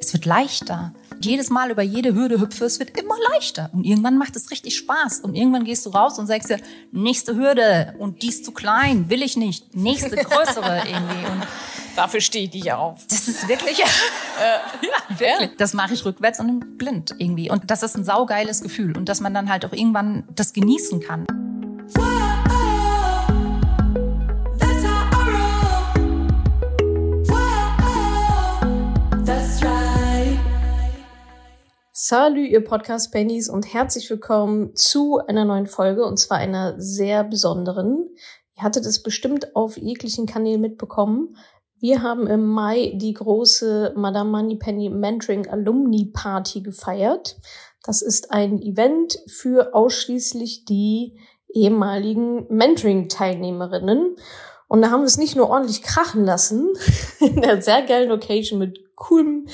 Es 0.00 0.12
wird 0.12 0.24
leichter. 0.24 0.92
Jedes 1.20 1.50
Mal 1.50 1.70
über 1.70 1.82
jede 1.82 2.14
Hürde 2.14 2.40
hüpfe, 2.40 2.64
es 2.64 2.78
wird 2.80 2.98
immer 2.98 3.14
leichter. 3.32 3.70
Und 3.72 3.84
irgendwann 3.84 4.18
macht 4.18 4.34
es 4.34 4.50
richtig 4.50 4.76
Spaß. 4.76 5.20
Und 5.20 5.34
irgendwann 5.34 5.64
gehst 5.64 5.86
du 5.86 5.90
raus 5.90 6.18
und 6.18 6.26
sagst 6.26 6.50
dir, 6.50 6.58
nächste 6.90 7.36
Hürde 7.36 7.94
und 7.98 8.22
die 8.22 8.28
ist 8.28 8.44
zu 8.44 8.52
klein, 8.52 9.08
will 9.08 9.22
ich 9.22 9.36
nicht. 9.36 9.74
Nächste 9.76 10.16
größere 10.16 10.78
irgendwie. 10.86 11.30
Und 11.30 11.46
Dafür 11.96 12.20
stehe 12.20 12.44
ich 12.44 12.50
dich 12.50 12.72
auf. 12.72 13.06
das 13.08 13.28
ist 13.28 13.48
wirklich, 13.48 13.78
äh, 13.80 13.84
ja, 13.84 15.18
wirklich. 15.18 15.56
Das 15.58 15.74
mache 15.74 15.94
ich 15.94 16.04
rückwärts 16.04 16.40
und 16.40 16.78
blind 16.78 17.14
irgendwie. 17.18 17.50
Und 17.50 17.70
das 17.70 17.82
ist 17.82 17.96
ein 17.96 18.04
saugeiles 18.04 18.62
Gefühl. 18.62 18.96
Und 18.96 19.08
dass 19.08 19.20
man 19.20 19.34
dann 19.34 19.50
halt 19.50 19.64
auch 19.64 19.72
irgendwann 19.72 20.24
das 20.34 20.52
genießen 20.52 21.00
kann. 21.00 21.26
Salü, 32.12 32.44
ihr 32.44 32.62
Podcast-Pennies 32.62 33.48
und 33.48 33.72
herzlich 33.72 34.10
willkommen 34.10 34.76
zu 34.76 35.16
einer 35.26 35.46
neuen 35.46 35.66
Folge 35.66 36.04
und 36.04 36.18
zwar 36.18 36.36
einer 36.36 36.78
sehr 36.78 37.24
besonderen. 37.24 38.10
Ihr 38.54 38.64
hattet 38.64 38.84
es 38.84 39.02
bestimmt 39.02 39.56
auf 39.56 39.78
jeglichen 39.78 40.26
Kanälen 40.26 40.60
mitbekommen. 40.60 41.38
Wir 41.80 42.02
haben 42.02 42.26
im 42.26 42.46
Mai 42.46 42.92
die 42.96 43.14
große 43.14 43.94
Madame 43.96 44.28
Moneypenny 44.30 44.90
Mentoring 44.90 45.48
Alumni 45.48 46.10
Party 46.12 46.60
gefeiert. 46.60 47.38
Das 47.82 48.02
ist 48.02 48.30
ein 48.30 48.60
Event 48.60 49.18
für 49.26 49.74
ausschließlich 49.74 50.66
die 50.66 51.18
ehemaligen 51.48 52.46
Mentoring-Teilnehmerinnen. 52.54 54.16
Und 54.68 54.82
da 54.82 54.90
haben 54.90 55.00
wir 55.00 55.06
es 55.06 55.16
nicht 55.16 55.34
nur 55.34 55.48
ordentlich 55.48 55.80
krachen 55.80 56.26
lassen, 56.26 56.74
in 57.20 57.42
einer 57.42 57.62
sehr 57.62 57.80
geilen 57.80 58.10
Location 58.10 58.58
mit 58.58 58.94
coolem 58.96 59.48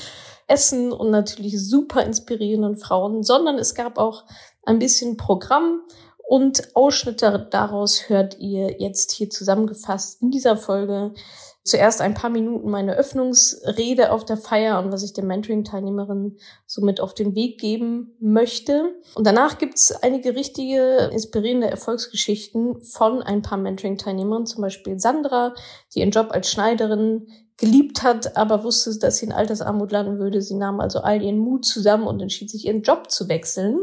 Essen 0.49 0.91
und 0.91 1.11
natürlich 1.11 1.63
super 1.63 2.03
inspirierenden 2.03 2.75
Frauen, 2.75 3.23
sondern 3.23 3.57
es 3.57 3.75
gab 3.75 3.97
auch 3.97 4.25
ein 4.63 4.79
bisschen 4.79 5.17
Programm 5.17 5.81
und 6.29 6.75
Ausschnitte 6.75 7.47
daraus 7.49 8.07
hört 8.07 8.37
ihr 8.37 8.79
jetzt 8.79 9.11
hier 9.11 9.31
zusammengefasst 9.31 10.21
in 10.21 10.29
dieser 10.29 10.57
Folge. 10.57 11.15
Zuerst 11.63 12.01
ein 12.01 12.13
paar 12.13 12.29
Minuten 12.29 12.69
meine 12.69 12.95
Öffnungsrede 12.95 14.11
auf 14.11 14.25
der 14.25 14.37
Feier 14.37 14.79
und 14.79 14.91
was 14.91 15.01
ich 15.01 15.13
den 15.13 15.25
Mentoring-Teilnehmerinnen 15.25 16.37
somit 16.67 17.01
auf 17.01 17.15
den 17.15 17.33
Weg 17.33 17.59
geben 17.59 18.15
möchte. 18.19 18.93
Und 19.15 19.25
danach 19.25 19.57
gibt's 19.57 19.91
einige 19.91 20.35
richtige 20.35 21.09
inspirierende 21.11 21.69
Erfolgsgeschichten 21.69 22.79
von 22.81 23.23
ein 23.23 23.41
paar 23.41 23.57
Mentoring-Teilnehmern, 23.57 24.45
zum 24.45 24.61
Beispiel 24.61 24.99
Sandra, 24.99 25.55
die 25.95 25.99
ihren 26.01 26.11
Job 26.11 26.27
als 26.29 26.51
Schneiderin 26.51 27.27
geliebt 27.59 28.03
hat, 28.03 28.37
aber 28.37 28.63
wusste, 28.63 28.97
dass 28.97 29.17
sie 29.17 29.25
in 29.25 29.31
Altersarmut 29.31 29.91
landen 29.91 30.17
würde. 30.17 30.41
Sie 30.41 30.55
nahm 30.55 30.79
also 30.79 30.99
all 30.99 31.21
ihren 31.21 31.37
Mut 31.37 31.65
zusammen 31.65 32.07
und 32.07 32.21
entschied 32.21 32.49
sich, 32.49 32.65
ihren 32.65 32.81
Job 32.81 33.11
zu 33.11 33.27
wechseln. 33.27 33.79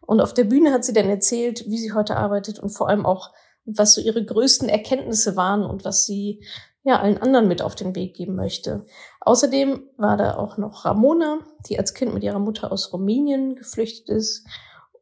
Und 0.00 0.20
auf 0.20 0.34
der 0.34 0.44
Bühne 0.44 0.72
hat 0.72 0.84
sie 0.84 0.92
dann 0.92 1.08
erzählt, 1.08 1.64
wie 1.68 1.78
sie 1.78 1.92
heute 1.92 2.16
arbeitet 2.16 2.58
und 2.58 2.70
vor 2.70 2.88
allem 2.88 3.06
auch, 3.06 3.30
was 3.64 3.94
so 3.94 4.00
ihre 4.00 4.24
größten 4.24 4.68
Erkenntnisse 4.68 5.36
waren 5.36 5.64
und 5.64 5.84
was 5.84 6.06
sie 6.06 6.42
ja 6.82 6.98
allen 7.00 7.18
anderen 7.18 7.46
mit 7.46 7.62
auf 7.62 7.74
den 7.74 7.94
Weg 7.94 8.16
geben 8.16 8.34
möchte. 8.34 8.86
Außerdem 9.20 9.82
war 9.98 10.16
da 10.16 10.36
auch 10.36 10.56
noch 10.56 10.84
Ramona, 10.86 11.40
die 11.68 11.78
als 11.78 11.92
Kind 11.92 12.14
mit 12.14 12.22
ihrer 12.22 12.38
Mutter 12.38 12.72
aus 12.72 12.92
Rumänien 12.92 13.54
geflüchtet 13.54 14.08
ist 14.08 14.46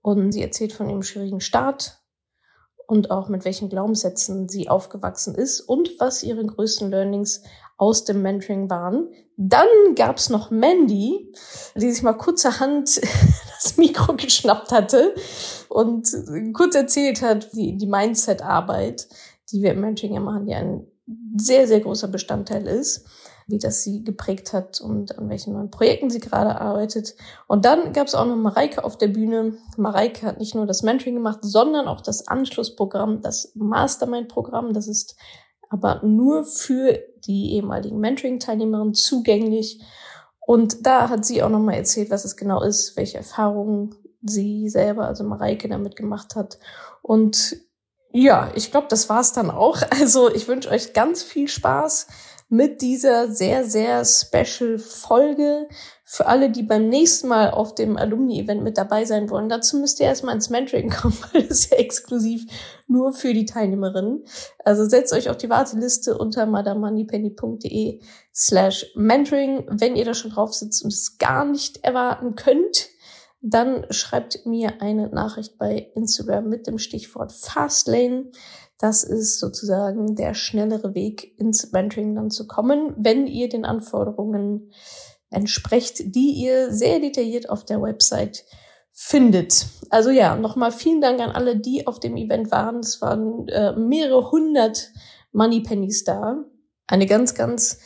und 0.02 0.32
sie 0.32 0.42
erzählt 0.42 0.72
von 0.72 0.88
ihrem 0.88 1.02
schwierigen 1.04 1.40
Start 1.40 2.00
und 2.88 3.10
auch 3.10 3.28
mit 3.28 3.44
welchen 3.44 3.68
Glaubenssätzen 3.68 4.48
sie 4.48 4.68
aufgewachsen 4.68 5.34
ist 5.34 5.60
und 5.60 5.90
was 6.00 6.22
ihre 6.22 6.44
größten 6.44 6.90
Learnings 6.90 7.44
aus 7.78 8.04
dem 8.04 8.20
Mentoring 8.22 8.68
waren. 8.68 9.08
Dann 9.36 9.68
gab's 9.94 10.28
noch 10.28 10.50
Mandy, 10.50 11.32
die 11.76 11.90
sich 11.90 12.02
mal 12.02 12.12
kurzerhand 12.12 13.00
das 13.62 13.76
Mikro 13.76 14.14
geschnappt 14.14 14.72
hatte 14.72 15.14
und 15.68 16.08
kurz 16.52 16.74
erzählt 16.74 17.22
hat, 17.22 17.52
die, 17.54 17.76
die 17.76 17.86
Mindset-Arbeit, 17.86 19.08
die 19.50 19.62
wir 19.62 19.72
im 19.72 19.80
Mentoring 19.80 20.14
ja 20.14 20.20
machen, 20.20 20.46
die 20.46 20.54
ein 20.54 20.86
sehr, 21.36 21.66
sehr 21.66 21.80
großer 21.80 22.08
Bestandteil 22.08 22.66
ist, 22.66 23.06
wie 23.46 23.58
das 23.58 23.82
sie 23.82 24.02
geprägt 24.02 24.52
hat 24.52 24.80
und 24.80 25.16
an 25.16 25.28
welchen 25.30 25.54
neuen 25.54 25.70
Projekten 25.70 26.10
sie 26.10 26.20
gerade 26.20 26.60
arbeitet. 26.60 27.14
Und 27.46 27.64
dann 27.64 27.92
gab 27.92 28.08
es 28.08 28.14
auch 28.14 28.26
noch 28.26 28.36
Mareike 28.36 28.84
auf 28.84 28.98
der 28.98 29.08
Bühne. 29.08 29.56
Mareike 29.76 30.26
hat 30.26 30.38
nicht 30.38 30.54
nur 30.54 30.66
das 30.66 30.82
Mentoring 30.82 31.14
gemacht, 31.14 31.38
sondern 31.42 31.86
auch 31.86 32.00
das 32.00 32.28
Anschlussprogramm, 32.28 33.22
das 33.22 33.52
Mastermind-Programm. 33.54 34.74
Das 34.74 34.88
ist 34.88 35.16
aber 35.70 36.02
nur 36.02 36.44
für 36.44 36.98
die 37.28 37.52
ehemaligen 37.52 38.00
Mentoring-Teilnehmerinnen 38.00 38.94
zugänglich. 38.94 39.80
Und 40.40 40.86
da 40.86 41.10
hat 41.10 41.24
sie 41.24 41.42
auch 41.42 41.50
nochmal 41.50 41.76
erzählt, 41.76 42.10
was 42.10 42.24
es 42.24 42.36
genau 42.36 42.62
ist, 42.62 42.96
welche 42.96 43.18
Erfahrungen 43.18 43.94
sie 44.22 44.68
selber, 44.68 45.06
also 45.06 45.22
Mareike, 45.22 45.68
damit 45.68 45.94
gemacht 45.94 46.34
hat. 46.34 46.58
Und 47.02 47.56
ja, 48.10 48.50
ich 48.54 48.70
glaube, 48.70 48.86
das 48.88 49.08
war's 49.08 49.32
dann 49.32 49.50
auch. 49.50 49.82
Also 49.90 50.32
ich 50.34 50.48
wünsche 50.48 50.70
euch 50.70 50.94
ganz 50.94 51.22
viel 51.22 51.48
Spaß 51.48 52.06
mit 52.48 52.80
dieser 52.80 53.30
sehr, 53.30 53.64
sehr 53.64 54.04
special 54.04 54.78
Folge. 54.78 55.68
Für 56.02 56.26
alle, 56.26 56.50
die 56.50 56.62
beim 56.62 56.88
nächsten 56.88 57.28
Mal 57.28 57.50
auf 57.50 57.74
dem 57.74 57.98
Alumni-Event 57.98 58.62
mit 58.62 58.78
dabei 58.78 59.04
sein 59.04 59.28
wollen, 59.28 59.50
dazu 59.50 59.76
müsst 59.76 60.00
ihr 60.00 60.06
erstmal 60.06 60.34
ins 60.34 60.48
Mentoring 60.48 60.88
kommen, 61.00 61.18
weil 61.32 61.42
das 61.42 61.58
ist 61.58 61.72
ja 61.72 61.76
exklusiv 61.76 62.46
nur 62.86 63.12
für 63.12 63.34
die 63.34 63.44
Teilnehmerinnen. 63.44 64.24
Also 64.64 64.86
setzt 64.86 65.12
euch 65.12 65.28
auf 65.28 65.36
die 65.36 65.50
Warteliste 65.50 66.16
unter 66.16 66.46
madamoneypenny.de 66.46 68.00
slash 68.34 68.86
mentoring. 68.94 69.66
Wenn 69.68 69.96
ihr 69.96 70.06
da 70.06 70.14
schon 70.14 70.30
drauf 70.30 70.54
sitzt 70.54 70.82
und 70.82 70.92
es 70.92 71.18
gar 71.18 71.44
nicht 71.44 71.84
erwarten 71.84 72.34
könnt, 72.34 72.88
dann 73.40 73.84
schreibt 73.90 74.46
mir 74.46 74.80
eine 74.80 75.08
Nachricht 75.08 75.58
bei 75.58 75.90
Instagram 75.94 76.48
mit 76.48 76.66
dem 76.66 76.78
Stichwort 76.78 77.32
Fastlane. 77.32 78.30
Das 78.78 79.02
ist 79.02 79.40
sozusagen 79.40 80.14
der 80.14 80.34
schnellere 80.34 80.94
Weg 80.94 81.38
ins 81.38 81.72
Mentoring 81.72 82.14
dann 82.14 82.30
zu 82.30 82.46
kommen, 82.46 82.94
wenn 82.96 83.26
ihr 83.26 83.48
den 83.48 83.64
Anforderungen 83.64 84.72
entsprecht, 85.30 86.14
die 86.14 86.30
ihr 86.30 86.72
sehr 86.72 87.00
detailliert 87.00 87.50
auf 87.50 87.64
der 87.64 87.82
Website 87.82 88.44
findet. 88.92 89.66
Also 89.90 90.10
ja, 90.10 90.36
nochmal 90.36 90.72
vielen 90.72 91.00
Dank 91.00 91.20
an 91.20 91.30
alle, 91.30 91.56
die 91.56 91.86
auf 91.86 92.00
dem 92.00 92.16
Event 92.16 92.50
waren. 92.50 92.80
Es 92.80 93.00
waren 93.00 93.46
äh, 93.48 93.72
mehrere 93.76 94.30
hundert 94.30 94.90
Moneypennies 95.32 96.04
da. 96.04 96.44
Eine 96.86 97.06
ganz, 97.06 97.34
ganz 97.34 97.78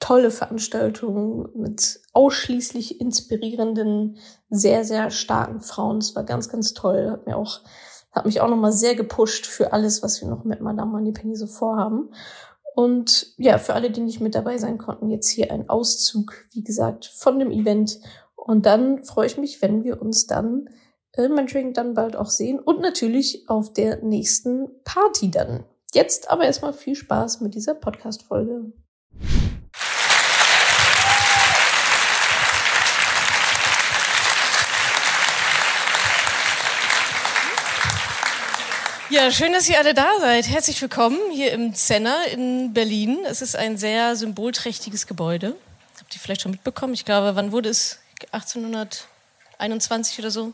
tolle 0.00 0.30
Veranstaltung 0.30 1.48
mit 1.54 2.00
ausschließlich 2.12 3.00
inspirierenden, 3.00 4.18
sehr, 4.48 4.84
sehr 4.84 5.10
starken 5.10 5.60
Frauen. 5.60 5.98
Es 5.98 6.14
war 6.14 6.24
ganz, 6.24 6.48
ganz 6.48 6.72
toll. 6.74 7.10
Hat 7.10 7.26
mir 7.26 7.36
auch, 7.36 7.60
hat 8.18 8.26
mich 8.26 8.40
auch 8.40 8.48
nochmal 8.48 8.72
sehr 8.72 8.94
gepusht 8.94 9.46
für 9.46 9.72
alles, 9.72 10.02
was 10.02 10.20
wir 10.20 10.28
noch 10.28 10.44
mit 10.44 10.60
Madame 10.60 10.90
Moneypenny 10.90 11.36
so 11.36 11.46
vorhaben. 11.46 12.10
Und 12.74 13.34
ja, 13.38 13.58
für 13.58 13.74
alle, 13.74 13.90
die 13.90 14.00
nicht 14.00 14.20
mit 14.20 14.34
dabei 14.34 14.58
sein 14.58 14.78
konnten, 14.78 15.10
jetzt 15.10 15.28
hier 15.28 15.50
ein 15.50 15.68
Auszug, 15.68 16.44
wie 16.52 16.62
gesagt, 16.62 17.06
von 17.06 17.38
dem 17.38 17.50
Event. 17.50 17.98
Und 18.36 18.66
dann 18.66 19.04
freue 19.04 19.26
ich 19.26 19.38
mich, 19.38 19.62
wenn 19.62 19.82
wir 19.84 20.00
uns 20.00 20.26
dann 20.26 20.68
im 21.16 21.34
Mentoring 21.34 21.72
dann 21.72 21.94
bald 21.94 22.16
auch 22.16 22.30
sehen 22.30 22.60
und 22.60 22.80
natürlich 22.80 23.48
auf 23.48 23.72
der 23.72 24.02
nächsten 24.02 24.68
Party 24.84 25.30
dann. 25.30 25.64
Jetzt 25.92 26.30
aber 26.30 26.44
erstmal 26.44 26.72
viel 26.72 26.94
Spaß 26.94 27.40
mit 27.40 27.54
dieser 27.54 27.74
Podcast-Folge. 27.74 28.72
Ja, 39.10 39.30
schön, 39.30 39.54
dass 39.54 39.66
ihr 39.70 39.78
alle 39.78 39.94
da 39.94 40.06
seid. 40.20 40.48
Herzlich 40.48 40.82
willkommen 40.82 41.18
hier 41.32 41.52
im 41.52 41.74
Zenner 41.74 42.26
in 42.26 42.74
Berlin. 42.74 43.20
Es 43.24 43.40
ist 43.40 43.56
ein 43.56 43.78
sehr 43.78 44.16
symbolträchtiges 44.16 45.06
Gebäude. 45.06 45.56
Habt 45.98 46.14
ihr 46.14 46.20
vielleicht 46.20 46.42
schon 46.42 46.50
mitbekommen? 46.50 46.92
Ich 46.92 47.06
glaube, 47.06 47.34
wann 47.34 47.50
wurde 47.50 47.70
es? 47.70 48.00
1821 48.32 50.18
oder 50.18 50.30
so. 50.30 50.52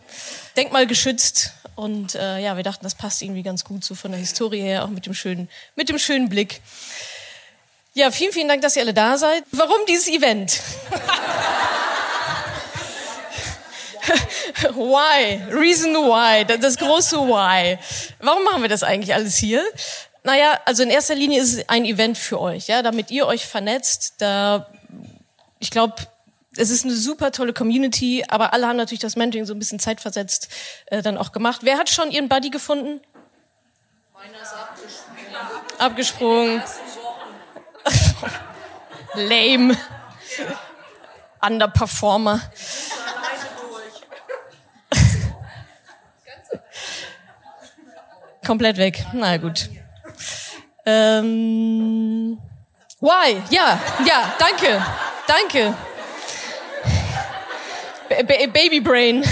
Denkmalgeschützt. 0.56 1.52
Und 1.74 2.14
äh, 2.14 2.38
ja, 2.38 2.56
wir 2.56 2.62
dachten, 2.62 2.84
das 2.84 2.94
passt 2.94 3.22
irgendwie 3.22 3.42
ganz 3.42 3.64
gut 3.64 3.82
so 3.82 3.96
von 3.96 4.12
der 4.12 4.20
Historie 4.20 4.60
her, 4.60 4.84
auch 4.84 4.88
mit 4.90 5.04
dem 5.06 5.14
schönen, 5.14 5.48
mit 5.74 5.88
dem 5.88 5.98
schönen 5.98 6.28
Blick. 6.28 6.60
Ja, 7.94 8.12
vielen, 8.12 8.30
vielen 8.30 8.46
Dank, 8.46 8.62
dass 8.62 8.76
ihr 8.76 8.82
alle 8.82 8.94
da 8.94 9.18
seid. 9.18 9.42
Warum 9.50 9.78
dieses 9.88 10.06
Event? 10.06 10.60
why? 14.74 15.42
Reason 15.50 15.92
why? 15.94 16.44
Das 16.44 16.76
große 16.76 17.16
Why. 17.18 17.78
Warum 18.20 18.44
machen 18.44 18.62
wir 18.62 18.68
das 18.68 18.82
eigentlich 18.82 19.14
alles 19.14 19.36
hier? 19.36 19.62
Naja, 20.22 20.58
also 20.64 20.82
in 20.82 20.90
erster 20.90 21.14
Linie 21.14 21.40
ist 21.40 21.54
es 21.54 21.68
ein 21.68 21.84
Event 21.84 22.16
für 22.16 22.40
euch, 22.40 22.68
ja, 22.68 22.82
damit 22.82 23.10
ihr 23.10 23.26
euch 23.26 23.46
vernetzt. 23.46 24.14
Da, 24.18 24.66
ich 25.58 25.70
glaube, 25.70 25.96
es 26.56 26.70
ist 26.70 26.84
eine 26.84 26.94
super 26.94 27.32
tolle 27.32 27.52
Community, 27.52 28.24
aber 28.28 28.52
alle 28.54 28.66
haben 28.66 28.76
natürlich 28.76 29.00
das 29.00 29.16
Mentoring 29.16 29.44
so 29.44 29.54
ein 29.54 29.58
bisschen 29.58 29.80
zeitversetzt 29.80 30.48
äh, 30.86 31.02
dann 31.02 31.18
auch 31.18 31.32
gemacht. 31.32 31.60
Wer 31.62 31.78
hat 31.78 31.90
schon 31.90 32.10
ihren 32.10 32.28
Buddy 32.28 32.50
gefunden? 32.50 33.00
Meiner 34.14 34.42
ist 34.42 34.54
abgesprungen. 35.78 36.62
Abgesprungen. 36.62 36.62
Lame. 39.14 39.76
Underperformer. 41.40 42.40
Komplett 48.44 48.76
weg. 48.76 49.05
Na 49.12 49.37
gut. 49.37 49.69
Ähm, 50.87 52.38
why? 53.00 53.37
Ja, 53.50 53.81
ja, 54.06 54.35
danke. 54.38 54.85
Danke. 55.26 55.75
Ba 58.08 58.23
ba 58.23 58.46
Baby 58.52 58.81
Brain. 58.81 59.25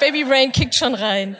Baby 0.00 0.24
Brain 0.24 0.52
kickt 0.52 0.74
schon 0.74 0.94
rein. 0.94 1.36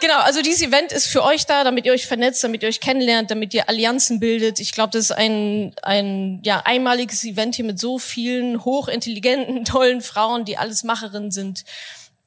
Genau, 0.00 0.18
also 0.20 0.42
dieses 0.42 0.62
Event 0.62 0.92
ist 0.92 1.08
für 1.08 1.24
euch 1.24 1.46
da, 1.46 1.64
damit 1.64 1.84
ihr 1.84 1.92
euch 1.92 2.06
vernetzt, 2.06 2.44
damit 2.44 2.62
ihr 2.62 2.68
euch 2.68 2.80
kennenlernt, 2.80 3.30
damit 3.32 3.52
ihr 3.52 3.68
Allianzen 3.68 4.20
bildet. 4.20 4.60
Ich 4.60 4.72
glaube, 4.72 4.90
das 4.92 5.06
ist 5.06 5.12
ein, 5.12 5.74
ein 5.82 6.40
ja, 6.44 6.62
einmaliges 6.64 7.24
Event 7.24 7.56
hier 7.56 7.64
mit 7.64 7.80
so 7.80 7.98
vielen 7.98 8.64
hochintelligenten, 8.64 9.64
tollen 9.64 10.00
Frauen, 10.00 10.44
die 10.44 10.56
alles 10.56 10.84
Macherinnen 10.84 11.32
sind, 11.32 11.64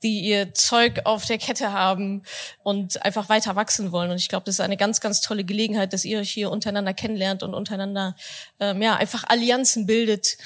die 0.03 0.21
ihr 0.21 0.53
Zeug 0.53 1.01
auf 1.05 1.25
der 1.25 1.37
Kette 1.37 1.73
haben 1.73 2.23
und 2.63 3.03
einfach 3.03 3.29
weiter 3.29 3.55
wachsen 3.55 3.91
wollen. 3.91 4.11
Und 4.11 4.17
ich 4.17 4.29
glaube, 4.29 4.45
das 4.45 4.55
ist 4.55 4.61
eine 4.61 4.77
ganz, 4.77 5.01
ganz 5.01 5.21
tolle 5.21 5.43
Gelegenheit, 5.43 5.93
dass 5.93 6.05
ihr 6.05 6.19
euch 6.19 6.31
hier 6.31 6.51
untereinander 6.51 6.93
kennenlernt 6.93 7.43
und 7.43 7.53
untereinander 7.53 8.15
ähm, 8.59 8.81
ja 8.81 8.95
einfach 8.95 9.23
Allianzen 9.27 9.85
bildet 9.85 10.37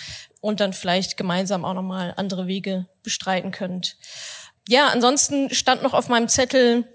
und 0.42 0.60
dann 0.60 0.74
vielleicht 0.74 1.18
gemeinsam 1.18 1.66
auch 1.66 1.74
nochmal 1.74 2.14
andere 2.18 2.48
Wege 2.48 2.86
bestreiten 3.04 3.52
könnt. 3.52 3.98
Ja, 4.68 4.88
ansonsten 4.88 5.54
stand 5.54 5.84
noch 5.84 5.94
auf 5.94 6.10
meinem 6.10 6.28
Zettel 6.28 6.86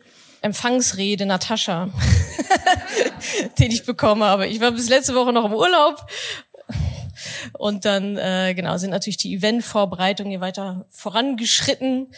Empfangsrede 0.42 1.26
Natascha, 1.26 1.90
den 3.58 3.70
ich 3.70 3.84
bekommen 3.84 4.22
habe. 4.22 4.46
Ich 4.46 4.60
war 4.60 4.70
bis 4.70 4.88
letzte 4.88 5.14
Woche 5.14 5.32
noch 5.32 5.44
im 5.44 5.52
Urlaub 5.52 6.06
und 7.52 7.84
dann 7.84 8.16
äh, 8.16 8.54
genau 8.54 8.76
sind 8.76 8.90
natürlich 8.90 9.16
die 9.16 9.34
Eventvorbereitungen 9.34 10.30
hier 10.30 10.40
weiter 10.40 10.86
vorangeschritten. 10.90 12.12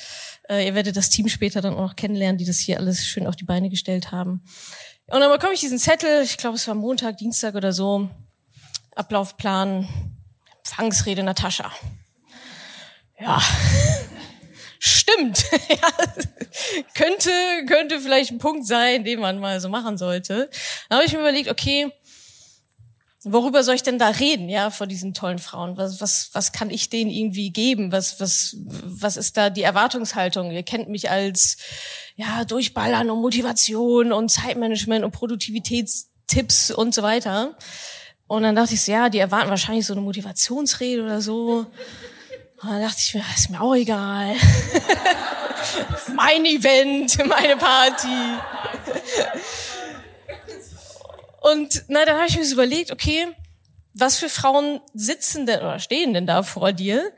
Äh, 0.49 0.67
ihr 0.67 0.75
werdet 0.75 0.97
das 0.97 1.11
Team 1.11 1.29
später 1.29 1.61
dann 1.61 1.75
auch 1.75 1.89
noch 1.89 1.97
kennenlernen, 1.97 2.39
die 2.39 2.45
das 2.45 2.59
hier 2.59 2.79
alles 2.79 3.07
schön 3.07 3.27
auf 3.27 3.37
die 3.37 3.45
Beine 3.45 3.71
gestellt 3.71 4.13
haben. 4.13 4.43
Und 5.07 5.21
dann 5.21 5.33
bekomme 5.33 5.55
ich 5.55 5.61
diesen 5.61 5.79
Zettel, 5.79 6.23
ich 6.23 6.37
glaube 6.37 6.57
es 6.57 6.67
war 6.67 6.75
Montag, 6.75 7.19
Dienstag 7.19 7.55
oder 7.55 7.73
so, 7.73 8.09
Ablaufplan, 8.95 9.89
Empfangsrede 10.65 11.23
Natascha. 11.23 11.71
Ja, 13.21 13.41
stimmt. 14.79 15.45
ja, 15.69 15.89
könnte, 16.95 17.31
könnte 17.67 18.01
vielleicht 18.01 18.31
ein 18.31 18.39
Punkt 18.39 18.67
sein, 18.67 19.05
den 19.05 19.21
man 19.21 19.39
mal 19.39 19.61
so 19.61 19.69
machen 19.69 19.99
sollte. 19.99 20.51
Dann 20.89 20.99
habe 20.99 21.07
ich 21.07 21.13
mir 21.13 21.21
überlegt, 21.21 21.51
okay, 21.51 21.93
worüber 23.25 23.63
soll 23.63 23.75
ich 23.75 23.83
denn 23.83 23.99
da 23.99 24.09
reden, 24.09 24.49
ja, 24.49 24.71
vor 24.71 24.87
diesen 24.87 25.15
tollen 25.15 25.39
Frauen? 25.39 25.77
Was, 25.77 26.01
was, 26.01 26.31
was 26.33 26.53
kann 26.53 26.71
ich 26.71 26.91
denen 26.91 27.11
irgendwie 27.11 27.51
geben? 27.51 27.93
Was, 27.93 28.21
was, 28.21 28.57
was 28.67 29.17
ist 29.17 29.37
da 29.37 29.51
die 29.51 29.63
Erwartungshaltung? 29.63 30.51
Ihr 30.51 30.63
kennt 30.63 30.89
mich 30.89 31.11
als, 31.11 31.57
ja, 32.17 32.45
Durchballern 32.45 33.11
und 33.11 33.21
Motivation 33.21 34.13
und 34.13 34.31
Zeitmanagement 34.31 35.05
und 35.05 35.13
Produktivitätstipps 35.13 36.71
und 36.71 36.95
so 36.95 37.03
weiter. 37.03 37.57
Und 38.27 38.43
dann 38.43 38.57
dachte 38.57 38.75
ich 38.75 38.83
so, 38.83 38.93
ja, 38.93 39.09
die 39.09 39.19
erwarten 39.19 39.51
wahrscheinlich 39.51 39.87
so 39.87 39.93
eine 39.93 40.03
Motivationsrede 40.03 41.03
oder 41.03 41.21
so. 41.21 41.67
Und 42.63 42.71
dann 42.71 42.81
dachte 42.81 42.99
ich 42.99 43.15
mir, 43.15 43.23
ist 43.37 43.51
mir 43.51 43.61
auch 43.61 43.75
egal. 43.75 44.35
mein 46.15 46.45
Event, 46.45 47.19
meine 47.27 47.57
Party. 47.57 48.09
Und 51.43 51.85
na, 51.89 52.05
dann 52.05 52.17
habe 52.17 52.29
ich 52.29 52.37
mir 52.37 52.45
so 52.45 52.55
überlegt, 52.55 52.93
okay, 52.93 53.27
was 53.95 54.19
für 54.19 54.29
Frauen 54.29 54.81
sitzen 54.95 55.47
denn 55.47 55.61
oder 55.61 55.79
stehen 55.79 56.15
denn 56.15 56.27
da 56.27 56.43
vor 56.43 56.73
dir? 56.73 57.13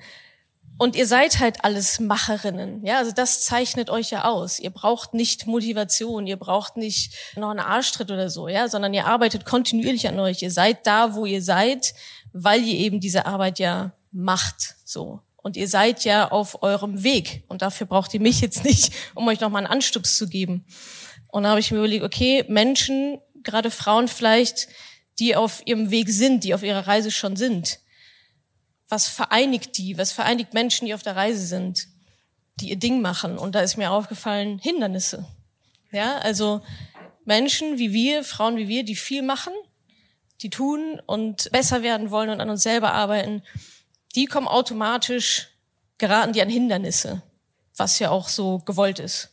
Und 0.76 0.96
ihr 0.96 1.06
seid 1.06 1.38
halt 1.38 1.62
alles 1.62 2.00
Macherinnen. 2.00 2.84
Ja, 2.84 2.98
also 2.98 3.12
das 3.12 3.44
zeichnet 3.44 3.90
euch 3.90 4.10
ja 4.10 4.24
aus. 4.24 4.58
Ihr 4.58 4.70
braucht 4.70 5.14
nicht 5.14 5.46
Motivation, 5.46 6.26
ihr 6.26 6.36
braucht 6.36 6.76
nicht 6.76 7.14
noch 7.36 7.50
einen 7.50 7.60
Arschtritt 7.60 8.10
oder 8.10 8.28
so, 8.28 8.48
ja, 8.48 8.66
sondern 8.68 8.92
ihr 8.92 9.06
arbeitet 9.06 9.44
kontinuierlich 9.44 10.08
an 10.08 10.18
euch. 10.18 10.42
Ihr 10.42 10.50
seid 10.50 10.84
da, 10.86 11.14
wo 11.14 11.26
ihr 11.26 11.42
seid, 11.42 11.94
weil 12.32 12.62
ihr 12.64 12.78
eben 12.78 12.98
diese 12.98 13.26
Arbeit 13.26 13.60
ja 13.60 13.92
macht, 14.10 14.74
so. 14.84 15.20
Und 15.36 15.56
ihr 15.56 15.68
seid 15.68 16.04
ja 16.04 16.30
auf 16.30 16.62
eurem 16.62 17.04
Weg. 17.04 17.44
Und 17.48 17.62
dafür 17.62 17.86
braucht 17.86 18.14
ihr 18.14 18.20
mich 18.20 18.40
jetzt 18.40 18.64
nicht, 18.64 18.92
um 19.14 19.28
euch 19.28 19.40
nochmal 19.40 19.62
einen 19.62 19.72
Anstups 19.72 20.16
zu 20.16 20.26
geben. 20.26 20.64
Und 21.28 21.44
da 21.44 21.50
habe 21.50 21.60
ich 21.60 21.70
mir 21.70 21.78
überlegt, 21.78 22.04
okay, 22.04 22.44
Menschen, 22.48 23.20
gerade 23.44 23.70
Frauen 23.70 24.08
vielleicht, 24.08 24.69
die 25.19 25.37
auf 25.37 25.62
ihrem 25.67 25.91
Weg 25.91 26.08
sind, 26.08 26.44
die 26.44 26.55
auf 26.55 26.62
ihrer 26.62 26.87
Reise 26.87 27.11
schon 27.11 27.37
sind, 27.37 27.79
was 28.88 29.08
vereinigt 29.08 29.79
die? 29.79 29.96
Was 29.99 30.12
vereinigt 30.12 30.55
Menschen, 30.55 30.87
die 30.87 30.94
auf 30.94 31.02
der 31.02 31.17
Reise 31.17 31.46
sind, 31.46 31.88
die 32.61 32.70
ihr 32.70 32.76
Ding 32.76 33.00
machen? 33.00 33.38
Und 33.38 33.55
da 33.55 33.61
ist 33.61 33.76
mir 33.76 33.91
aufgefallen, 33.91 34.58
Hindernisse. 34.58 35.26
Ja, 35.91 36.19
also 36.19 36.62
Menschen 37.25 37.79
wie 37.79 37.93
wir, 37.93 38.25
Frauen 38.25 38.56
wie 38.56 38.69
wir, 38.69 38.85
die 38.85 38.96
viel 38.96 39.23
machen, 39.23 39.52
die 40.43 40.50
tun 40.50 41.00
und 41.06 41.50
besser 41.52 41.82
werden 41.82 42.11
wollen 42.11 42.31
und 42.31 42.41
an 42.41 42.50
uns 42.50 42.62
selber 42.62 42.93
arbeiten, 42.93 43.43
die 44.14 44.26
kommen 44.26 44.49
automatisch, 44.49 45.49
geraten 45.99 46.32
die 46.32 46.43
an 46.43 46.50
Hindernisse, 46.50 47.23
was 47.76 47.99
ja 47.99 48.11
auch 48.11 48.29
so 48.29 48.58
gewollt 48.58 48.99
ist. 48.99 49.31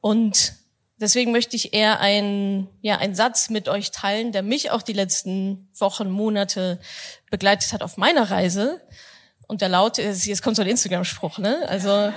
Und 0.00 0.54
deswegen 1.00 1.32
möchte 1.32 1.56
ich 1.56 1.74
eher 1.74 2.00
ein, 2.00 2.68
ja, 2.80 2.98
einen 2.98 3.14
Satz 3.14 3.50
mit 3.50 3.68
euch 3.68 3.90
teilen, 3.90 4.32
der 4.32 4.42
mich 4.42 4.70
auch 4.70 4.82
die 4.82 4.92
letzten 4.92 5.68
Wochen, 5.78 6.10
Monate 6.10 6.80
begleitet 7.30 7.72
hat 7.72 7.82
auf 7.82 7.96
meiner 7.96 8.30
Reise. 8.30 8.80
Und 9.46 9.60
der 9.60 9.68
Laut 9.68 9.98
ist, 9.98 10.26
jetzt 10.26 10.42
kommt 10.42 10.56
so 10.56 10.62
ein 10.62 10.68
Instagram-Spruch, 10.68 11.38
ne? 11.38 11.64
Also, 11.68 12.12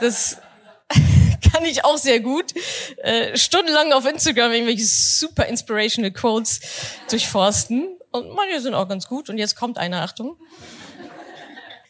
das 0.00 0.38
kann 1.52 1.64
ich 1.64 1.84
auch 1.84 1.96
sehr 1.96 2.20
gut. 2.20 2.52
Äh, 2.98 3.36
stundenlang 3.36 3.92
auf 3.92 4.06
Instagram 4.06 4.52
irgendwelche 4.52 4.84
super 4.84 5.46
inspirational 5.46 6.10
Quotes 6.10 6.60
durchforsten. 7.08 7.96
Und 8.10 8.30
manche 8.34 8.60
sind 8.60 8.74
auch 8.74 8.88
ganz 8.88 9.06
gut. 9.06 9.28
Und 9.28 9.38
jetzt 9.38 9.56
kommt 9.56 9.78
eine, 9.78 10.00
Achtung. 10.02 10.36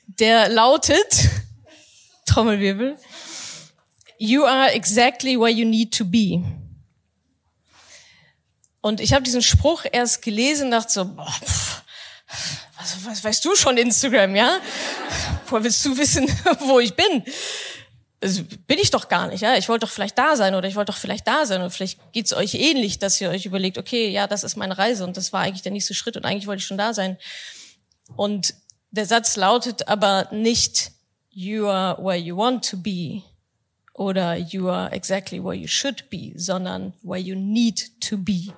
Der 0.07 0.49
lautet, 0.49 1.29
Trommelwirbel, 2.27 2.99
You 4.19 4.45
are 4.45 4.73
exactly 4.73 5.39
where 5.39 5.51
you 5.51 5.67
need 5.67 5.93
to 5.99 6.05
be. 6.05 6.43
Und 8.81 9.01
ich 9.01 9.13
habe 9.13 9.25
diesen 9.25 9.43
Spruch 9.43 9.85
erst 9.91 10.23
gelesen, 10.23 10.71
dachte 10.71 10.93
so, 10.93 11.05
boah, 11.05 11.27
pff, 11.45 11.83
was, 12.79 13.05
was 13.05 13.25
weißt 13.25 13.45
du 13.45 13.57
schon 13.57 13.77
Instagram, 13.77 14.37
ja? 14.37 14.61
Woher 15.49 15.65
willst 15.65 15.85
du 15.85 15.97
wissen, 15.97 16.29
wo 16.61 16.79
ich 16.79 16.95
bin? 16.95 17.25
Also, 18.23 18.45
bin 18.67 18.79
ich 18.79 18.91
doch 18.91 19.09
gar 19.09 19.27
nicht, 19.27 19.41
ja? 19.41 19.57
Ich 19.57 19.69
wollte 19.69 19.87
doch 19.87 19.93
vielleicht 19.93 20.17
da 20.17 20.37
sein 20.37 20.55
oder 20.55 20.69
ich 20.69 20.77
wollte 20.77 20.93
doch 20.93 20.99
vielleicht 20.99 21.27
da 21.27 21.47
sein 21.47 21.63
und 21.63 21.71
vielleicht 21.71 22.13
geht's 22.13 22.33
euch 22.33 22.55
ähnlich, 22.55 22.99
dass 22.99 23.21
ihr 23.21 23.31
euch 23.31 23.45
überlegt, 23.45 23.77
okay, 23.77 24.09
ja, 24.09 24.27
das 24.27 24.45
ist 24.45 24.57
meine 24.57 24.79
Reise 24.79 25.05
und 25.05 25.17
das 25.17 25.33
war 25.33 25.43
eigentlich 25.43 25.63
der 25.63 25.73
nächste 25.73 25.95
Schritt 25.95 26.17
und 26.17 26.25
eigentlich 26.25 26.47
wollte 26.47 26.61
ich 26.61 26.67
schon 26.67 26.79
da 26.79 26.95
sein. 26.95 27.19
Und 28.15 28.55
der 28.91 29.07
Satz 29.07 29.37
lautet 29.37 29.89
aber 29.89 30.29
nicht 30.31 30.93
You 31.31 31.67
are 31.67 32.03
where 32.03 32.17
you 32.17 32.37
want 32.37 32.69
to 32.71 32.77
be 32.77 33.23
oder 33.97 34.37
You 34.37 34.69
are 34.69 34.93
exactly 34.93 35.43
where 35.43 35.55
you 35.55 35.67
should 35.67 36.09
be, 36.11 36.33
sondern 36.37 36.93
where 37.03 37.21
you 37.21 37.35
need 37.35 38.01
to 38.01 38.19
be. 38.19 38.53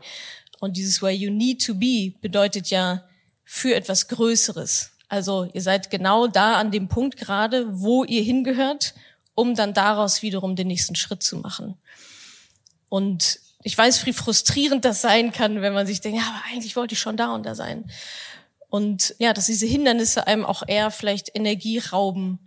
Und 0.60 0.76
dieses 0.76 1.00
where 1.00 1.14
you 1.14 1.30
need 1.30 1.64
to 1.64 1.74
be 1.74 2.12
bedeutet 2.20 2.70
ja 2.70 3.04
für 3.44 3.74
etwas 3.74 4.08
Größeres. 4.08 4.90
Also 5.08 5.48
ihr 5.52 5.62
seid 5.62 5.90
genau 5.90 6.26
da 6.26 6.56
an 6.56 6.70
dem 6.70 6.88
Punkt 6.88 7.16
gerade, 7.16 7.66
wo 7.80 8.04
ihr 8.04 8.22
hingehört, 8.22 8.94
um 9.34 9.54
dann 9.54 9.72
daraus 9.72 10.22
wiederum 10.22 10.56
den 10.56 10.66
nächsten 10.66 10.96
Schritt 10.96 11.22
zu 11.22 11.36
machen. 11.36 11.76
Und 12.88 13.40
ich 13.62 13.76
weiß, 13.76 14.04
wie 14.06 14.12
frustrierend 14.12 14.84
das 14.84 15.00
sein 15.00 15.32
kann, 15.32 15.62
wenn 15.62 15.72
man 15.72 15.86
sich 15.86 16.00
denkt, 16.00 16.18
ja, 16.18 16.26
aber 16.28 16.42
eigentlich 16.50 16.76
wollte 16.76 16.94
ich 16.94 17.00
schon 17.00 17.16
da 17.16 17.34
und 17.34 17.46
da 17.46 17.54
sein. 17.54 17.90
Und 18.68 19.14
ja, 19.18 19.32
dass 19.32 19.46
diese 19.46 19.66
Hindernisse 19.66 20.26
einem 20.26 20.44
auch 20.44 20.62
eher 20.66 20.90
vielleicht 20.90 21.34
Energie 21.34 21.78
rauben. 21.78 22.38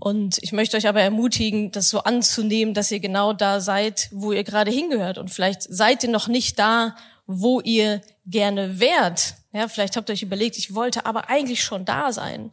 Und 0.00 0.38
ich 0.42 0.52
möchte 0.52 0.76
euch 0.76 0.86
aber 0.86 1.00
ermutigen, 1.00 1.72
das 1.72 1.88
so 1.88 2.00
anzunehmen, 2.00 2.72
dass 2.72 2.90
ihr 2.90 3.00
genau 3.00 3.32
da 3.32 3.60
seid, 3.60 4.08
wo 4.12 4.32
ihr 4.32 4.44
gerade 4.44 4.70
hingehört. 4.70 5.18
Und 5.18 5.30
vielleicht 5.30 5.62
seid 5.62 6.04
ihr 6.04 6.10
noch 6.10 6.28
nicht 6.28 6.58
da, 6.58 6.96
wo 7.26 7.60
ihr 7.60 8.00
gerne 8.24 8.78
wärt. 8.78 9.34
Ja, 9.52 9.68
vielleicht 9.68 9.96
habt 9.96 10.08
ihr 10.08 10.12
euch 10.12 10.22
überlegt, 10.22 10.56
ich 10.56 10.74
wollte 10.74 11.04
aber 11.04 11.28
eigentlich 11.28 11.62
schon 11.62 11.84
da 11.84 12.12
sein. 12.12 12.52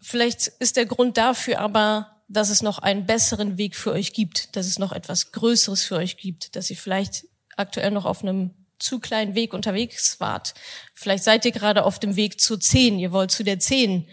Vielleicht 0.00 0.48
ist 0.58 0.76
der 0.76 0.86
Grund 0.86 1.16
dafür 1.16 1.60
aber, 1.60 2.22
dass 2.28 2.48
es 2.48 2.62
noch 2.62 2.78
einen 2.78 3.06
besseren 3.06 3.58
Weg 3.58 3.76
für 3.76 3.92
euch 3.92 4.12
gibt, 4.14 4.56
dass 4.56 4.66
es 4.66 4.78
noch 4.78 4.92
etwas 4.92 5.32
Größeres 5.32 5.84
für 5.84 5.96
euch 5.96 6.16
gibt, 6.16 6.56
dass 6.56 6.70
ihr 6.70 6.76
vielleicht 6.76 7.26
aktuell 7.56 7.90
noch 7.90 8.06
auf 8.06 8.22
einem 8.22 8.52
zu 8.78 8.98
kleinen 8.98 9.34
Weg 9.34 9.54
unterwegs 9.54 10.18
wart. 10.18 10.54
Vielleicht 10.94 11.22
seid 11.22 11.44
ihr 11.44 11.52
gerade 11.52 11.84
auf 11.84 12.00
dem 12.00 12.16
Weg 12.16 12.40
zur 12.40 12.58
zehn, 12.58 12.98
ihr 12.98 13.12
wollt 13.12 13.30
zu 13.30 13.44
der 13.44 13.60
zehn 13.60 14.08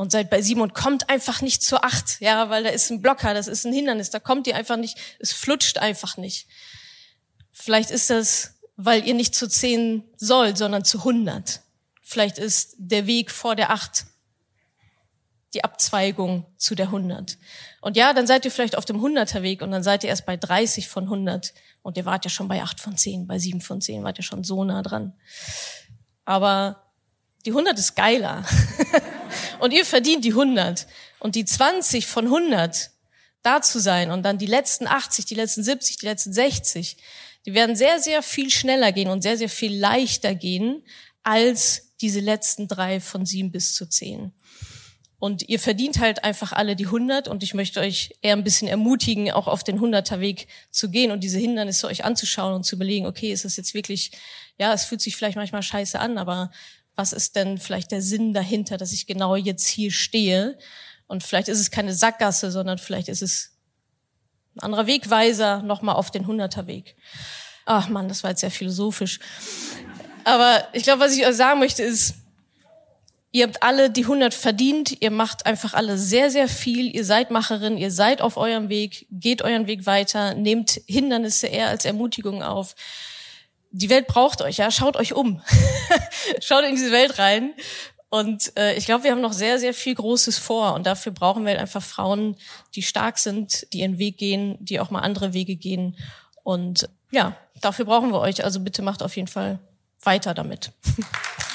und 0.00 0.10
seid 0.10 0.30
bei 0.30 0.40
sieben 0.40 0.62
und 0.62 0.72
kommt 0.72 1.10
einfach 1.10 1.42
nicht 1.42 1.62
zur 1.62 1.84
acht, 1.84 2.22
ja, 2.22 2.48
weil 2.48 2.64
da 2.64 2.70
ist 2.70 2.88
ein 2.88 3.02
Blocker, 3.02 3.34
das 3.34 3.48
ist 3.48 3.66
ein 3.66 3.72
Hindernis, 3.74 4.08
da 4.08 4.18
kommt 4.18 4.46
ihr 4.46 4.56
einfach 4.56 4.78
nicht, 4.78 4.96
es 5.18 5.30
flutscht 5.30 5.76
einfach 5.76 6.16
nicht. 6.16 6.46
Vielleicht 7.52 7.90
ist 7.90 8.08
das, 8.08 8.54
weil 8.76 9.06
ihr 9.06 9.12
nicht 9.12 9.34
zu 9.34 9.46
zehn 9.46 10.02
sollt, 10.16 10.56
sondern 10.56 10.86
zu 10.86 11.04
hundert. 11.04 11.60
Vielleicht 12.00 12.38
ist 12.38 12.76
der 12.78 13.06
Weg 13.06 13.30
vor 13.30 13.54
der 13.56 13.72
acht 13.72 14.06
die 15.52 15.64
Abzweigung 15.64 16.46
zu 16.56 16.74
der 16.74 16.86
100. 16.86 17.36
Und 17.82 17.96
ja, 17.96 18.14
dann 18.14 18.26
seid 18.26 18.46
ihr 18.46 18.52
vielleicht 18.52 18.78
auf 18.78 18.86
dem 18.86 19.04
100er 19.04 19.42
Weg 19.42 19.60
und 19.60 19.70
dann 19.70 19.82
seid 19.82 20.02
ihr 20.02 20.08
erst 20.08 20.24
bei 20.24 20.38
30 20.38 20.88
von 20.88 21.04
100 21.04 21.52
und 21.82 21.98
ihr 21.98 22.06
wart 22.06 22.24
ja 22.24 22.30
schon 22.30 22.48
bei 22.48 22.62
8 22.62 22.80
von 22.80 22.96
10, 22.96 23.26
bei 23.26 23.38
7 23.38 23.60
von 23.60 23.82
10, 23.82 24.02
wart 24.02 24.16
ihr 24.18 24.24
schon 24.24 24.44
so 24.44 24.64
nah 24.64 24.80
dran. 24.80 25.12
Aber 26.24 26.84
die 27.44 27.50
100 27.50 27.78
ist 27.78 27.96
geiler. 27.96 28.44
und 29.58 29.72
ihr 29.72 29.84
verdient 29.84 30.24
die 30.24 30.30
100 30.30 30.86
und 31.18 31.34
die 31.34 31.44
20 31.44 32.06
von 32.06 32.26
100 32.26 32.90
da 33.42 33.62
zu 33.62 33.78
sein 33.78 34.10
und 34.10 34.22
dann 34.22 34.38
die 34.38 34.46
letzten 34.46 34.86
80, 34.86 35.24
die 35.24 35.34
letzten 35.34 35.62
70, 35.62 35.98
die 35.98 36.06
letzten 36.06 36.32
60, 36.32 36.96
die 37.46 37.54
werden 37.54 37.76
sehr, 37.76 38.00
sehr 38.00 38.22
viel 38.22 38.50
schneller 38.50 38.92
gehen 38.92 39.08
und 39.08 39.22
sehr, 39.22 39.38
sehr 39.38 39.48
viel 39.48 39.76
leichter 39.76 40.34
gehen 40.34 40.84
als 41.22 41.94
diese 42.00 42.20
letzten 42.20 42.68
drei 42.68 43.00
von 43.00 43.26
sieben 43.26 43.50
bis 43.50 43.74
zu 43.74 43.86
zehn. 43.86 44.32
Und 45.18 45.46
ihr 45.50 45.60
verdient 45.60 46.00
halt 46.00 46.24
einfach 46.24 46.52
alle 46.52 46.76
die 46.76 46.86
100 46.86 47.28
und 47.28 47.42
ich 47.42 47.52
möchte 47.52 47.80
euch 47.80 48.14
eher 48.22 48.34
ein 48.34 48.42
bisschen 48.42 48.68
ermutigen, 48.68 49.30
auch 49.30 49.48
auf 49.48 49.62
den 49.62 49.78
100er 49.78 50.20
Weg 50.20 50.48
zu 50.70 50.90
gehen 50.90 51.10
und 51.10 51.22
diese 51.22 51.38
Hindernisse 51.38 51.88
euch 51.88 52.04
anzuschauen 52.04 52.54
und 52.54 52.64
zu 52.64 52.74
überlegen, 52.74 53.06
okay, 53.06 53.30
ist 53.30 53.44
das 53.44 53.58
jetzt 53.58 53.74
wirklich, 53.74 54.12
ja, 54.58 54.72
es 54.72 54.86
fühlt 54.86 55.02
sich 55.02 55.16
vielleicht 55.16 55.36
manchmal 55.36 55.62
scheiße 55.62 56.00
an, 56.00 56.16
aber 56.16 56.50
was 57.00 57.14
ist 57.14 57.34
denn 57.34 57.56
vielleicht 57.56 57.92
der 57.92 58.02
Sinn 58.02 58.34
dahinter, 58.34 58.76
dass 58.76 58.92
ich 58.92 59.06
genau 59.06 59.34
jetzt 59.34 59.66
hier 59.66 59.90
stehe? 59.90 60.58
Und 61.06 61.22
vielleicht 61.22 61.48
ist 61.48 61.58
es 61.58 61.70
keine 61.70 61.94
Sackgasse, 61.94 62.50
sondern 62.50 62.76
vielleicht 62.76 63.08
ist 63.08 63.22
es 63.22 63.56
ein 64.54 64.60
anderer 64.60 64.86
Wegweiser 64.86 65.62
nochmal 65.62 65.94
auf 65.94 66.10
den 66.10 66.26
100er 66.26 66.66
Weg. 66.66 66.96
Ach 67.64 67.88
man, 67.88 68.06
das 68.06 68.22
war 68.22 68.30
jetzt 68.32 68.40
sehr 68.40 68.50
philosophisch. 68.50 69.18
Aber 70.24 70.62
ich 70.74 70.82
glaube, 70.82 71.00
was 71.00 71.16
ich 71.16 71.26
euch 71.26 71.36
sagen 71.36 71.58
möchte 71.58 71.82
ist, 71.82 72.16
ihr 73.32 73.46
habt 73.46 73.62
alle 73.62 73.88
die 73.88 74.02
100 74.02 74.34
verdient, 74.34 75.00
ihr 75.00 75.10
macht 75.10 75.46
einfach 75.46 75.72
alle 75.72 75.96
sehr, 75.96 76.30
sehr 76.30 76.48
viel, 76.48 76.94
ihr 76.94 77.06
seid 77.06 77.30
Macherin, 77.30 77.78
ihr 77.78 77.90
seid 77.90 78.20
auf 78.20 78.36
eurem 78.36 78.68
Weg, 78.68 79.06
geht 79.10 79.40
euren 79.40 79.66
Weg 79.66 79.86
weiter, 79.86 80.34
nehmt 80.34 80.82
Hindernisse 80.86 81.46
eher 81.46 81.68
als 81.68 81.86
Ermutigung 81.86 82.42
auf. 82.42 82.74
Die 83.72 83.88
Welt 83.88 84.06
braucht 84.06 84.42
euch, 84.42 84.56
ja, 84.56 84.70
schaut 84.70 84.96
euch 84.96 85.12
um. 85.12 85.42
schaut 86.40 86.64
in 86.64 86.74
diese 86.74 86.90
Welt 86.92 87.18
rein. 87.18 87.54
Und 88.08 88.56
äh, 88.56 88.74
ich 88.74 88.86
glaube, 88.86 89.04
wir 89.04 89.12
haben 89.12 89.20
noch 89.20 89.32
sehr, 89.32 89.60
sehr 89.60 89.72
viel 89.72 89.94
Großes 89.94 90.38
vor. 90.38 90.74
Und 90.74 90.86
dafür 90.86 91.12
brauchen 91.12 91.44
wir 91.44 91.50
halt 91.50 91.60
einfach 91.60 91.82
Frauen, 91.82 92.36
die 92.74 92.82
stark 92.82 93.18
sind, 93.18 93.72
die 93.72 93.80
ihren 93.80 93.98
Weg 93.98 94.18
gehen, 94.18 94.56
die 94.60 94.80
auch 94.80 94.90
mal 94.90 95.00
andere 95.00 95.32
Wege 95.32 95.54
gehen. 95.54 95.96
Und 96.42 96.88
ja, 97.12 97.36
dafür 97.60 97.84
brauchen 97.84 98.10
wir 98.10 98.20
euch. 98.20 98.42
Also 98.44 98.60
bitte 98.60 98.82
macht 98.82 99.02
auf 99.02 99.14
jeden 99.14 99.28
Fall 99.28 99.60
weiter 100.02 100.34
damit. 100.34 100.72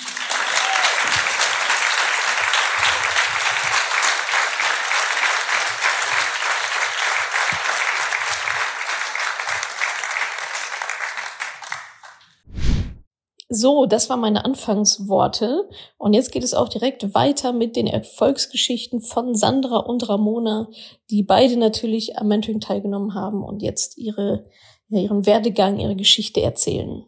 So, 13.47 13.85
das 13.85 14.09
waren 14.09 14.21
meine 14.21 14.43
Anfangsworte. 14.43 15.69
Und 15.97 16.13
jetzt 16.13 16.31
geht 16.31 16.43
es 16.43 16.53
auch 16.53 16.67
direkt 16.67 17.13
weiter 17.13 17.53
mit 17.53 17.75
den 17.75 17.87
Erfolgsgeschichten 17.87 19.01
von 19.01 19.35
Sandra 19.35 19.77
und 19.77 20.09
Ramona, 20.09 20.67
die 21.11 21.21
beide 21.21 21.57
natürlich 21.57 22.17
am 22.17 22.27
Mentoring 22.27 22.59
teilgenommen 22.59 23.13
haben 23.13 23.43
und 23.43 23.61
jetzt 23.61 23.97
ihre, 23.97 24.49
ihren 24.89 25.25
Werdegang, 25.25 25.79
ihre 25.79 25.95
Geschichte 25.95 26.41
erzählen. 26.41 27.05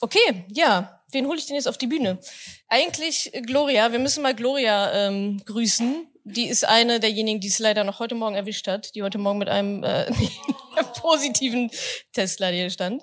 Okay, 0.00 0.44
ja. 0.52 1.00
Wen 1.10 1.28
hole 1.28 1.38
ich 1.38 1.46
denn 1.46 1.54
jetzt 1.54 1.68
auf 1.68 1.78
die 1.78 1.86
Bühne? 1.86 2.18
Eigentlich 2.68 3.32
äh, 3.32 3.40
Gloria. 3.40 3.92
Wir 3.92 4.00
müssen 4.00 4.22
mal 4.22 4.34
Gloria 4.34 5.06
ähm, 5.06 5.40
grüßen. 5.46 6.06
Die 6.24 6.46
ist 6.46 6.66
eine 6.66 7.00
derjenigen, 7.00 7.40
die 7.40 7.48
es 7.48 7.58
leider 7.58 7.84
noch 7.84 8.00
heute 8.00 8.14
Morgen 8.14 8.34
erwischt 8.34 8.66
hat, 8.66 8.94
die 8.94 9.02
heute 9.02 9.18
Morgen 9.18 9.38
mit 9.38 9.48
einem 9.48 9.84
äh, 9.84 10.10
positiven 11.00 11.70
Test 12.12 12.40
leider 12.40 12.56
hier 12.56 12.70
stand. 12.70 13.02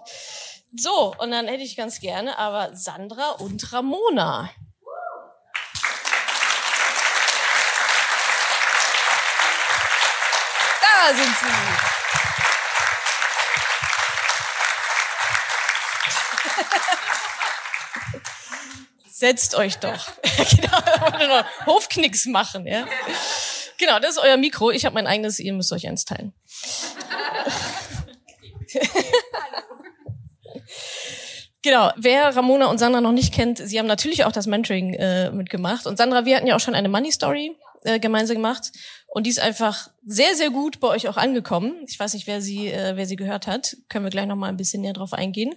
So, 0.74 1.14
und 1.18 1.32
dann 1.32 1.48
hätte 1.48 1.64
ich 1.64 1.76
ganz 1.76 2.00
gerne 2.00 2.38
aber 2.38 2.74
Sandra 2.76 3.32
und 3.32 3.74
Ramona. 3.74 4.50
Da 10.82 11.14
sind 11.14 11.36
sie. 11.38 11.46
Setzt 19.10 19.56
euch 19.56 19.78
doch. 19.80 20.08
genau, 21.20 21.44
Hofknicks 21.66 22.28
machen, 22.28 22.66
ja. 22.66 22.88
Genau, 23.78 24.00
das 24.00 24.12
ist 24.12 24.20
euer 24.20 24.38
Mikro. 24.38 24.72
Ich 24.72 24.86
habe 24.86 24.94
mein 24.94 25.06
eigenes, 25.06 25.38
ihr 25.40 25.52
müsst 25.54 25.74
euch 25.74 25.86
eins 25.86 26.06
teilen. 26.06 26.34
Genau, 31.64 31.92
wer 31.96 32.36
Ramona 32.36 32.66
und 32.68 32.80
Sandra 32.80 33.02
noch 33.02 33.12
nicht 33.12 33.34
kennt, 33.34 33.60
sie 33.60 33.78
haben 33.78 33.88
natürlich 33.88 34.26
auch 34.26 34.32
das 34.32 34.48
Mentoring 34.48 34.96
äh, 34.96 35.32
mitgemacht. 35.32 35.86
Und 35.86 35.98
Sandra, 35.98 36.26
wir 36.26 36.36
hatten 36.36 36.48
ja 36.48 36.56
auch 36.56 36.60
schon 36.60 36.74
eine 36.74 36.90
Money 36.90 37.12
Story 37.12 37.56
äh, 37.84 38.00
gemeinsam 38.00 38.38
gemacht. 38.38 38.72
Und 39.08 39.26
die 39.26 39.30
ist 39.30 39.40
einfach 39.40 39.90
sehr, 40.04 40.36
sehr 40.36 40.50
gut 40.50 40.80
bei 40.80 40.88
euch 40.88 41.08
auch 41.08 41.18
angekommen. 41.18 41.76
Ich 41.88 42.00
weiß 42.00 42.14
nicht, 42.14 42.26
wer 42.26 42.42
sie, 42.42 42.68
äh, 42.68 42.96
wer 42.96 43.06
sie 43.06 43.16
gehört 43.16 43.46
hat. 43.46 43.78
Können 43.90 44.06
wir 44.06 44.10
gleich 44.10 44.26
noch 44.26 44.36
mal 44.36 44.50
ein 44.50 44.58
bisschen 44.58 44.82
näher 44.82 44.94
drauf 44.94 45.14
eingehen. 45.14 45.54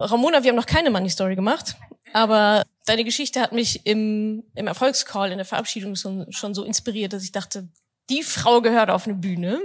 Ramona, 0.00 0.42
wir 0.42 0.50
haben 0.50 0.56
noch 0.56 0.66
keine 0.66 0.90
Money 0.90 1.10
Story 1.10 1.36
gemacht, 1.36 1.76
aber 2.14 2.64
deine 2.86 3.04
Geschichte 3.04 3.40
hat 3.40 3.52
mich 3.52 3.84
im, 3.84 4.44
im 4.54 4.66
Erfolgscall, 4.66 5.30
in 5.30 5.36
der 5.36 5.44
Verabschiedung 5.44 5.94
schon, 5.94 6.26
schon 6.32 6.54
so 6.54 6.64
inspiriert, 6.64 7.12
dass 7.12 7.22
ich 7.22 7.32
dachte, 7.32 7.68
die 8.08 8.22
Frau 8.22 8.62
gehört 8.62 8.90
auf 8.90 9.06
eine 9.06 9.16
Bühne. 9.16 9.60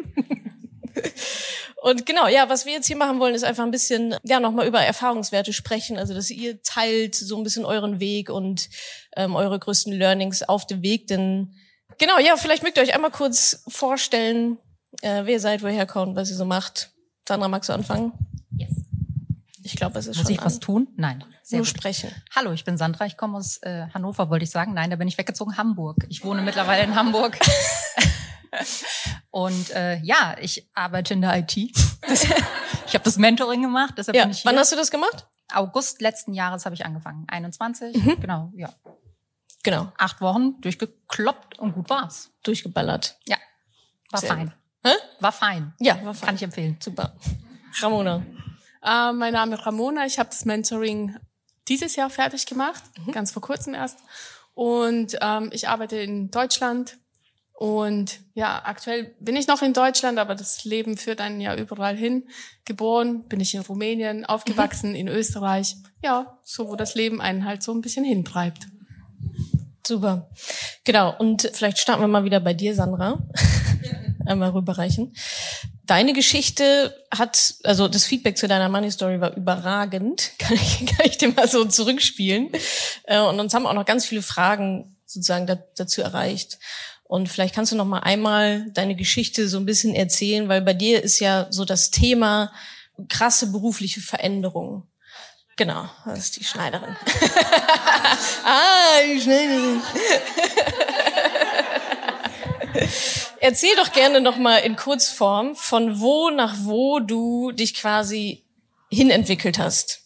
Und 1.82 2.06
genau, 2.06 2.28
ja, 2.28 2.50
was 2.50 2.66
wir 2.66 2.74
jetzt 2.74 2.88
hier 2.88 2.98
machen 2.98 3.20
wollen, 3.20 3.36
ist 3.36 3.44
einfach 3.44 3.64
ein 3.64 3.70
bisschen, 3.72 4.16
ja, 4.24 4.40
nochmal 4.40 4.68
über 4.68 4.82
Erfahrungswerte 4.82 5.54
sprechen. 5.54 5.98
Also, 5.98 6.16
dass 6.16 6.32
ihr 6.32 6.62
teilt 6.64 7.14
so 7.14 7.38
ein 7.38 7.44
bisschen 7.44 7.64
euren 7.64 8.00
Weg 8.00 8.30
und 8.30 8.70
ähm, 9.16 9.36
eure 9.36 9.60
größten 9.60 9.94
Learnings 9.94 10.42
auf 10.42 10.66
dem 10.66 10.82
Weg. 10.82 11.08
Denn 11.08 11.54
genau, 12.00 12.18
ja, 12.18 12.38
vielleicht 12.38 12.64
mögt 12.64 12.78
ihr 12.78 12.84
euch 12.84 12.96
einmal 12.96 13.12
kurz 13.12 13.64
vorstellen, 13.68 14.58
äh, 15.02 15.26
wer 15.26 15.34
ihr 15.34 15.40
seid, 15.40 15.62
woher 15.62 15.78
ihr 15.78 15.86
kommt, 15.86 16.16
was 16.16 16.30
ihr 16.32 16.36
so 16.38 16.46
macht. 16.46 16.90
Sandra, 17.28 17.48
magst 17.48 17.70
du 17.70 17.74
anfangen? 17.74 18.14
Yes. 18.58 18.72
Ich 19.62 19.76
glaube, 19.76 20.00
es 20.00 20.08
ist 20.08 20.18
Muss 20.18 20.26
schon 20.26 20.36
ich 20.36 20.44
was 20.44 20.56
an. 20.56 20.62
tun? 20.62 20.88
Nein. 20.96 21.24
Sehr 21.44 21.58
Nur 21.58 21.66
gut. 21.66 21.78
sprechen. 21.78 22.10
Hallo, 22.36 22.52
ich 22.52 22.64
bin 22.64 22.78
Sandra. 22.78 23.06
Ich 23.06 23.18
komme 23.18 23.38
aus 23.38 23.58
äh, 23.62 23.88
Hannover, 23.94 24.30
wollte 24.30 24.44
ich 24.44 24.52
sagen. 24.52 24.74
Nein, 24.74 24.90
da 24.90 24.96
bin 24.96 25.08
ich 25.08 25.18
weggezogen. 25.18 25.58
Hamburg. 25.58 26.06
Ich 26.10 26.24
wohne 26.24 26.42
mittlerweile 26.42 26.84
in 26.84 26.96
Hamburg. 26.96 27.38
Und 29.36 29.72
äh, 29.72 29.98
ja, 29.98 30.38
ich 30.40 30.66
arbeite 30.76 31.14
in 31.14 31.20
der 31.22 31.38
IT. 31.38 31.56
Ich 32.88 32.94
habe 32.94 33.04
das 33.04 33.18
Mentoring 33.18 33.64
gemacht, 33.64 33.96
deshalb 33.98 34.16
Ja, 34.16 34.24
bin 34.24 34.32
ich 34.32 34.42
hier. 34.44 34.52
wann 34.52 34.58
hast 34.60 34.72
du 34.72 34.76
das 34.78 34.92
gemacht? 34.92 35.28
August 35.52 36.02
letzten 36.02 36.34
Jahres 36.34 36.64
habe 36.66 36.76
ich 36.76 36.86
angefangen. 36.86 37.26
21, 37.28 37.98
Mhm. 37.98 38.22
genau, 38.22 38.52
ja. 38.56 38.70
Genau, 39.64 39.92
Acht 39.98 40.22
Wochen 40.22 40.62
durchgekloppt 40.62 41.58
und 41.60 41.74
gut 41.74 41.90
war's. 41.90 42.30
durchgeballert. 42.44 43.18
Ja, 43.28 43.38
war 44.12 44.20
Sehr 44.22 44.30
fein. 44.30 44.54
Hä? 44.86 44.92
War 45.20 45.32
fein. 45.32 45.74
Ja, 45.80 45.98
war 46.06 46.14
Kann 46.14 46.36
ich 46.36 46.44
empfehlen. 46.44 46.78
Super. 46.82 47.16
Ramona. 47.82 48.24
Äh, 48.84 49.12
mein 49.12 49.34
Name 49.34 49.56
ist 49.56 49.66
Ramona. 49.66 50.06
Ich 50.06 50.18
habe 50.20 50.30
das 50.30 50.46
Mentoring 50.46 51.18
dieses 51.68 51.96
Jahr 51.98 52.10
fertig 52.12 52.46
gemacht, 52.46 52.84
Mhm. 53.06 53.12
ganz 53.12 53.32
vor 53.32 53.42
kurzem 53.42 53.74
erst. 53.74 53.98
Und 54.54 55.18
ähm, 55.22 55.50
ich 55.52 55.68
arbeite 55.68 55.98
in 55.98 56.30
Deutschland. 56.32 56.98
Und 57.58 58.20
ja, 58.34 58.62
aktuell 58.66 59.16
bin 59.22 59.38
ich 59.38 59.48
noch 59.48 59.62
in 59.62 59.72
Deutschland, 59.72 60.20
aber 60.20 60.36
das 60.36 60.66
Leben 60.66 60.98
führt 60.98 61.22
einen 61.22 61.40
ja 61.40 61.56
überall 61.56 61.96
hin. 61.96 62.28
Geboren 62.66 63.24
bin 63.30 63.40
ich 63.40 63.56
in 63.56 63.62
Rumänien, 63.62 64.26
aufgewachsen 64.26 64.94
in 64.94 65.08
Österreich. 65.08 65.78
Ja, 66.04 66.38
so 66.44 66.68
wo 66.68 66.76
das 66.76 66.96
Leben 66.96 67.22
einen 67.22 67.46
halt 67.46 67.64
so 67.64 67.74
ein 67.74 67.80
bisschen 67.80 68.04
hintreibt. 68.04 68.68
Super. 69.88 70.30
Genau. 70.84 71.16
Und 71.18 71.50
vielleicht 71.54 71.78
starten 71.78 72.02
wir 72.02 72.08
mal 72.10 72.26
wieder 72.26 72.42
bei 72.42 72.54
dir, 72.54 72.76
Sandra. 72.76 73.20
Einmal 74.26 74.50
rüberreichen. 74.50 75.16
Deine 75.86 76.14
Geschichte 76.14 76.96
hat, 77.16 77.56
also 77.64 77.88
das 77.88 78.06
Feedback 78.06 78.38
zu 78.38 78.48
deiner 78.48 78.68
Money 78.68 78.92
Story 78.92 79.22
war 79.22 79.38
überragend. 79.38 80.32
Kann 80.40 80.56
ich, 80.56 80.86
kann 80.88 81.06
ich 81.06 81.18
dir 81.18 81.32
mal 81.32 81.48
so 81.48 81.64
zurückspielen. 81.64 82.50
Äh, 83.04 83.22
Und 83.22 83.40
uns 83.40 83.54
haben 83.54 83.66
auch 83.66 83.74
noch 83.74 83.86
ganz 83.86 84.06
viele 84.06 84.24
Fragen 84.24 84.98
sozusagen 85.06 85.48
da, 85.48 85.58
dazu 85.76 86.02
erreicht. 86.02 86.58
Und 87.08 87.30
vielleicht 87.30 87.54
kannst 87.54 87.72
du 87.72 87.76
noch 87.76 87.86
mal 87.86 88.00
einmal 88.00 88.66
deine 88.72 88.96
Geschichte 88.96 89.48
so 89.48 89.58
ein 89.58 89.66
bisschen 89.66 89.94
erzählen, 89.94 90.50
weil 90.50 90.62
bei 90.62 90.74
dir 90.74 91.04
ist 91.04 91.20
ja 91.20 91.48
so 91.52 91.64
das 91.64 91.92
Thema 91.92 92.52
krasse 93.10 93.52
berufliche 93.52 94.02
Veränderung. 94.02 94.88
Genau, 95.56 95.88
das 96.06 96.20
ist 96.20 96.38
die 96.38 96.44
Schneiderin. 96.44 96.96
ah, 98.44 99.02
die 99.06 99.22
Schneiderin. 99.22 99.82
Erzähl 103.40 103.76
doch 103.78 103.94
gerne 103.94 104.20
noch 104.20 104.38
mal 104.38 104.58
in 104.58 104.76
Kurzform, 104.76 105.56
von 105.56 106.00
wo 106.00 106.32
nach 106.32 106.56
wo 106.62 107.00
du 107.00 107.52
dich 107.52 107.76
quasi 107.76 108.44
hinentwickelt 108.90 109.60
hast. 109.60 110.02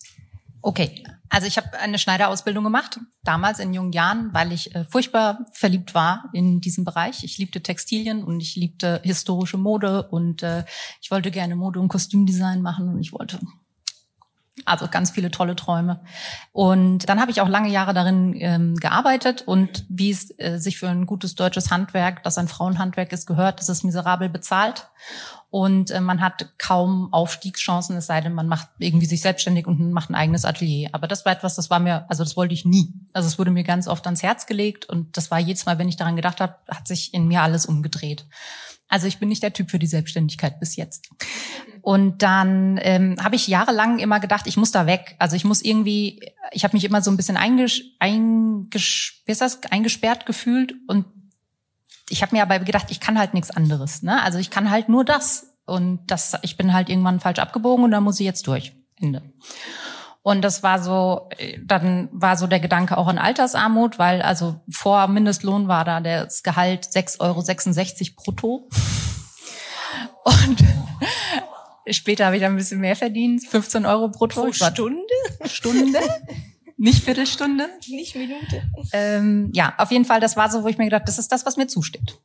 Okay, 0.62 1.04
Also 1.30 1.46
ich 1.46 1.58
habe 1.58 1.78
eine 1.80 2.00
Schneiderausbildung 2.00 2.64
gemacht, 2.64 3.00
damals 3.24 3.60
in 3.60 3.74
jungen 3.74 3.92
Jahren, 3.92 4.34
weil 4.34 4.52
ich 4.52 4.74
äh, 4.74 4.86
furchtbar 4.86 5.46
verliebt 5.54 5.94
war 5.94 6.30
in 6.34 6.60
diesem 6.60 6.84
Bereich. 6.84 7.24
Ich 7.24 7.38
liebte 7.38 7.62
Textilien 7.62 8.24
und 8.24 8.40
ich 8.40 8.56
liebte 8.56 9.00
historische 9.04 9.58
Mode 9.58 10.08
und 10.10 10.42
äh, 10.42 10.66
ich 11.02 11.12
wollte 11.12 11.30
gerne 11.30 11.56
Mode- 11.56 11.80
und 11.80 11.88
Kostümdesign 11.88 12.62
machen 12.62 12.90
und 12.90 13.00
ich 13.00 13.14
wollte 13.14 13.40
also 14.66 14.88
ganz 14.88 15.12
viele 15.12 15.32
tolle 15.32 15.56
Träume. 15.56 16.02
Und 16.52 17.10
dann 17.10 17.20
habe 17.20 17.32
ich 17.32 17.42
auch 17.42 17.48
lange 17.48 17.70
Jahre 17.70 17.94
darin 17.94 18.34
ähm, 18.40 18.76
gearbeitet 18.76 19.44
und 19.44 19.86
wie 19.90 20.12
es 20.12 20.34
äh, 20.40 20.58
sich 20.58 20.78
für 20.78 20.90
ein 20.90 21.06
gutes 21.06 21.36
deutsches 21.36 21.72
Handwerk, 21.72 22.24
das 22.24 22.38
ein 22.38 22.48
Frauenhandwerk 22.48 23.12
ist, 23.12 23.26
gehört, 23.26 23.60
ist 23.60 23.70
es 23.70 23.84
miserabel 23.84 24.30
bezahlt. 24.30 24.90
Und 25.52 25.90
äh, 25.90 26.00
man 26.00 26.22
hat 26.22 26.54
kaum 26.60 27.12
Aufstiegschancen, 27.12 27.98
es 27.98 28.06
sei 28.06 28.22
denn, 28.22 28.34
man 28.34 28.48
macht 28.48 28.68
irgendwie 28.78 29.08
sich 29.08 29.22
selbstständig 29.22 29.66
und 29.66 29.92
macht 29.92 30.10
ein 30.10 30.16
eigenes 30.16 30.46
Atelier. 30.46 30.90
Aber 30.92 31.08
das 31.08 31.26
war 31.26 31.34
etwas, 31.34 31.56
das 31.56 31.70
war 31.70 31.80
mir, 31.80 32.06
also 32.10 32.24
das 32.24 32.38
wollte 32.38 32.54
ich 32.54 32.66
nie. 32.66 32.94
Also 33.14 33.28
es 33.28 33.40
wurde 33.40 33.50
mir 33.52 33.64
ganz 33.64 33.88
oft 33.88 34.06
ans 34.06 34.22
Herz 34.22 34.46
gelegt 34.46 34.86
und 34.86 35.18
das 35.18 35.32
war 35.32 35.40
jedes 35.40 35.66
Mal, 35.66 35.80
wenn 35.80 35.90
ich 35.90 35.98
daran 35.98 36.16
gedacht 36.16 36.40
habe, 36.40 36.56
hat 36.68 36.88
sich 36.88 37.14
in 37.14 37.28
mir 37.28 37.42
alles 37.42 37.66
umgedreht. 37.66 38.26
Also 38.90 39.08
ich 39.08 39.20
bin 39.20 39.30
nicht 39.30 39.44
der 39.44 39.54
Typ 39.54 39.70
für 39.72 39.80
die 39.80 39.88
Selbstständigkeit 39.88 40.60
bis 40.60 40.76
jetzt. 40.76 41.10
Und 41.82 42.22
dann 42.22 42.80
ähm, 42.82 43.16
habe 43.24 43.36
ich 43.36 43.48
jahrelang 43.48 44.00
immer 44.00 44.20
gedacht, 44.20 44.48
ich 44.48 44.58
muss 44.58 44.72
da 44.72 44.86
weg. 44.86 45.16
Also 45.20 45.36
ich 45.36 45.46
muss 45.46 45.62
irgendwie, 45.62 46.22
ich 46.52 46.64
habe 46.64 46.76
mich 46.76 46.84
immer 46.84 47.02
so 47.02 47.12
ein 47.12 47.18
bisschen 47.18 47.38
eingesch, 47.38 47.84
eingesch, 48.00 49.24
das, 49.28 49.64
eingesperrt 49.72 50.26
gefühlt 50.26 50.74
und 50.88 51.06
ich 52.10 52.24
habe 52.24 52.36
mir 52.36 52.42
aber 52.42 52.60
gedacht, 52.60 52.88
ich 52.90 53.00
kann 53.00 53.20
halt 53.20 53.34
nichts 53.34 53.52
anderes. 53.52 54.02
Ne? 54.02 54.22
Also 54.24 54.40
ich 54.40 54.50
kann 54.50 54.72
halt 54.72 54.90
nur 54.90 55.06
das. 55.06 55.56
Und 55.66 56.08
das, 56.08 56.36
ich 56.42 56.58
bin 56.58 56.74
halt 56.74 56.90
irgendwann 56.90 57.20
falsch 57.20 57.38
abgebogen 57.38 57.86
und 57.86 57.92
da 57.92 58.02
muss 58.02 58.20
ich 58.20 58.26
jetzt 58.26 58.48
durch. 58.48 58.74
Ende. 58.96 59.22
Und 60.22 60.42
das 60.42 60.64
war 60.64 60.82
so, 60.82 61.30
äh, 61.38 61.60
dann 61.64 62.10
war 62.12 62.36
so 62.38 62.48
der 62.48 62.60
Gedanke 62.60 62.98
auch 62.98 63.08
an 63.08 63.18
Altersarmut, 63.18 64.00
weil 64.00 64.22
also 64.22 64.60
vor 64.70 65.08
Mindestlohn 65.08 65.68
war 65.68 65.86
da 65.86 66.02
das 66.02 66.44
Gehalt 66.44 66.86
6,66 66.86 67.20
Euro 67.22 68.24
brutto. 68.24 68.70
Und 70.24 70.64
später 71.90 72.26
habe 72.26 72.36
ich 72.36 72.42
dann 72.42 72.54
ein 72.54 72.58
bisschen 72.58 72.82
mehr 72.82 72.96
verdient, 72.96 73.46
15 73.48 73.86
Euro 73.86 74.10
brutto. 74.10 74.44
Pro 74.44 74.52
Stunde? 74.52 75.02
Stunde, 75.46 76.00
nicht 76.78 77.04
Viertelstunde. 77.04 77.70
Nicht 77.88 78.16
Minute. 78.16 78.64
Ähm, 78.92 79.52
ja, 79.54 79.74
auf 79.78 79.92
jeden 79.92 80.06
Fall, 80.06 80.20
das 80.20 80.36
war 80.36 80.52
so, 80.52 80.64
wo 80.64 80.68
ich 80.68 80.78
mir 80.78 80.86
gedacht, 80.86 81.08
das 81.08 81.18
ist 81.18 81.32
das, 81.32 81.46
was 81.46 81.56
mir 81.56 81.68
zusteht. 81.68 82.20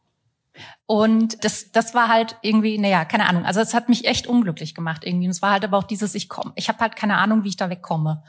Und 0.86 1.44
das, 1.44 1.72
das 1.72 1.94
war 1.94 2.08
halt 2.08 2.36
irgendwie, 2.42 2.78
naja, 2.78 3.04
keine 3.04 3.28
Ahnung. 3.28 3.44
Also 3.44 3.60
es 3.60 3.74
hat 3.74 3.88
mich 3.88 4.06
echt 4.06 4.26
unglücklich 4.26 4.74
gemacht 4.74 5.02
irgendwie. 5.04 5.26
Und 5.26 5.32
es 5.32 5.42
war 5.42 5.52
halt 5.52 5.64
aber 5.64 5.78
auch 5.78 5.84
dieses, 5.84 6.14
ich 6.14 6.28
komme, 6.28 6.52
ich 6.56 6.68
habe 6.68 6.78
halt 6.80 6.96
keine 6.96 7.16
Ahnung, 7.16 7.44
wie 7.44 7.48
ich 7.48 7.56
da 7.56 7.70
wegkomme. 7.70 8.22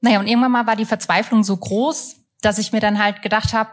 Naja, 0.00 0.20
und 0.20 0.26
irgendwann 0.26 0.52
mal 0.52 0.66
war 0.66 0.76
die 0.76 0.84
Verzweiflung 0.84 1.44
so 1.44 1.56
groß, 1.56 2.16
dass 2.42 2.58
ich 2.58 2.72
mir 2.72 2.80
dann 2.80 3.02
halt 3.02 3.22
gedacht 3.22 3.54
habe, 3.54 3.70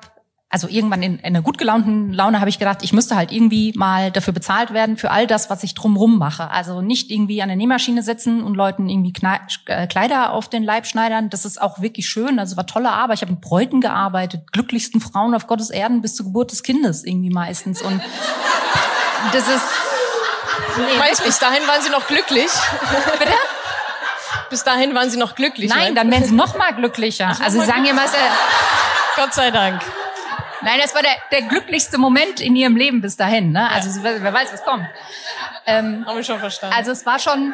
also 0.52 0.68
irgendwann 0.68 1.02
in, 1.02 1.18
in 1.20 1.26
einer 1.26 1.42
gut 1.42 1.58
gelaunten 1.58 2.12
Laune 2.12 2.42
habe 2.42 2.50
ich 2.50 2.60
gedacht, 2.60 2.80
ich 2.82 2.92
müsste 2.92 3.16
halt 3.16 3.32
irgendwie 3.32 3.72
mal 3.76 4.12
dafür 4.12 4.34
bezahlt 4.34 4.74
werden 4.74 4.98
für 4.98 5.10
all 5.10 5.26
das, 5.26 5.50
was 5.50 5.64
ich 5.64 5.76
drumrum 5.76 6.18
mache. 6.20 6.52
Also 6.52 6.82
nicht 6.82 7.10
irgendwie 7.10 7.42
an 7.42 7.48
der 7.48 7.56
Nähmaschine 7.56 8.04
sitzen 8.04 8.44
und 8.44 8.56
Leuten 8.56 8.90
irgendwie 8.90 9.14
äh, 9.68 9.88
Kleider 9.88 10.34
auf 10.34 10.50
den 10.50 10.64
Leib 10.64 10.86
schneidern. 10.86 11.30
Das 11.30 11.46
ist 11.46 11.62
auch 11.62 11.82
wirklich 11.82 12.10
schön. 12.10 12.38
Also 12.38 12.58
war 12.58 12.68
tolle 12.68 12.92
Arbeit. 12.92 13.20
Ich 13.20 13.22
habe 13.22 13.32
mit 13.32 13.42
Bräuten 13.42 13.80
gearbeitet, 13.80 14.52
glücklichsten 14.52 15.00
Frauen 15.00 15.34
auf 15.34 15.48
Gottes 15.48 15.70
Erden 15.70 16.02
bis 16.02 16.16
zur 16.16 16.26
Geburt 16.26 16.52
des 16.52 16.64
Kindes 16.64 17.06
irgendwie 17.06 17.30
meistens. 17.30 17.82
Und 17.82 18.02
das 19.32 19.48
ist 19.48 19.64
Meinst, 21.00 21.24
bis 21.24 21.40
dahin 21.40 21.66
waren 21.68 21.82
sie 21.82 21.90
noch 21.90 22.08
glücklich? 22.08 22.50
bitte? 23.20 23.34
Bis 24.50 24.64
dahin 24.64 24.94
waren 24.94 25.10
sie 25.10 25.18
noch 25.18 25.36
glücklich. 25.36 25.70
Nein, 25.70 25.96
dann 25.96 26.12
werden 26.12 26.26
sie 26.26 26.34
noch 26.34 26.58
mal 26.58 26.74
glücklicher. 26.74 27.38
Also 27.42 27.62
sie 27.62 27.66
sagen 27.66 27.86
immer, 27.86 28.04
es, 28.04 28.14
äh, 28.14 28.18
Gott 29.16 29.34
sei 29.34 29.52
Dank. 29.52 29.82
Nein, 30.64 30.80
das 30.82 30.94
war 30.94 31.02
der, 31.02 31.16
der 31.32 31.42
glücklichste 31.44 31.98
Moment 31.98 32.40
in 32.40 32.56
ihrem 32.56 32.76
Leben 32.76 33.02
bis 33.02 33.18
dahin. 33.18 33.52
Ne? 33.52 33.70
Also 33.70 33.90
sie- 33.90 34.04
wer 34.04 34.34
weiß, 34.34 34.54
was 34.54 34.64
kommt. 34.64 34.86
Ähm, 35.66 36.06
Haben 36.06 36.18
wir 36.18 36.24
schon 36.24 36.40
verstanden. 36.40 36.76
also 36.76 36.92
es 36.92 37.06
war 37.06 37.18
schon. 37.20 37.54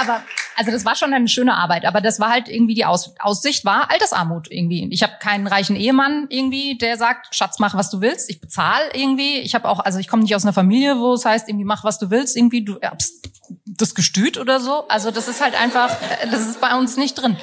Aber 0.00 0.22
also 0.56 0.70
das 0.70 0.84
war 0.84 0.94
schon 0.96 1.12
eine 1.14 1.28
schöne 1.28 1.54
Arbeit, 1.56 1.84
aber 1.86 2.00
das 2.00 2.20
war 2.20 2.30
halt 2.30 2.48
irgendwie 2.48 2.74
die 2.74 2.84
Aus 2.84 3.14
Aussicht 3.18 3.64
war 3.64 3.90
Altersarmut 3.90 4.50
irgendwie. 4.50 4.86
Ich 4.90 5.02
habe 5.02 5.14
keinen 5.20 5.46
reichen 5.46 5.76
Ehemann 5.76 6.26
irgendwie, 6.28 6.76
der 6.78 6.96
sagt, 6.98 7.34
Schatz, 7.34 7.58
mach 7.58 7.74
was 7.74 7.90
du 7.90 8.00
willst. 8.00 8.28
Ich 8.30 8.40
bezahle 8.40 8.90
irgendwie. 8.94 9.38
Ich 9.38 9.54
habe 9.54 9.68
auch, 9.68 9.80
also 9.80 9.98
ich 9.98 10.08
komme 10.08 10.22
nicht 10.22 10.34
aus 10.36 10.44
einer 10.44 10.52
Familie, 10.52 10.98
wo 10.98 11.14
es 11.14 11.24
heißt, 11.24 11.48
irgendwie 11.48 11.64
mach 11.64 11.84
was 11.84 11.98
du 11.98 12.10
willst. 12.10 12.36
Irgendwie 12.36 12.64
du 12.64 12.76
erbst 12.78 13.21
das 13.64 13.94
Gestüt 13.94 14.38
oder 14.38 14.60
so. 14.60 14.86
Also 14.88 15.10
das 15.10 15.28
ist 15.28 15.42
halt 15.42 15.60
einfach, 15.60 15.96
das 16.30 16.40
ist 16.42 16.60
bei 16.60 16.76
uns 16.76 16.96
nicht 16.96 17.14
drin. 17.14 17.36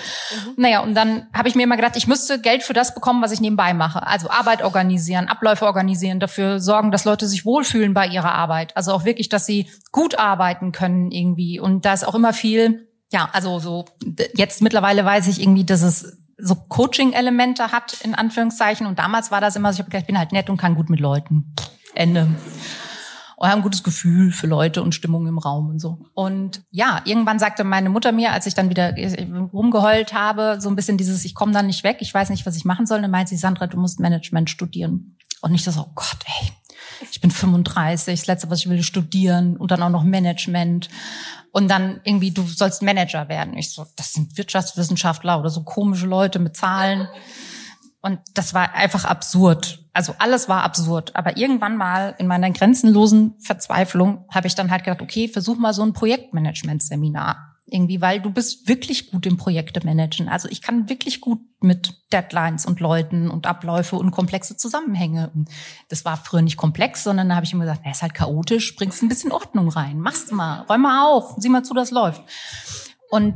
Naja, 0.57 0.81
und 0.81 0.95
dann 0.95 1.27
habe 1.33 1.49
ich 1.49 1.55
mir 1.55 1.63
immer 1.63 1.75
gedacht, 1.75 1.95
ich 1.95 2.07
müsste 2.07 2.39
Geld 2.39 2.63
für 2.63 2.73
das 2.73 2.93
bekommen, 2.93 3.21
was 3.21 3.31
ich 3.31 3.41
nebenbei 3.41 3.73
mache. 3.73 4.05
Also 4.05 4.29
Arbeit 4.29 4.63
organisieren, 4.63 5.27
Abläufe 5.27 5.65
organisieren, 5.65 6.19
dafür 6.19 6.59
sorgen, 6.59 6.91
dass 6.91 7.05
Leute 7.05 7.27
sich 7.27 7.45
wohlfühlen 7.45 7.93
bei 7.93 8.07
ihrer 8.07 8.33
Arbeit. 8.33 8.75
Also 8.75 8.91
auch 8.93 9.05
wirklich, 9.05 9.29
dass 9.29 9.45
sie 9.45 9.69
gut 9.91 10.17
arbeiten 10.19 10.71
können 10.71 11.11
irgendwie. 11.11 11.59
Und 11.59 11.85
da 11.85 11.93
ist 11.93 12.07
auch 12.07 12.15
immer 12.15 12.33
viel, 12.33 12.87
ja, 13.11 13.29
also 13.33 13.59
so, 13.59 13.85
jetzt 14.35 14.61
mittlerweile 14.61 15.05
weiß 15.05 15.27
ich 15.27 15.41
irgendwie, 15.41 15.65
dass 15.65 15.81
es 15.81 16.17
so 16.37 16.55
Coaching-Elemente 16.55 17.71
hat, 17.71 17.97
in 18.01 18.15
Anführungszeichen. 18.15 18.87
Und 18.87 18.99
damals 18.99 19.31
war 19.31 19.41
das 19.41 19.55
immer 19.55 19.73
so, 19.73 19.77
ich 19.77 19.79
habe 19.79 19.89
gedacht, 19.89 20.03
ich 20.03 20.07
bin 20.07 20.17
halt 20.17 20.31
nett 20.31 20.49
und 20.49 20.57
kann 20.57 20.75
gut 20.75 20.89
mit 20.89 20.99
Leuten. 20.99 21.53
Ende 21.95 22.27
und 23.39 23.47
haben 23.47 23.59
ein 23.59 23.63
gutes 23.63 23.83
Gefühl 23.83 24.33
für 24.33 24.47
Leute 24.47 24.83
und 24.83 24.93
Stimmung 24.93 25.25
im 25.25 25.37
Raum 25.37 25.69
und 25.69 25.79
so. 25.79 25.97
Und 26.13 26.61
ja, 26.71 27.01
irgendwann 27.05 27.39
sagte 27.39 27.63
meine 27.63 27.89
Mutter 27.89 28.11
mir, 28.11 28.33
als 28.33 28.45
ich 28.47 28.53
dann 28.53 28.69
wieder 28.69 28.93
rumgeheult 29.53 30.13
habe, 30.13 30.57
so 30.59 30.67
ein 30.67 30.75
bisschen 30.75 30.97
dieses, 30.97 31.23
ich 31.23 31.35
komme 31.35 31.53
dann 31.53 31.67
nicht 31.67 31.85
weg, 31.85 31.99
ich 32.01 32.13
weiß 32.13 32.31
nicht, 32.31 32.45
was 32.45 32.57
ich 32.57 32.65
machen 32.65 32.85
soll, 32.85 33.01
dann 33.01 33.11
meint 33.11 33.29
sie, 33.29 33.37
Sandra, 33.37 33.67
du 33.67 33.79
musst 33.79 34.01
Management 34.01 34.49
studieren. 34.49 35.15
Und 35.39 35.55
ich 35.55 35.63
so, 35.63 35.71
oh 35.79 35.89
Gott, 35.95 36.17
ey, 36.25 36.51
ich 37.09 37.21
bin 37.21 37.31
35, 37.31 38.19
das 38.19 38.27
Letzte, 38.27 38.49
was 38.49 38.59
ich 38.59 38.69
will, 38.69 38.83
studieren 38.83 39.55
und 39.55 39.71
dann 39.71 39.83
auch 39.83 39.89
noch 39.89 40.03
Management. 40.03 40.89
Und 41.53 41.69
dann 41.69 42.01
irgendwie, 42.03 42.31
du 42.31 42.43
sollst 42.43 42.81
Manager 42.81 43.29
werden. 43.29 43.57
Ich 43.57 43.71
so, 43.71 43.85
das 43.95 44.11
sind 44.11 44.37
Wirtschaftswissenschaftler 44.37 45.39
oder 45.39 45.49
so 45.49 45.63
komische 45.63 46.07
Leute 46.07 46.39
mit 46.39 46.57
Zahlen. 46.57 47.07
Und 48.01 48.19
das 48.33 48.53
war 48.53 48.73
einfach 48.73 49.03
absurd. 49.03 49.83
Also 49.93 50.15
alles 50.19 50.47
war 50.47 50.63
absurd. 50.63 51.15
Aber 51.15 51.37
irgendwann 51.37 51.75
mal 51.75 52.15
in 52.17 52.27
meiner 52.27 52.49
grenzenlosen 52.51 53.35
Verzweiflung 53.39 54.25
habe 54.31 54.47
ich 54.47 54.55
dann 54.55 54.71
halt 54.71 54.85
gedacht, 54.85 55.01
okay, 55.01 55.27
versuch 55.27 55.57
mal 55.57 55.73
so 55.73 55.83
ein 55.83 55.93
Projektmanagement-Seminar. 55.93 57.57
Irgendwie, 57.71 58.01
weil 58.01 58.19
du 58.19 58.31
bist 58.31 58.67
wirklich 58.67 59.11
gut 59.11 59.25
im 59.25 59.37
Projekte 59.37 59.85
managen. 59.85 60.27
Also 60.27 60.47
ich 60.49 60.61
kann 60.61 60.89
wirklich 60.89 61.21
gut 61.21 61.39
mit 61.59 61.93
Deadlines 62.11 62.65
und 62.65 62.79
Leuten 62.79 63.29
und 63.29 63.45
Abläufe 63.45 63.95
und 63.95 64.11
komplexe 64.11 64.57
Zusammenhänge. 64.57 65.29
Und 65.35 65.49
das 65.89 66.05
war 66.05 66.17
früher 66.17 66.41
nicht 66.41 66.57
komplex, 66.57 67.03
sondern 67.03 67.29
da 67.29 67.35
habe 67.35 67.45
ich 67.45 67.53
immer 67.53 67.65
gesagt, 67.65 67.81
na, 67.83 67.91
ist 67.91 68.01
halt 68.01 68.15
chaotisch, 68.15 68.75
bringst 68.75 69.03
ein 69.03 69.09
bisschen 69.09 69.31
Ordnung 69.31 69.69
rein, 69.69 69.99
machst 69.99 70.31
mal, 70.31 70.61
räum 70.61 70.81
mal 70.81 71.11
auf, 71.11 71.35
sieh 71.37 71.49
mal 71.49 71.63
zu, 71.63 71.73
das 71.75 71.91
läuft. 71.91 72.23
Und 73.11 73.35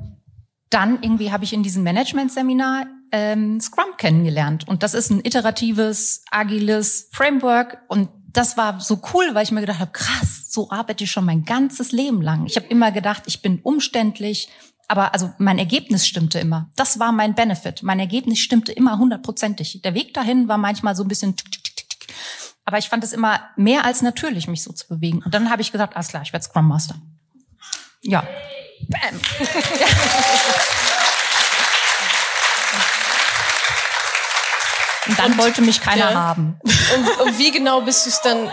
dann 0.72 1.04
irgendwie 1.04 1.32
habe 1.32 1.44
ich 1.44 1.54
in 1.54 1.62
diesem 1.62 1.84
Management-Seminar 1.84 2.86
ähm, 3.14 3.62
Scrum 3.62 3.96
kennengelernt. 3.98 4.68
Und 4.68 4.82
das 4.82 4.96
ist 4.96 5.12
ein 5.12 5.24
iteratives, 5.24 6.24
agiles 6.32 7.10
Framework. 7.12 7.78
Und 7.88 8.10
das 8.34 8.58
war 8.58 8.82
so 8.82 9.00
cool, 9.14 9.30
weil 9.34 9.44
ich 9.44 9.52
mir 9.52 9.62
gedacht 9.62 9.80
habe, 9.80 9.92
krass, 9.92 10.48
so 10.50 10.72
arbeite 10.72 11.04
ich 11.04 11.12
schon 11.12 11.24
mein 11.24 11.46
ganzes 11.46 11.92
Leben 11.92 12.24
lang. 12.24 12.48
Ich 12.48 12.56
habe 12.56 12.66
immer 12.66 12.92
gedacht, 12.92 13.24
ich 13.28 13.44
bin 13.44 13.60
umständlich, 13.62 14.50
aber 14.88 15.14
also 15.14 15.32
mein 15.38 15.60
Ergebnis 15.60 16.08
stimmte 16.08 16.40
immer. 16.40 16.72
Das 16.76 16.98
war 16.98 17.12
mein 17.12 17.36
Benefit. 17.36 17.84
Mein 17.84 18.00
Ergebnis 18.00 18.40
stimmte 18.40 18.72
immer 18.72 18.98
hundertprozentig. 18.98 19.84
Der 19.84 19.94
Weg 19.94 20.16
dahin 20.16 20.48
war 20.48 20.58
manchmal 20.58 20.96
so 20.96 21.04
ein 21.04 21.08
bisschen 21.08 21.36
tick, 21.36 21.52
tick, 21.52 21.64
tick, 21.64 21.90
tick, 22.00 22.08
aber 22.66 22.80
ich 22.80 22.90
fand 22.90 23.04
es 23.04 23.14
immer 23.14 23.42
mehr 23.56 23.86
als 23.86 24.02
natürlich, 24.02 24.48
mich 24.48 24.64
so 24.64 24.74
zu 24.74 24.88
bewegen. 24.88 25.22
Und 25.24 25.36
dann 25.36 25.52
habe 25.52 25.62
ich 25.62 25.72
gesagt, 25.72 25.96
alles 25.96 26.08
klar, 26.08 26.24
ich 26.24 26.34
werde 26.34 26.46
Scrum 26.46 26.68
Master. 26.68 26.96
Ja. 28.02 28.28
Bam. 28.90 29.20
Und 35.08 35.20
dann 35.20 35.38
wollte 35.38 35.62
mich 35.62 35.82
keiner 35.82 36.12
Ja. 36.12 36.14
haben. 36.14 36.58
Und, 36.64 37.20
und 37.28 37.38
wie 37.38 37.52
genau 37.52 37.82
bist 37.82 38.06
du 38.06 38.10
es 38.10 38.22
dann, 38.22 38.52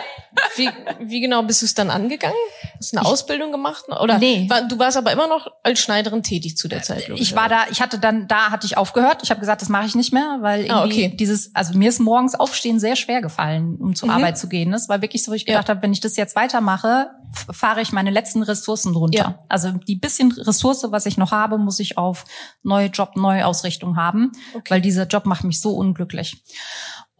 wie, 0.56 0.68
wie 1.00 1.20
genau 1.20 1.42
bist 1.42 1.62
du 1.62 1.66
es 1.66 1.74
dann 1.74 1.90
angegangen? 1.90 2.34
Hast 2.78 2.92
du 2.92 2.98
eine 2.98 3.06
Ausbildung 3.06 3.52
gemacht? 3.52 3.84
Oder 3.88 4.18
Nee. 4.18 4.46
war, 4.48 4.62
du 4.62 4.78
warst 4.78 4.96
aber 4.96 5.12
immer 5.12 5.26
noch 5.26 5.48
als 5.62 5.80
Schneiderin 5.80 6.22
tätig 6.22 6.56
zu 6.56 6.68
der 6.68 6.82
Zeit. 6.82 7.08
Ich 7.16 7.34
war 7.34 7.48
da, 7.48 7.64
ich 7.70 7.80
hatte 7.82 7.98
dann, 7.98 8.28
da 8.28 8.50
hatte 8.50 8.66
ich 8.66 8.76
aufgehört. 8.76 9.22
Ich 9.22 9.30
habe 9.30 9.40
gesagt, 9.40 9.60
das 9.62 9.68
mache 9.68 9.86
ich 9.86 9.94
nicht 9.94 10.12
mehr, 10.12 10.38
weil 10.40 10.66
irgendwie 10.66 10.72
Ah, 10.72 10.84
okay. 11.06 11.16
dieses, 11.16 11.54
also 11.54 11.76
mir 11.76 11.88
ist 11.88 11.98
morgens 12.00 12.34
Aufstehen 12.34 12.78
sehr 12.80 12.96
schwer 12.96 13.20
gefallen, 13.20 13.76
um 13.80 13.94
zur 13.94 14.10
Arbeit 14.10 14.38
zu 14.38 14.48
gehen. 14.48 14.70
Das 14.72 14.88
war 14.88 15.02
wirklich 15.02 15.24
so, 15.24 15.32
wo 15.32 15.34
ich 15.34 15.44
Mhm. 15.46 15.52
Ja. 15.52 15.58
gedacht 15.58 15.68
habe, 15.70 15.82
wenn 15.82 15.92
ich 15.92 16.00
das 16.00 16.16
jetzt 16.16 16.36
weitermache, 16.36 17.10
fahre 17.52 17.80
ich 17.80 17.92
meine 17.92 18.10
letzten 18.10 18.42
Ressourcen 18.42 18.94
runter. 18.94 19.18
Ja. 19.18 19.38
Also 19.48 19.70
die 19.72 19.96
bisschen 19.96 20.32
Ressource, 20.32 20.84
was 20.90 21.06
ich 21.06 21.16
noch 21.16 21.30
habe, 21.32 21.58
muss 21.58 21.78
ich 21.80 21.96
auf 21.98 22.24
neue 22.62 22.86
Job, 22.86 23.16
neue 23.16 23.46
Ausrichtung 23.46 23.96
haben, 23.96 24.32
Okay. 24.54 24.70
weil 24.74 24.80
dieser 24.80 25.06
Job 25.06 25.26
macht 25.26 25.44
mich 25.44 25.60
so 25.60 25.74
unglücklich. 25.76 26.42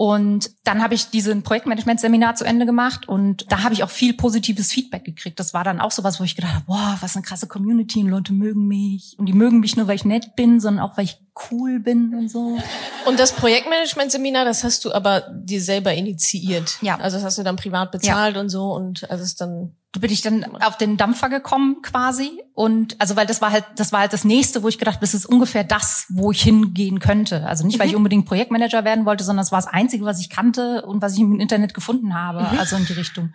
Und 0.00 0.52
dann 0.64 0.82
habe 0.82 0.94
ich 0.94 1.10
diesen 1.10 1.42
Projektmanagement-Seminar 1.42 2.34
zu 2.34 2.46
Ende 2.46 2.64
gemacht 2.64 3.06
und 3.06 3.44
da 3.52 3.64
habe 3.64 3.74
ich 3.74 3.84
auch 3.84 3.90
viel 3.90 4.14
positives 4.14 4.72
Feedback 4.72 5.04
gekriegt. 5.04 5.38
Das 5.38 5.52
war 5.52 5.62
dann 5.62 5.78
auch 5.78 5.90
sowas, 5.90 6.18
wo 6.18 6.24
ich 6.24 6.36
gedacht 6.36 6.54
habe, 6.54 6.64
boah, 6.64 6.96
was 7.02 7.16
eine 7.16 7.22
krasse 7.22 7.46
Community 7.46 8.00
und 8.00 8.08
Leute 8.08 8.32
mögen 8.32 8.66
mich. 8.66 9.14
Und 9.18 9.26
die 9.26 9.34
mögen 9.34 9.60
mich 9.60 9.76
nur, 9.76 9.88
weil 9.88 9.96
ich 9.96 10.06
nett 10.06 10.36
bin, 10.36 10.58
sondern 10.58 10.82
auch, 10.86 10.96
weil 10.96 11.04
ich 11.04 11.18
cool 11.50 11.80
bin 11.80 12.14
und 12.14 12.30
so. 12.30 12.58
Und 13.04 13.20
das 13.20 13.34
Projektmanagement-Seminar, 13.34 14.46
das 14.46 14.64
hast 14.64 14.86
du 14.86 14.92
aber 14.94 15.20
dir 15.34 15.60
selber 15.60 15.92
initiiert. 15.92 16.78
Ja. 16.80 16.96
Also 16.96 17.18
das 17.18 17.24
hast 17.26 17.36
du 17.36 17.42
dann 17.42 17.56
privat 17.56 17.92
bezahlt 17.92 18.38
und 18.38 18.48
so 18.48 18.72
und 18.72 19.02
also 19.10 19.22
es 19.22 19.32
ist 19.32 19.42
dann 19.42 19.74
Da 19.79 19.79
bin 19.98 20.12
ich 20.12 20.22
dann 20.22 20.44
auf 20.62 20.78
den 20.78 20.96
Dampfer 20.96 21.28
gekommen 21.28 21.82
quasi 21.82 22.40
und 22.54 23.00
also 23.00 23.16
weil 23.16 23.26
das 23.26 23.42
war 23.42 23.50
halt 23.50 23.64
das 23.74 23.92
war 23.92 24.00
halt 24.00 24.12
das 24.12 24.24
nächste, 24.24 24.62
wo 24.62 24.68
ich 24.68 24.78
gedacht, 24.78 24.98
das 25.02 25.14
ist 25.14 25.26
ungefähr 25.26 25.64
das, 25.64 26.06
wo 26.10 26.30
ich 26.30 26.42
hingehen 26.42 27.00
könnte. 27.00 27.44
Also 27.46 27.66
nicht 27.66 27.80
weil 27.80 27.88
ich 27.88 27.96
unbedingt 27.96 28.26
Projektmanager 28.26 28.84
werden 28.84 29.04
wollte, 29.04 29.24
sondern 29.24 29.42
es 29.42 29.50
war 29.50 29.60
das 29.60 29.66
einzige, 29.66 30.04
was 30.04 30.20
ich 30.20 30.30
kannte 30.30 30.86
und 30.86 31.02
was 31.02 31.14
ich 31.14 31.20
im 31.20 31.40
Internet 31.40 31.74
gefunden 31.74 32.14
habe, 32.14 32.46
also 32.58 32.76
in 32.76 32.86
die 32.86 32.92
Richtung. 32.92 33.32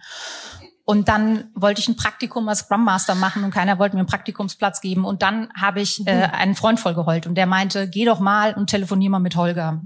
Und 0.85 1.09
dann 1.09 1.49
wollte 1.55 1.81
ich 1.81 1.87
ein 1.87 1.95
Praktikum 1.95 2.47
als 2.47 2.59
Scrum 2.59 2.85
Master 2.85 3.15
machen 3.15 3.43
und 3.43 3.51
keiner 3.51 3.79
wollte 3.79 3.95
mir 3.95 4.01
einen 4.01 4.07
Praktikumsplatz 4.07 4.81
geben. 4.81 5.03
Und 5.03 5.23
dann 5.23 5.49
habe 5.59 5.81
ich 5.81 6.05
äh, 6.05 6.11
einen 6.11 6.53
Freund 6.53 6.79
vollgeheult 6.79 7.25
und 7.25 7.35
der 7.35 7.47
meinte, 7.47 7.89
geh 7.89 8.05
doch 8.05 8.19
mal 8.19 8.53
und 8.53 8.69
telefonier 8.69 9.09
mal 9.09 9.19
mit 9.19 9.35
Holger. 9.35 9.81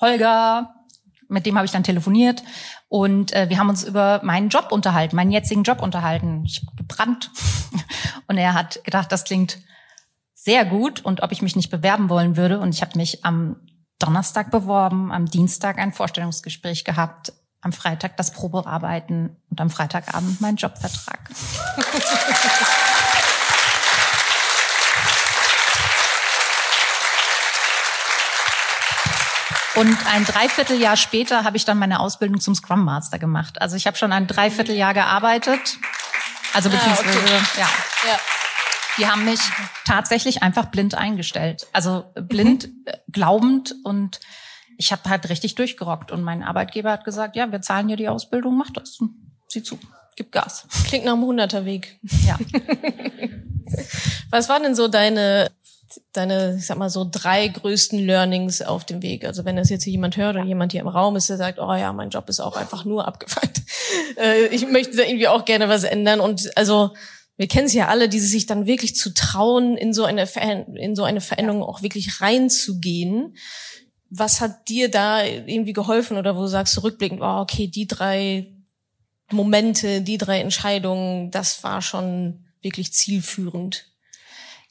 Holger, 0.00 0.74
mit 1.28 1.46
dem 1.46 1.56
habe 1.56 1.64
ich 1.64 1.70
dann 1.70 1.84
telefoniert 1.84 2.42
und 2.92 3.32
äh, 3.32 3.48
wir 3.48 3.58
haben 3.58 3.70
uns 3.70 3.84
über 3.84 4.20
meinen 4.22 4.50
Job 4.50 4.70
unterhalten, 4.70 5.16
meinen 5.16 5.30
jetzigen 5.30 5.62
Job 5.62 5.80
unterhalten. 5.80 6.44
Ich 6.44 6.60
hab 6.60 6.76
gebrannt 6.76 7.30
und 8.26 8.36
er 8.36 8.52
hat 8.52 8.84
gedacht, 8.84 9.10
das 9.10 9.24
klingt 9.24 9.60
sehr 10.34 10.66
gut 10.66 11.02
und 11.02 11.22
ob 11.22 11.32
ich 11.32 11.40
mich 11.40 11.56
nicht 11.56 11.70
bewerben 11.70 12.10
wollen 12.10 12.36
würde. 12.36 12.60
Und 12.60 12.74
ich 12.74 12.82
habe 12.82 12.98
mich 12.98 13.24
am 13.24 13.56
Donnerstag 13.98 14.50
beworben, 14.50 15.10
am 15.10 15.24
Dienstag 15.24 15.78
ein 15.78 15.94
Vorstellungsgespräch 15.94 16.84
gehabt, 16.84 17.32
am 17.62 17.72
Freitag 17.72 18.18
das 18.18 18.30
Probearbeiten 18.30 19.38
und 19.48 19.58
am 19.62 19.70
Freitagabend 19.70 20.42
mein 20.42 20.56
Jobvertrag. 20.56 21.30
Und 29.74 29.96
ein 30.06 30.24
Dreivierteljahr 30.24 30.96
später 30.96 31.44
habe 31.44 31.56
ich 31.56 31.64
dann 31.64 31.78
meine 31.78 32.00
Ausbildung 32.00 32.40
zum 32.40 32.54
Scrum 32.54 32.84
Master 32.84 33.18
gemacht. 33.18 33.60
Also 33.60 33.76
ich 33.76 33.86
habe 33.86 33.96
schon 33.96 34.12
ein 34.12 34.26
Dreivierteljahr 34.26 34.92
gearbeitet. 34.92 35.78
Also 36.52 36.68
beziehungsweise, 36.68 37.18
ja. 37.56 37.68
ja. 38.06 38.20
Die 38.98 39.06
haben 39.06 39.24
mich 39.24 39.40
tatsächlich 39.86 40.42
einfach 40.42 40.66
blind 40.66 40.94
eingestellt. 40.94 41.66
Also 41.72 42.12
blind, 42.14 42.68
äh, 42.84 42.98
glaubend 43.10 43.74
und 43.84 44.20
ich 44.76 44.92
habe 44.92 45.08
halt 45.08 45.28
richtig 45.28 45.54
durchgerockt. 45.54 46.10
Und 46.10 46.22
mein 46.22 46.42
Arbeitgeber 46.42 46.90
hat 46.90 47.04
gesagt, 47.04 47.36
ja, 47.36 47.50
wir 47.50 47.62
zahlen 47.62 47.88
dir 47.88 47.96
die 47.96 48.08
Ausbildung, 48.08 48.56
mach 48.56 48.70
das. 48.70 48.98
Sieh 49.48 49.62
zu, 49.62 49.78
gib 50.16 50.32
Gas. 50.32 50.66
Klingt 50.86 51.04
nach 51.04 51.14
einem 51.14 51.22
Hunderterweg. 51.22 51.98
Ja. 52.26 52.38
Was 54.30 54.48
waren 54.48 54.62
denn 54.62 54.74
so 54.74 54.88
deine, 54.88 55.50
deine, 56.12 56.56
ich 56.58 56.66
sag 56.66 56.78
mal 56.78 56.90
so 56.90 57.06
drei 57.10 57.48
größten 57.48 57.98
Learnings 57.98 58.62
auf 58.62 58.84
dem 58.84 59.02
Weg? 59.02 59.24
Also 59.24 59.44
wenn 59.44 59.56
das 59.56 59.70
jetzt 59.70 59.84
jemand 59.86 60.16
hört 60.16 60.36
oder 60.36 60.44
jemand 60.44 60.72
hier 60.72 60.80
im 60.80 60.88
Raum 60.88 61.16
ist, 61.16 61.28
der 61.28 61.36
sagt, 61.36 61.58
oh 61.58 61.74
ja, 61.74 61.92
mein 61.92 62.10
Job 62.10 62.28
ist 62.28 62.40
auch 62.40 62.56
einfach 62.56 62.84
nur 62.84 63.06
abgefuckt. 63.06 63.62
Äh, 64.16 64.46
ich 64.46 64.66
möchte 64.66 64.96
da 64.96 65.02
irgendwie 65.02 65.28
auch 65.28 65.44
gerne 65.44 65.68
was 65.68 65.84
ändern. 65.84 66.20
Und 66.20 66.56
also 66.56 66.92
wir 67.36 67.48
kennen 67.48 67.66
es 67.66 67.72
ja 67.72 67.88
alle, 67.88 68.08
die 68.08 68.20
sich 68.20 68.46
dann 68.46 68.66
wirklich 68.66 68.94
zu 68.94 69.12
trauen, 69.14 69.76
in 69.76 69.92
so 69.92 70.04
eine, 70.04 70.26
Ver 70.26 70.66
in 70.76 70.94
so 70.94 71.04
eine 71.04 71.20
Veränderung 71.20 71.62
auch 71.62 71.82
wirklich 71.82 72.20
reinzugehen. 72.20 73.36
Was 74.10 74.40
hat 74.40 74.68
dir 74.68 74.90
da 74.90 75.24
irgendwie 75.24 75.72
geholfen 75.72 76.18
oder 76.18 76.36
wo 76.36 76.42
du 76.42 76.46
sagst 76.46 76.76
du 76.76 76.82
rückblickend, 76.82 77.20
oh, 77.22 77.40
okay, 77.40 77.66
die 77.66 77.86
drei 77.86 78.52
Momente, 79.30 80.02
die 80.02 80.18
drei 80.18 80.40
Entscheidungen, 80.40 81.30
das 81.30 81.62
war 81.64 81.80
schon 81.80 82.44
wirklich 82.60 82.92
zielführend? 82.92 83.91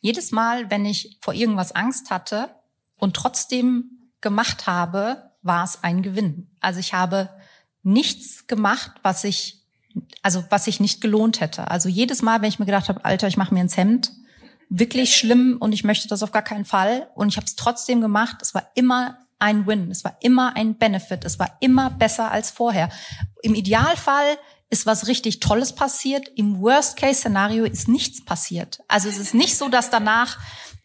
Jedes 0.02 0.32
Mal, 0.32 0.70
wenn 0.70 0.86
ich 0.86 1.18
vor 1.22 1.34
irgendwas 1.34 1.72
Angst 1.72 2.12
hatte 2.12 2.50
und 2.98 3.16
trotzdem 3.16 4.12
gemacht 4.20 4.68
habe, 4.68 5.32
war 5.42 5.64
es 5.64 5.84
ein 5.84 6.04
Gewinn. 6.04 6.52
Also 6.60 6.80
ich 6.80 6.94
habe 6.94 7.30
nichts 7.84 8.48
gemacht, 8.48 8.92
was 9.02 9.24
ich 9.24 9.62
also 10.22 10.44
was 10.50 10.66
sich 10.66 10.80
nicht 10.80 11.02
gelohnt 11.02 11.42
hätte. 11.42 11.70
Also 11.70 11.90
jedes 11.90 12.22
Mal, 12.22 12.42
wenn 12.42 12.50
ich 12.50 12.60
mir 12.60 12.66
gedacht 12.66 12.90
habe, 12.90 13.04
Alter, 13.06 13.28
ich 13.28 13.38
mache 13.38 13.54
mir 13.54 13.62
ins 13.62 13.78
Hemd, 13.78 14.12
wirklich 14.70 15.18
schlimm 15.18 15.58
und 15.60 15.74
ich 15.74 15.84
möchte 15.84 16.08
das 16.08 16.24
auf 16.24 16.32
gar 16.32 16.44
keinen 16.44 16.66
Fall 16.66 17.10
und 17.16 17.30
ich 17.30 17.38
habe 17.38 17.46
es 17.46 17.56
trotzdem 17.56 18.02
gemacht. 18.02 18.38
Es 18.42 18.54
war 18.54 18.68
immer 18.76 19.18
ein 19.40 19.68
Win, 19.68 19.92
es 19.92 20.04
war 20.04 20.18
immer 20.22 20.56
ein 20.56 20.76
Benefit, 20.76 21.26
es 21.26 21.40
war 21.40 21.58
immer 21.60 21.90
besser 21.90 22.32
als 22.32 22.52
vorher. 22.52 22.90
Im 23.42 23.56
Idealfall 23.56 24.38
ist 24.72 24.86
was 24.86 25.08
richtig 25.08 25.42
Tolles 25.42 25.74
passiert. 25.74 26.30
Im 26.36 26.62
Worst-Case-Szenario 26.62 27.66
ist 27.66 27.88
nichts 27.88 28.26
passiert. 28.26 28.80
Also 28.88 29.10
es 29.10 29.20
ist 29.20 29.34
nicht 29.36 29.58
so, 29.58 29.68
dass 29.68 29.90
danach 29.92 30.40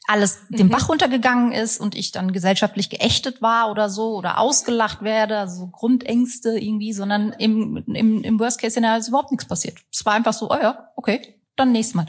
alles 0.09 0.41
den 0.51 0.69
Bach 0.69 0.89
runtergegangen 0.89 1.53
ist 1.53 1.81
und 1.81 1.95
ich 1.95 2.13
dann 2.13 2.33
gesellschaftlich 2.33 2.91
geächtet 2.91 3.43
war 3.43 3.71
oder 3.71 3.89
so 3.89 4.15
oder 4.15 4.39
ausgelacht 4.39 5.03
werde, 5.03 5.39
also 5.39 5.69
Grundängste 5.69 6.59
irgendwie, 6.59 6.93
sondern 6.93 7.33
im, 7.33 7.85
im, 7.87 8.23
im 8.23 8.41
Worst-Case-Szenario 8.41 9.01
ist 9.01 9.09
überhaupt 9.09 9.31
nichts 9.31 9.47
passiert. 9.47 9.79
Es 9.93 10.05
war 10.05 10.15
einfach 10.15 10.33
so, 10.33 10.51
oh 10.51 10.59
ja, 10.61 10.91
okay, 10.97 11.41
dann 11.57 11.73
nächstes 11.73 11.95
Mal. 11.95 12.07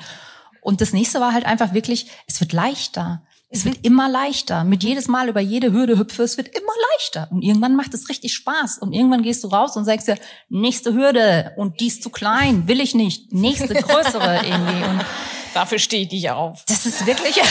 Und 0.62 0.82
das 0.82 0.94
nächste 0.94 1.22
war 1.22 1.34
halt 1.34 1.46
einfach 1.46 1.74
wirklich, 1.74 2.10
es 2.28 2.40
wird 2.40 2.54
leichter. 2.54 3.24
Es 3.50 3.64
wird 3.64 3.86
immer 3.86 4.10
leichter. 4.10 4.66
Mit 4.66 4.84
jedes 4.84 5.08
Mal 5.08 5.30
über 5.30 5.40
jede 5.40 5.72
Hürde 5.72 5.98
hüpfe, 5.98 6.24
es 6.24 6.36
wird 6.36 6.50
immer 6.50 6.74
leichter. 6.92 7.30
Und 7.32 7.44
irgendwann 7.44 7.78
macht 7.78 7.94
es 7.94 8.10
richtig 8.10 8.34
Spaß. 8.34 8.80
Und 8.80 8.92
irgendwann 8.92 9.24
gehst 9.24 9.44
du 9.44 9.48
raus 9.48 9.78
und 9.78 9.86
sagst 9.86 10.08
dir, 10.08 10.18
nächste 10.50 10.94
Hürde 10.94 11.54
und 11.56 11.80
die 11.80 11.88
ist 11.88 12.04
zu 12.04 12.10
klein, 12.10 12.68
will 12.68 12.82
ich 12.82 12.94
nicht. 12.94 13.32
Nächste 13.32 13.74
größere 13.74 14.36
irgendwie. 14.46 14.84
Und 14.84 15.06
Dafür 15.54 15.80
stehe 15.80 16.04
ich 16.04 16.10
dich 16.10 16.30
auf. 16.30 16.64
das 16.68 16.86
ist 16.86 17.06
wirklich, 17.08 17.36
ja, 17.38 17.44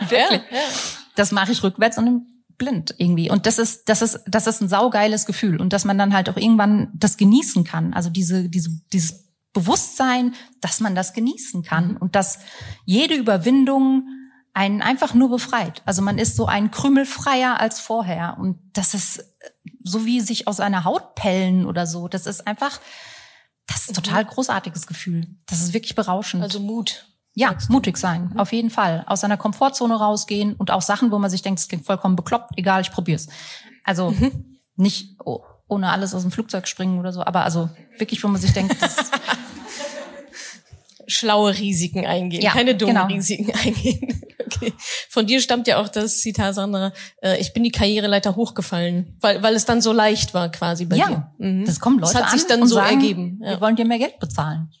wirklich. 0.08 0.40
Das 1.14 1.30
mache 1.30 1.52
ich 1.52 1.62
rückwärts 1.62 1.98
und 1.98 2.26
blind 2.56 2.94
irgendwie. 2.98 3.30
Und 3.30 3.46
das 3.46 3.58
ist, 3.58 3.88
das 3.88 4.02
ist, 4.02 4.20
das 4.26 4.46
ist 4.46 4.60
ein 4.60 4.68
saugeiles 4.68 5.26
Gefühl. 5.26 5.60
Und 5.60 5.72
dass 5.72 5.84
man 5.84 5.98
dann 5.98 6.14
halt 6.14 6.28
auch 6.28 6.36
irgendwann 6.36 6.90
das 6.94 7.16
genießen 7.16 7.64
kann. 7.64 7.92
Also 7.92 8.10
diese, 8.10 8.48
diese, 8.48 8.70
dieses 8.92 9.28
Bewusstsein, 9.52 10.34
dass 10.60 10.80
man 10.80 10.94
das 10.94 11.12
genießen 11.12 11.62
kann. 11.62 11.96
Und 11.96 12.16
dass 12.16 12.38
jede 12.86 13.14
Überwindung 13.14 14.06
einen 14.52 14.82
einfach 14.82 15.14
nur 15.14 15.30
befreit. 15.30 15.82
Also 15.86 16.02
man 16.02 16.18
ist 16.18 16.36
so 16.36 16.46
ein 16.46 16.70
Krümel 16.70 17.06
freier 17.06 17.60
als 17.60 17.80
vorher. 17.80 18.36
Und 18.38 18.58
das 18.72 18.94
ist 18.94 19.24
so 19.82 20.04
wie 20.04 20.20
sich 20.20 20.46
aus 20.46 20.60
einer 20.60 20.84
Haut 20.84 21.14
pellen 21.14 21.66
oder 21.66 21.86
so. 21.86 22.08
Das 22.08 22.26
ist 22.26 22.46
einfach, 22.46 22.80
das 23.66 23.82
ist 23.82 23.90
ein 23.90 23.94
total 23.94 24.24
großartiges 24.24 24.86
Gefühl. 24.86 25.26
Das 25.46 25.60
ist 25.60 25.72
wirklich 25.72 25.94
berauschend. 25.94 26.42
Also 26.42 26.60
Mut. 26.60 27.06
Ja, 27.32 27.56
mutig 27.68 27.96
sein, 27.96 28.36
auf 28.38 28.52
jeden 28.52 28.70
Fall. 28.70 29.04
Aus 29.06 29.20
seiner 29.20 29.36
Komfortzone 29.36 29.94
rausgehen 29.94 30.54
und 30.54 30.72
auch 30.72 30.82
Sachen, 30.82 31.12
wo 31.12 31.18
man 31.20 31.30
sich 31.30 31.42
denkt, 31.42 31.60
es 31.60 31.68
klingt 31.68 31.86
vollkommen 31.86 32.16
bekloppt, 32.16 32.50
egal, 32.56 32.80
ich 32.80 32.90
probier's. 32.90 33.28
Also 33.84 34.12
nicht 34.74 35.16
oh, 35.24 35.44
ohne 35.68 35.90
alles 35.90 36.12
aus 36.12 36.22
dem 36.22 36.32
Flugzeug 36.32 36.66
springen 36.66 36.98
oder 36.98 37.12
so, 37.12 37.22
aber 37.24 37.44
also 37.44 37.70
wirklich, 37.98 38.22
wo 38.24 38.28
man 38.28 38.40
sich 38.40 38.52
denkt, 38.52 38.82
das, 38.82 39.12
Schlaue 41.10 41.56
Risiken 41.58 42.06
eingehen, 42.06 42.42
Ja, 42.42 42.52
keine 42.52 42.74
dummen 42.74 42.94
genau. 42.94 43.06
Risiken 43.08 43.52
eingehen. 43.64 44.22
Okay. 44.46 44.72
Von 45.08 45.26
dir 45.26 45.40
stammt 45.40 45.66
ja 45.68 45.78
auch 45.80 45.88
das 45.88 46.18
Zitat, 46.20 46.54
Sandra, 46.54 46.92
äh, 47.22 47.38
ich 47.40 47.52
bin 47.52 47.62
die 47.64 47.70
Karriereleiter 47.70 48.34
hochgefallen, 48.36 49.16
weil, 49.20 49.42
weil 49.42 49.54
es 49.54 49.64
dann 49.64 49.80
so 49.80 49.92
leicht 49.92 50.34
war 50.34 50.50
quasi 50.50 50.86
bei 50.86 50.96
ja, 50.96 51.06
dir. 51.08 51.30
Mhm. 51.38 51.64
das 51.66 51.78
kommen 51.80 51.98
Leute 51.98 52.12
Das 52.14 52.22
hat 52.22 52.30
sich 52.32 52.42
an 52.50 52.60
dann 52.60 52.68
so 52.68 52.74
sagen, 52.76 53.00
ergeben. 53.00 53.40
Ja. 53.42 53.50
Wir 53.50 53.60
wollen 53.60 53.76
dir 53.76 53.84
mehr 53.84 53.98
Geld 53.98 54.18
bezahlen. 54.18 54.70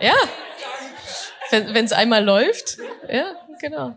Ja. 0.00 0.14
Wenn 1.50 1.84
es 1.84 1.92
einmal 1.92 2.24
läuft. 2.24 2.78
Ja, 3.12 3.34
genau. 3.60 3.96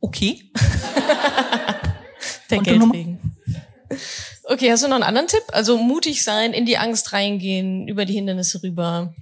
Okay. 0.00 0.50
Der 2.50 2.58
Und 2.58 2.66
Nummer- 2.68 2.92
Geldregen. 2.92 3.36
Okay, 4.44 4.70
hast 4.70 4.82
du 4.82 4.88
noch 4.88 4.96
einen 4.96 5.04
anderen 5.04 5.28
Tipp? 5.28 5.42
Also 5.52 5.76
mutig 5.76 6.24
sein, 6.24 6.52
in 6.52 6.66
die 6.66 6.78
Angst 6.78 7.12
reingehen, 7.12 7.86
über 7.88 8.04
die 8.04 8.14
Hindernisse 8.14 8.62
rüber. 8.62 9.12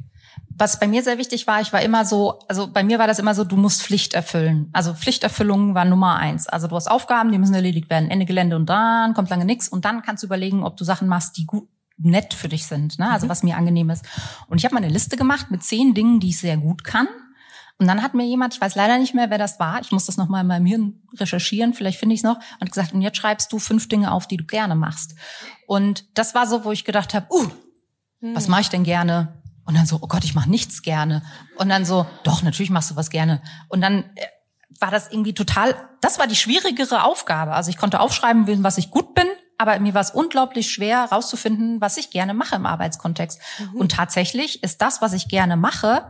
Was 0.57 0.81
bei 0.81 0.89
mir 0.89 1.03
sehr 1.03 1.19
wichtig 1.19 1.47
war, 1.47 1.61
ich 1.61 1.73
war 1.73 1.83
immer 1.83 2.05
so, 2.05 2.41
also 2.49 2.67
bei 2.67 2.83
mir 2.83 2.99
war 2.99 3.07
das 3.07 3.19
immer 3.21 3.35
so, 3.35 3.45
du 3.45 3.57
musst 3.57 3.83
Pflicht 3.83 4.15
erfüllen. 4.15 4.71
Also 4.73 4.95
Pflichterfüllung 4.95 5.75
war 5.75 5.85
Nummer 5.85 6.17
eins. 6.17 6.49
Also 6.49 6.67
du 6.67 6.75
hast 6.75 6.91
Aufgaben, 6.91 7.31
die 7.31 7.39
müssen 7.39 7.55
erledigt 7.55 7.91
werden. 7.91 8.11
Ende 8.11 8.27
Gelände 8.27 8.57
und 8.57 8.67
dann 8.67 9.15
kommt 9.15 9.31
lange 9.31 9.45
nichts 9.45 9.69
und 9.69 9.85
dann 9.85 10.03
kannst 10.03 10.23
du 10.23 10.27
überlegen, 10.27 10.65
ob 10.65 10.77
du 10.77 10.85
Sachen 10.85 11.07
machst, 11.07 11.37
die 11.37 11.47
gut 11.47 11.69
nett 11.99 12.33
für 12.33 12.49
dich 12.49 12.67
sind, 12.67 12.99
ne? 12.99 13.11
also 13.11 13.29
was 13.29 13.43
mir 13.43 13.57
angenehm 13.57 13.91
ist. 13.91 14.05
Und 14.49 14.59
ich 14.59 14.65
habe 14.65 14.75
mal 14.75 14.83
eine 14.83 14.93
Liste 14.93 15.17
gemacht 15.17 15.51
mit 15.51 15.63
zehn 15.63 15.95
Dingen, 15.95 16.21
die 16.21 16.29
ich 16.29 16.39
sehr 16.39 16.57
gut 16.57 16.85
kann. 16.85 17.09
Und 17.79 17.87
dann 17.87 18.03
hat 18.03 18.15
mir 18.15 18.27
jemand, 18.27 18.55
ich 18.55 18.61
weiß 18.61 18.75
leider 18.75 18.99
nicht 18.99 19.15
mehr, 19.15 19.31
wer 19.31 19.39
das 19.39 19.61
war, 19.61 19.81
ich 19.81 19.93
muss 19.93 20.07
das 20.07 20.17
nochmal 20.17 20.41
in 20.41 20.49
meinem 20.49 20.67
Hirn 20.67 21.03
recherchieren, 21.17 21.75
vielleicht 21.75 21.99
finde 21.99 22.15
ich 22.15 22.21
es 22.21 22.25
noch, 22.25 22.39
und 22.61 22.71
gesagt, 22.71 22.93
und 22.93 23.03
jetzt 23.03 23.17
schreibst 23.17 23.53
du 23.53 23.61
fünf 23.61 23.89
Dinge 23.89 24.11
auf, 24.11 24.27
die 24.27 24.37
du 24.37 24.45
gerne 24.45 24.75
machst. 24.75 25.15
Und 25.67 26.05
das 26.15 26.35
war 26.35 26.49
so, 26.49 26.65
wo 26.65 26.73
ich 26.73 26.85
gedacht 26.85 27.15
habe, 27.15 27.27
uh, 27.31 27.49
was 28.21 28.49
mache 28.49 28.63
ich 28.63 28.69
denn 28.69 28.83
gerne? 28.83 29.41
Und 29.65 29.77
dann 29.77 29.87
so, 29.87 29.99
oh 30.01 30.09
Gott, 30.09 30.25
ich 30.25 30.35
mache 30.35 30.51
nichts 30.51 30.83
gerne. 30.83 31.23
Und 31.57 31.69
dann 31.69 31.85
so, 31.85 32.07
doch, 32.25 32.43
natürlich 32.43 32.71
machst 32.71 32.91
du 32.91 32.97
was 32.97 33.11
gerne. 33.11 33.43
Und 33.69 33.81
dann 33.81 34.05
äh, 34.17 34.27
war 34.81 34.91
das 34.91 35.13
irgendwie 35.13 35.35
total, 35.35 35.75
das 36.01 36.19
war 36.19 36.27
die 36.27 36.37
schwierigere 36.37 37.05
Aufgabe. 37.05 37.53
Also 37.53 37.71
ich 37.71 37.77
konnte 37.77 38.01
aufschreiben, 38.01 38.65
was 38.65 38.79
ich 38.79 38.91
gut 38.91 39.15
bin, 39.15 39.27
aber 39.59 39.79
mir 39.79 39.95
war 39.95 40.01
es 40.01 40.11
unglaublich 40.11 40.73
schwer 40.73 41.05
rauszufinden, 41.05 41.81
was 41.81 41.97
ich 41.97 42.11
gerne 42.11 42.33
mache 42.33 42.57
im 42.57 42.67
Arbeitskontext. 42.67 43.41
Und 43.75 43.93
tatsächlich 43.93 44.63
ist 44.63 44.81
das, 44.81 45.03
was 45.03 45.13
ich 45.13 45.29
gerne 45.29 45.57
mache, 45.57 46.03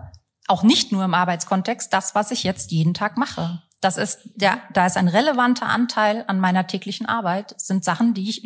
auch 0.48 0.62
nicht 0.62 0.92
nur 0.92 1.04
im 1.04 1.14
Arbeitskontext, 1.14 1.92
das, 1.92 2.14
was 2.14 2.30
ich 2.30 2.42
jetzt 2.42 2.70
jeden 2.70 2.94
Tag 2.94 3.16
mache. 3.16 3.62
Das 3.80 3.96
ist 3.96 4.20
der, 4.34 4.61
da 4.72 4.87
ist 4.87 4.96
ein 4.96 5.08
relevanter 5.08 5.66
Anteil 5.66 6.24
an 6.26 6.40
meiner 6.40 6.66
täglichen 6.66 7.06
Arbeit, 7.06 7.54
sind 7.61 7.84
Sachen, 7.84 8.14
die 8.14 8.28
ich 8.28 8.42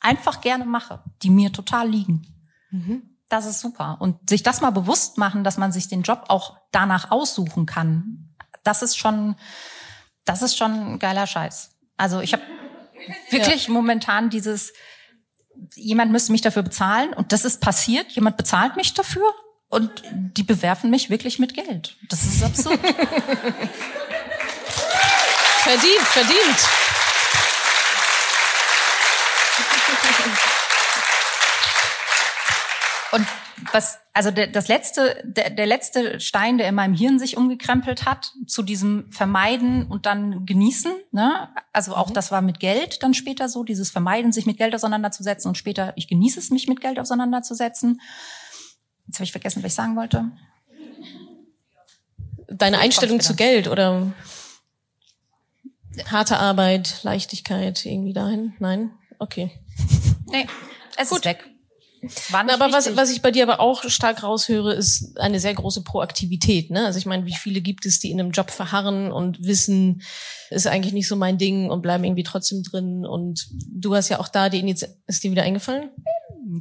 einfach 0.00 0.40
gerne 0.40 0.64
mache, 0.64 1.04
die 1.22 1.30
mir 1.30 1.52
total 1.52 1.88
liegen. 1.88 2.26
Das 3.28 3.46
ist 3.46 3.60
super. 3.60 3.98
Und 4.00 4.28
sich 4.28 4.42
das 4.42 4.60
mal 4.60 4.70
bewusst 4.70 5.18
machen, 5.18 5.44
dass 5.44 5.56
man 5.56 5.72
sich 5.72 5.88
den 5.88 6.02
Job 6.02 6.24
auch 6.28 6.56
danach 6.72 7.10
aussuchen 7.10 7.66
kann, 7.66 8.34
das 8.64 8.82
ist 8.82 8.96
schon, 8.96 9.36
das 10.24 10.42
ist 10.42 10.56
schon 10.56 10.98
geiler 10.98 11.26
Scheiß. 11.26 11.76
Also 11.96 12.20
ich 12.20 12.32
habe 12.32 12.42
wirklich 13.30 13.68
momentan 13.68 14.30
dieses, 14.30 14.72
jemand 15.74 16.10
müsste 16.12 16.32
mich 16.32 16.40
dafür 16.40 16.62
bezahlen 16.62 17.12
und 17.12 17.32
das 17.32 17.44
ist 17.44 17.60
passiert. 17.60 18.10
Jemand 18.12 18.36
bezahlt 18.36 18.76
mich 18.76 18.94
dafür 18.94 19.32
und 19.68 19.90
die 20.12 20.42
bewerfen 20.42 20.90
mich 20.90 21.10
wirklich 21.10 21.38
mit 21.38 21.54
Geld. 21.54 21.96
Das 22.08 22.24
ist 22.24 22.42
absurd. 22.42 22.78
Verdient, 25.66 26.06
verdient. 26.06 26.58
Und 33.10 33.26
was, 33.72 33.98
also 34.12 34.30
der, 34.30 34.46
das 34.46 34.68
letzte, 34.68 35.20
der, 35.24 35.50
der 35.50 35.66
letzte 35.66 36.20
Stein, 36.20 36.58
der 36.58 36.68
in 36.68 36.76
meinem 36.76 36.94
Hirn 36.94 37.18
sich 37.18 37.36
umgekrempelt 37.36 38.04
hat, 38.04 38.32
zu 38.46 38.62
diesem 38.62 39.10
Vermeiden 39.10 39.86
und 39.86 40.06
dann 40.06 40.46
genießen, 40.46 40.92
ne? 41.10 41.48
Also 41.72 41.96
auch 41.96 42.12
das 42.12 42.30
war 42.30 42.42
mit 42.42 42.60
Geld 42.60 43.02
dann 43.02 43.12
später 43.12 43.48
so, 43.48 43.64
dieses 43.64 43.90
Vermeiden, 43.90 44.30
sich 44.30 44.46
mit 44.46 44.58
Geld 44.58 44.74
auseinanderzusetzen 44.74 45.48
und 45.48 45.56
später, 45.56 45.92
ich 45.96 46.06
genieße 46.06 46.38
es, 46.38 46.50
mich 46.50 46.68
mit 46.68 46.80
Geld 46.80 47.00
auseinanderzusetzen. 47.00 48.00
Jetzt 49.06 49.16
habe 49.16 49.24
ich 49.24 49.32
vergessen, 49.32 49.62
was 49.62 49.72
ich 49.72 49.74
sagen 49.74 49.96
wollte. 49.96 50.30
Deine 52.48 52.78
Einstellung 52.78 53.20
zu 53.20 53.34
Geld 53.34 53.68
oder 53.68 54.12
harte 56.06 56.38
Arbeit, 56.38 57.02
Leichtigkeit, 57.02 57.84
irgendwie 57.84 58.12
dahin? 58.12 58.54
Nein? 58.58 58.92
Okay. 59.18 59.50
Nee, 60.30 60.46
es 60.96 61.10
ist 61.10 61.24
weg. 61.24 61.44
Na, 62.30 62.54
aber 62.54 62.72
was, 62.72 62.94
was 62.96 63.10
ich 63.10 63.22
bei 63.22 63.30
dir 63.30 63.42
aber 63.42 63.60
auch 63.60 63.82
stark 63.84 64.22
raushöre, 64.22 64.74
ist 64.74 65.18
eine 65.18 65.40
sehr 65.40 65.54
große 65.54 65.82
Proaktivität. 65.82 66.70
Ne? 66.70 66.84
Also 66.84 66.98
ich 66.98 67.06
meine, 67.06 67.26
wie 67.26 67.34
viele 67.34 67.60
gibt 67.60 67.86
es, 67.86 67.98
die 67.98 68.10
in 68.10 68.20
einem 68.20 68.30
Job 68.30 68.50
verharren 68.50 69.10
und 69.10 69.42
wissen, 69.42 70.02
ist 70.50 70.66
eigentlich 70.66 70.92
nicht 70.92 71.08
so 71.08 71.16
mein 71.16 71.38
Ding 71.38 71.70
und 71.70 71.82
bleiben 71.82 72.04
irgendwie 72.04 72.22
trotzdem 72.22 72.62
drin. 72.62 73.06
Und 73.06 73.48
du 73.68 73.94
hast 73.94 74.08
ja 74.08 74.20
auch 74.20 74.28
da 74.28 74.48
die 74.48 74.60
Initiative, 74.60 74.98
ist 75.06 75.24
dir 75.24 75.30
wieder 75.30 75.42
eingefallen? 75.42 75.90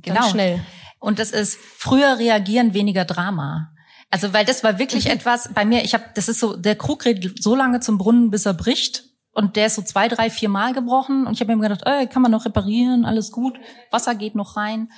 genau. 0.02 0.22
Ganz 0.22 0.32
schnell. 0.32 0.62
Und 1.00 1.20
das 1.20 1.32
ist 1.32 1.58
früher 1.78 2.18
reagieren, 2.18 2.74
weniger 2.74 3.06
Drama. 3.06 3.72
Also 4.12 4.34
weil 4.34 4.46
das 4.46 4.64
war 4.64 4.74
Mhm. 4.74 4.80
wirklich 4.80 5.10
etwas 5.10 5.50
bei 5.54 5.66
mir. 5.66 5.84
Ich 5.84 5.94
habe, 5.94 6.06
das 6.16 6.30
ist 6.30 6.40
so, 6.40 6.56
der 6.56 6.76
Krug 6.76 7.04
geht 7.04 7.42
so 7.44 7.56
lange 7.56 7.80
zum 7.80 7.98
Brunnen, 7.98 8.30
bis 8.30 8.46
er 8.46 8.54
bricht. 8.54 9.04
Und 9.34 9.58
der 9.58 9.66
ist 9.66 9.76
so 9.76 9.82
zwei, 9.82 10.08
drei, 10.08 10.30
vier 10.30 10.48
Mal 10.50 10.74
gebrochen. 10.74 11.28
Und 11.28 11.34
ich 11.34 11.42
habe 11.42 11.54
mir 11.56 11.62
gedacht, 11.62 11.82
ey, 11.86 12.08
kann 12.08 12.22
man 12.22 12.32
noch 12.32 12.46
reparieren, 12.46 13.04
alles 13.06 13.32
gut. 13.32 13.60
Wasser 13.92 14.16
geht 14.16 14.36
noch 14.36 14.56
rein. 14.56 14.90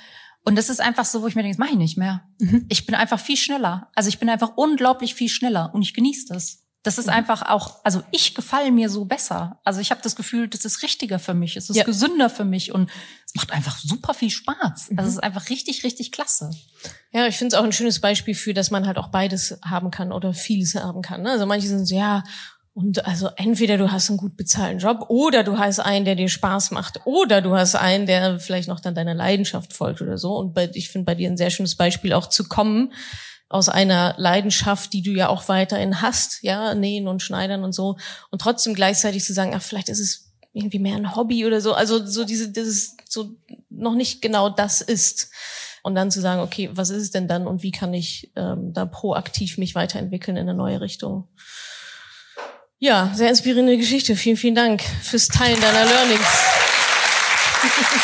Und 0.44 0.56
das 0.56 0.68
ist 0.70 0.80
einfach 0.80 1.04
so, 1.04 1.22
wo 1.22 1.26
ich 1.26 1.34
mir 1.34 1.42
denke, 1.42 1.56
das 1.56 1.58
mache 1.58 1.72
ich 1.72 1.78
nicht 1.78 1.98
mehr. 1.98 2.22
Mhm. 2.38 2.64
Ich 2.68 2.86
bin 2.86 2.94
einfach 2.94 3.18
viel 3.18 3.36
schneller. 3.36 3.90
Also 3.94 4.08
ich 4.08 4.18
bin 4.20 4.28
einfach 4.30 4.52
unglaublich 4.56 5.14
viel 5.14 5.28
schneller 5.28 5.70
und 5.74 5.82
ich 5.82 5.92
genieße 5.94 6.32
das. 6.32 6.64
Das 6.84 6.96
Mhm. 6.96 7.00
ist 7.02 7.08
einfach 7.08 7.42
auch, 7.42 7.84
also 7.84 8.02
ich 8.12 8.34
gefalle 8.34 8.70
mir 8.70 8.88
so 8.88 9.04
besser. 9.04 9.60
Also 9.64 9.80
ich 9.80 9.90
habe 9.90 10.00
das 10.02 10.14
Gefühl, 10.16 10.48
das 10.48 10.64
ist 10.64 10.82
richtiger 10.82 11.18
für 11.18 11.34
mich, 11.34 11.56
es 11.56 11.68
ist 11.70 11.76
Ja. 11.76 11.84
gesünder 11.84 12.30
für 12.30 12.44
mich 12.44 12.72
und 12.72 12.88
es 13.26 13.34
macht 13.34 13.50
einfach 13.52 13.78
super 13.78 14.14
viel 14.14 14.30
Spaß. 14.30 14.90
Mhm. 14.90 14.98
Also 14.98 15.08
es 15.08 15.14
ist 15.16 15.22
einfach 15.22 15.50
richtig, 15.50 15.82
richtig 15.84 16.12
klasse. 16.12 16.50
Ja, 17.12 17.26
ich 17.26 17.36
finde 17.36 17.54
es 17.56 17.60
auch 17.60 17.64
ein 17.64 17.72
schönes 17.72 18.00
Beispiel 18.00 18.34
für, 18.34 18.54
dass 18.54 18.70
man 18.70 18.86
halt 18.86 18.96
auch 18.96 19.08
beides 19.08 19.58
haben 19.64 19.90
kann 19.90 20.12
oder 20.12 20.32
vieles 20.32 20.74
haben 20.76 21.02
kann. 21.02 21.22
Ne? 21.22 21.30
Also 21.32 21.46
manche 21.46 21.66
sind 21.68 21.84
so, 21.86 21.94
ja, 21.96 22.22
und 22.74 23.04
also 23.06 23.28
entweder 23.34 23.76
du 23.76 23.90
hast 23.90 24.08
einen 24.08 24.18
gut 24.18 24.36
bezahlten 24.36 24.78
Job 24.78 25.06
oder 25.08 25.42
du 25.42 25.58
hast 25.58 25.80
einen, 25.80 26.04
der 26.04 26.14
dir 26.14 26.28
Spaß 26.28 26.70
macht 26.70 27.00
oder 27.06 27.42
du 27.42 27.56
hast 27.56 27.74
einen, 27.74 28.06
der 28.06 28.38
vielleicht 28.38 28.68
noch 28.68 28.78
dann 28.78 28.94
deiner 28.94 29.14
Leidenschaft 29.14 29.72
folgt 29.72 30.00
oder 30.00 30.16
so. 30.16 30.36
Und 30.36 30.54
bei, 30.54 30.70
ich 30.74 30.88
finde 30.88 31.06
bei 31.06 31.16
dir 31.16 31.28
ein 31.28 31.36
sehr 31.36 31.50
schönes 31.50 31.74
Beispiel 31.74 32.12
auch 32.12 32.28
zu 32.28 32.44
kommen 32.44 32.92
aus 33.48 33.68
einer 33.68 34.14
Leidenschaft, 34.18 34.92
die 34.92 35.02
du 35.02 35.12
ja 35.12 35.28
auch 35.28 35.48
weiterhin 35.48 36.02
hast, 36.02 36.42
ja, 36.42 36.74
nähen 36.74 37.08
und 37.08 37.22
schneidern 37.22 37.64
und 37.64 37.72
so 37.72 37.96
und 38.30 38.40
trotzdem 38.40 38.74
gleichzeitig 38.74 39.24
zu 39.24 39.32
sagen, 39.32 39.52
ach, 39.54 39.62
vielleicht 39.62 39.88
ist 39.88 40.00
es 40.00 40.30
irgendwie 40.52 40.78
mehr 40.78 40.96
ein 40.96 41.14
Hobby 41.16 41.46
oder 41.46 41.60
so, 41.60 41.72
also 41.72 42.04
so 42.04 42.24
diese, 42.24 42.50
dieses 42.50 42.96
so 43.08 43.36
noch 43.70 43.94
nicht 43.94 44.20
genau 44.20 44.48
das 44.50 44.80
ist 44.80 45.30
und 45.82 45.94
dann 45.94 46.10
zu 46.10 46.20
sagen, 46.20 46.42
okay, 46.42 46.70
was 46.72 46.90
ist 46.90 47.02
es 47.02 47.10
denn 47.10 47.28
dann 47.28 47.46
und 47.46 47.62
wie 47.62 47.70
kann 47.70 47.94
ich 47.94 48.32
ähm, 48.36 48.72
da 48.74 48.84
proaktiv 48.84 49.56
mich 49.56 49.74
weiterentwickeln 49.74 50.36
in 50.36 50.48
eine 50.48 50.54
neue 50.54 50.80
Richtung? 50.80 51.28
Ja, 52.80 53.10
sehr 53.14 53.30
inspirierende 53.30 53.76
Geschichte. 53.76 54.14
Vielen, 54.14 54.36
vielen 54.36 54.54
Dank 54.54 54.82
fürs 55.02 55.26
Teilen 55.26 55.60
deiner 55.60 55.84
Learnings. 55.84 56.26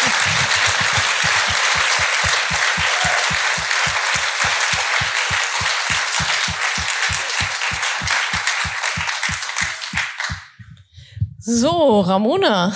So, 11.57 12.01
Ramona, 12.01 12.75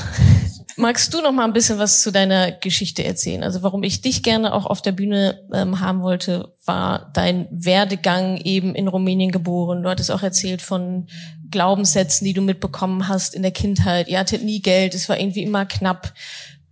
magst 0.77 1.12
du 1.12 1.21
noch 1.21 1.33
mal 1.33 1.45
ein 1.45 1.53
bisschen 1.53 1.81
was 1.81 2.01
zu 2.01 2.12
deiner 2.12 2.53
Geschichte 2.53 3.03
erzählen? 3.03 3.43
Also 3.43 3.64
warum 3.64 3.83
ich 3.83 4.03
dich 4.03 4.23
gerne 4.23 4.55
auch 4.55 4.67
auf 4.67 4.83
der 4.83 4.93
Bühne 4.93 5.45
ähm, 5.53 5.81
haben 5.81 6.01
wollte, 6.01 6.55
war 6.64 7.11
dein 7.12 7.49
Werdegang 7.51 8.37
eben 8.37 8.77
in 8.77 8.87
Rumänien 8.87 9.33
geboren. 9.33 9.83
Du 9.83 9.88
hattest 9.88 10.12
auch 10.12 10.23
erzählt 10.23 10.62
von 10.62 11.09
Glaubenssätzen, 11.51 12.25
die 12.25 12.35
du 12.35 12.41
mitbekommen 12.41 13.09
hast 13.09 13.35
in 13.35 13.43
der 13.43 13.51
Kindheit. 13.51 14.07
Ihr 14.07 14.21
hattet 14.21 14.45
nie 14.45 14.62
Geld, 14.62 14.95
es 14.95 15.09
war 15.09 15.19
irgendwie 15.19 15.43
immer 15.43 15.67
knapp. 15.67 16.14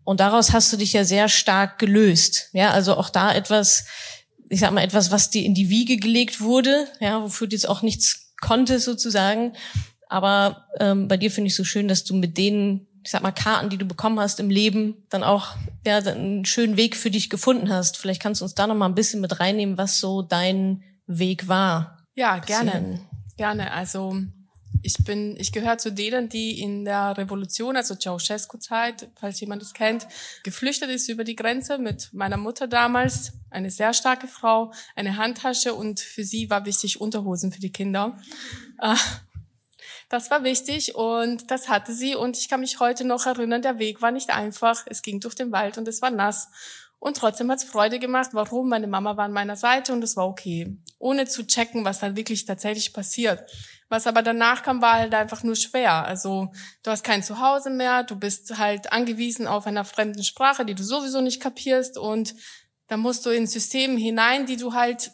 Und 0.04 0.20
daraus 0.20 0.52
hast 0.52 0.72
du 0.72 0.76
dich 0.76 0.92
ja 0.92 1.02
sehr 1.02 1.28
stark 1.28 1.80
gelöst. 1.80 2.50
Ja, 2.52 2.70
also 2.70 2.96
auch 2.96 3.10
da 3.10 3.34
etwas, 3.34 3.84
ich 4.48 4.60
sag 4.60 4.70
mal, 4.70 4.84
etwas, 4.84 5.10
was 5.10 5.30
dir 5.30 5.44
in 5.44 5.54
die 5.54 5.70
Wiege 5.70 5.96
gelegt 5.96 6.40
wurde, 6.40 6.86
ja, 7.00 7.20
wofür 7.20 7.48
du 7.48 7.56
jetzt 7.56 7.68
auch 7.68 7.82
nichts 7.82 8.32
konntest 8.40 8.84
sozusagen. 8.84 9.54
Aber 10.08 10.66
ähm, 10.78 11.08
bei 11.08 11.16
dir 11.16 11.30
finde 11.30 11.48
ich 11.48 11.56
so 11.56 11.64
schön, 11.64 11.88
dass 11.88 12.04
du 12.04 12.14
mit 12.14 12.38
den, 12.38 12.86
ich 13.02 13.10
sag 13.10 13.22
mal, 13.22 13.32
Karten, 13.32 13.70
die 13.70 13.78
du 13.78 13.86
bekommen 13.86 14.20
hast 14.20 14.40
im 14.40 14.50
Leben, 14.50 14.94
dann 15.10 15.24
auch 15.24 15.56
ja, 15.84 15.98
einen 15.98 16.44
schönen 16.44 16.76
Weg 16.76 16.96
für 16.96 17.10
dich 17.10 17.30
gefunden 17.30 17.70
hast. 17.70 17.96
Vielleicht 17.96 18.22
kannst 18.22 18.40
du 18.40 18.44
uns 18.44 18.54
da 18.54 18.66
noch 18.66 18.74
mal 18.74 18.86
ein 18.86 18.94
bisschen 18.94 19.20
mit 19.20 19.40
reinnehmen, 19.40 19.78
was 19.78 19.98
so 19.98 20.22
dein 20.22 20.82
Weg 21.06 21.48
war. 21.48 21.98
Ja, 22.14 22.38
gerne. 22.38 22.70
Bisschen. 22.70 23.00
Gerne. 23.36 23.72
Also 23.72 24.16
ich 24.82 24.96
bin, 25.04 25.36
ich 25.38 25.52
gehöre 25.52 25.78
zu 25.78 25.90
denen, 25.92 26.28
die 26.28 26.60
in 26.60 26.84
der 26.84 27.16
Revolution, 27.16 27.76
also 27.76 27.96
Ceausescu-Zeit, 27.96 29.08
falls 29.16 29.40
jemand 29.40 29.62
es 29.62 29.74
kennt, 29.74 30.06
geflüchtet 30.44 30.90
ist 30.90 31.08
über 31.08 31.24
die 31.24 31.36
Grenze 31.36 31.78
mit 31.78 32.12
meiner 32.12 32.36
Mutter 32.36 32.68
damals, 32.68 33.32
eine 33.50 33.70
sehr 33.70 33.92
starke 33.92 34.28
Frau, 34.28 34.72
eine 34.94 35.16
Handtasche 35.16 35.74
und 35.74 36.00
für 36.00 36.24
sie 36.24 36.50
war 36.50 36.64
wichtig 36.64 37.00
Unterhosen 37.00 37.52
für 37.52 37.60
die 37.60 37.72
Kinder. 37.72 38.16
Das 40.08 40.30
war 40.30 40.44
wichtig 40.44 40.94
und 40.94 41.50
das 41.50 41.68
hatte 41.68 41.92
sie 41.92 42.14
und 42.14 42.36
ich 42.36 42.48
kann 42.48 42.60
mich 42.60 42.78
heute 42.78 43.04
noch 43.04 43.26
erinnern, 43.26 43.62
der 43.62 43.78
Weg 43.78 44.02
war 44.02 44.12
nicht 44.12 44.30
einfach. 44.30 44.84
Es 44.86 45.02
ging 45.02 45.18
durch 45.18 45.34
den 45.34 45.50
Wald 45.50 45.78
und 45.78 45.88
es 45.88 46.00
war 46.00 46.10
nass. 46.10 46.48
Und 46.98 47.16
trotzdem 47.16 47.50
hat's 47.50 47.64
Freude 47.64 47.98
gemacht. 47.98 48.30
Warum? 48.32 48.68
Meine 48.68 48.86
Mama 48.86 49.16
war 49.16 49.24
an 49.26 49.32
meiner 49.32 49.56
Seite 49.56 49.92
und 49.92 50.02
es 50.02 50.16
war 50.16 50.26
okay. 50.26 50.76
Ohne 50.98 51.26
zu 51.26 51.46
checken, 51.46 51.84
was 51.84 52.00
dann 52.00 52.16
wirklich 52.16 52.44
tatsächlich 52.44 52.92
passiert. 52.92 53.50
Was 53.88 54.06
aber 54.06 54.22
danach 54.22 54.62
kam, 54.62 54.80
war 54.80 54.94
halt 54.94 55.14
einfach 55.14 55.42
nur 55.42 55.56
schwer. 55.56 56.04
Also 56.04 56.52
du 56.82 56.90
hast 56.90 57.04
kein 57.04 57.22
Zuhause 57.22 57.70
mehr, 57.70 58.02
du 58.02 58.16
bist 58.16 58.58
halt 58.58 58.92
angewiesen 58.92 59.46
auf 59.46 59.66
einer 59.66 59.84
fremden 59.84 60.24
Sprache, 60.24 60.64
die 60.64 60.74
du 60.74 60.82
sowieso 60.82 61.20
nicht 61.20 61.40
kapierst 61.40 61.98
und 61.98 62.34
da 62.88 62.96
musst 62.96 63.26
du 63.26 63.30
in 63.30 63.46
Systeme 63.46 63.98
hinein, 63.98 64.46
die 64.46 64.56
du 64.56 64.72
halt 64.72 65.12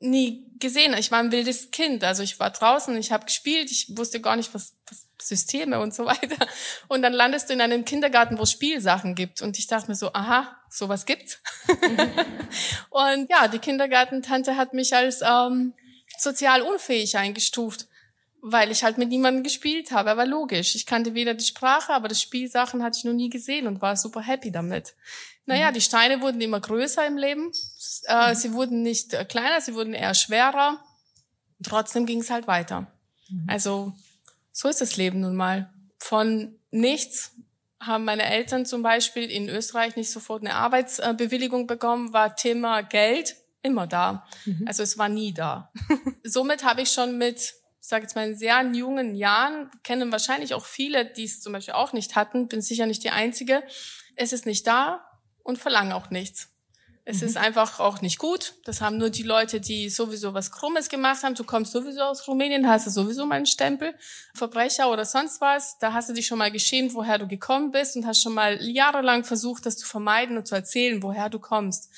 nie 0.00 0.46
gesehen. 0.64 0.94
Ich 0.94 1.10
war 1.10 1.18
ein 1.18 1.30
wildes 1.30 1.70
Kind, 1.70 2.02
also 2.04 2.22
ich 2.22 2.40
war 2.40 2.50
draußen, 2.50 2.96
ich 2.96 3.12
habe 3.12 3.26
gespielt, 3.26 3.70
ich 3.70 3.96
wusste 3.96 4.20
gar 4.20 4.34
nicht, 4.34 4.54
was, 4.54 4.72
was 4.88 5.06
Systeme 5.20 5.78
und 5.78 5.94
so 5.94 6.06
weiter. 6.06 6.48
Und 6.88 7.02
dann 7.02 7.12
landest 7.12 7.48
du 7.48 7.52
in 7.52 7.60
einem 7.60 7.84
Kindergarten, 7.84 8.38
wo 8.38 8.44
es 8.44 8.52
Spielsachen 8.52 9.14
gibt. 9.14 9.42
Und 9.42 9.58
ich 9.58 9.66
dachte 9.66 9.88
mir 9.88 9.94
so, 9.94 10.12
aha, 10.14 10.56
sowas 10.70 11.04
gibt's. 11.04 11.38
und 12.90 13.30
ja, 13.30 13.46
die 13.48 13.58
Kindergartentante 13.58 14.56
hat 14.56 14.72
mich 14.72 14.94
als 14.94 15.20
ähm, 15.22 15.74
sozial 16.18 16.62
unfähig 16.62 17.18
eingestuft, 17.18 17.86
weil 18.40 18.70
ich 18.70 18.84
halt 18.84 18.96
mit 18.96 19.10
niemandem 19.10 19.42
gespielt 19.44 19.90
habe. 19.90 20.10
Aber 20.10 20.24
logisch, 20.24 20.74
ich 20.74 20.86
kannte 20.86 21.12
weder 21.12 21.34
die 21.34 21.44
Sprache, 21.44 21.92
aber 21.92 22.08
das 22.08 22.22
Spielsachen 22.22 22.82
hatte 22.82 22.98
ich 22.98 23.04
noch 23.04 23.12
nie 23.12 23.28
gesehen 23.28 23.66
und 23.66 23.82
war 23.82 23.96
super 23.96 24.22
happy 24.22 24.50
damit. 24.50 24.94
Naja, 25.46 25.72
die 25.72 25.80
Steine 25.80 26.20
wurden 26.20 26.40
immer 26.40 26.60
größer 26.60 27.06
im 27.06 27.18
Leben. 27.18 27.52
Äh, 28.04 28.34
sie 28.34 28.52
wurden 28.52 28.82
nicht 28.82 29.12
äh, 29.12 29.24
kleiner, 29.24 29.60
sie 29.60 29.74
wurden 29.74 29.92
eher 29.92 30.14
schwerer. 30.14 30.82
Trotzdem 31.62 32.06
ging 32.06 32.20
es 32.20 32.30
halt 32.30 32.46
weiter. 32.46 32.86
Also 33.46 33.94
so 34.52 34.68
ist 34.68 34.80
das 34.80 34.96
Leben 34.96 35.20
nun 35.20 35.36
mal. 35.36 35.70
Von 35.98 36.58
nichts 36.70 37.32
haben 37.80 38.04
meine 38.04 38.24
Eltern 38.24 38.66
zum 38.66 38.82
Beispiel 38.82 39.30
in 39.30 39.48
Österreich 39.48 39.96
nicht 39.96 40.10
sofort 40.10 40.42
eine 40.42 40.54
Arbeitsbewilligung 40.54 41.66
bekommen, 41.66 42.12
war 42.12 42.36
Thema 42.36 42.82
Geld 42.82 43.36
immer 43.62 43.86
da. 43.86 44.26
Also 44.66 44.82
es 44.82 44.98
war 44.98 45.08
nie 45.08 45.32
da. 45.32 45.72
Somit 46.22 46.64
habe 46.64 46.82
ich 46.82 46.90
schon 46.90 47.18
mit, 47.18 47.38
ich 47.40 47.54
sage 47.80 48.02
jetzt 48.02 48.14
mal, 48.14 48.28
in 48.28 48.36
sehr 48.36 48.62
jungen 48.72 49.14
Jahren, 49.14 49.70
kennen 49.82 50.12
wahrscheinlich 50.12 50.54
auch 50.54 50.64
viele, 50.64 51.04
die 51.06 51.24
es 51.24 51.40
zum 51.40 51.52
Beispiel 51.52 51.74
auch 51.74 51.92
nicht 51.92 52.16
hatten, 52.16 52.48
bin 52.48 52.62
sicher 52.62 52.86
nicht 52.86 53.04
die 53.04 53.10
Einzige, 53.10 53.62
es 54.16 54.32
ist 54.32 54.46
nicht 54.46 54.66
da 54.66 55.04
und 55.44 55.58
verlange 55.58 55.94
auch 55.94 56.10
nichts. 56.10 56.48
Es 57.06 57.20
ist 57.20 57.36
einfach 57.36 57.80
auch 57.80 58.00
nicht 58.00 58.18
gut. 58.18 58.54
Das 58.64 58.80
haben 58.80 58.96
nur 58.96 59.10
die 59.10 59.24
Leute, 59.24 59.60
die 59.60 59.90
sowieso 59.90 60.32
was 60.32 60.50
Krummes 60.50 60.88
gemacht 60.88 61.22
haben. 61.22 61.34
Du 61.34 61.44
kommst 61.44 61.72
sowieso 61.72 62.00
aus 62.00 62.26
Rumänien, 62.26 62.66
hast 62.66 62.86
du 62.86 62.90
sowieso 62.90 63.26
mal 63.26 63.34
einen 63.36 63.46
Stempel. 63.46 63.94
Verbrecher 64.34 64.90
oder 64.90 65.04
sonst 65.04 65.42
was. 65.42 65.76
Da 65.78 65.92
hast 65.92 66.08
du 66.08 66.14
dich 66.14 66.26
schon 66.26 66.38
mal 66.38 66.50
geschämt, 66.50 66.94
woher 66.94 67.18
du 67.18 67.28
gekommen 67.28 67.72
bist 67.72 67.96
und 67.96 68.06
hast 68.06 68.22
schon 68.22 68.32
mal 68.32 68.58
jahrelang 68.62 69.22
versucht, 69.24 69.66
das 69.66 69.76
zu 69.76 69.86
vermeiden 69.86 70.38
und 70.38 70.46
zu 70.46 70.54
erzählen, 70.54 71.02
woher 71.02 71.28
du 71.28 71.38
kommst. 71.38 71.90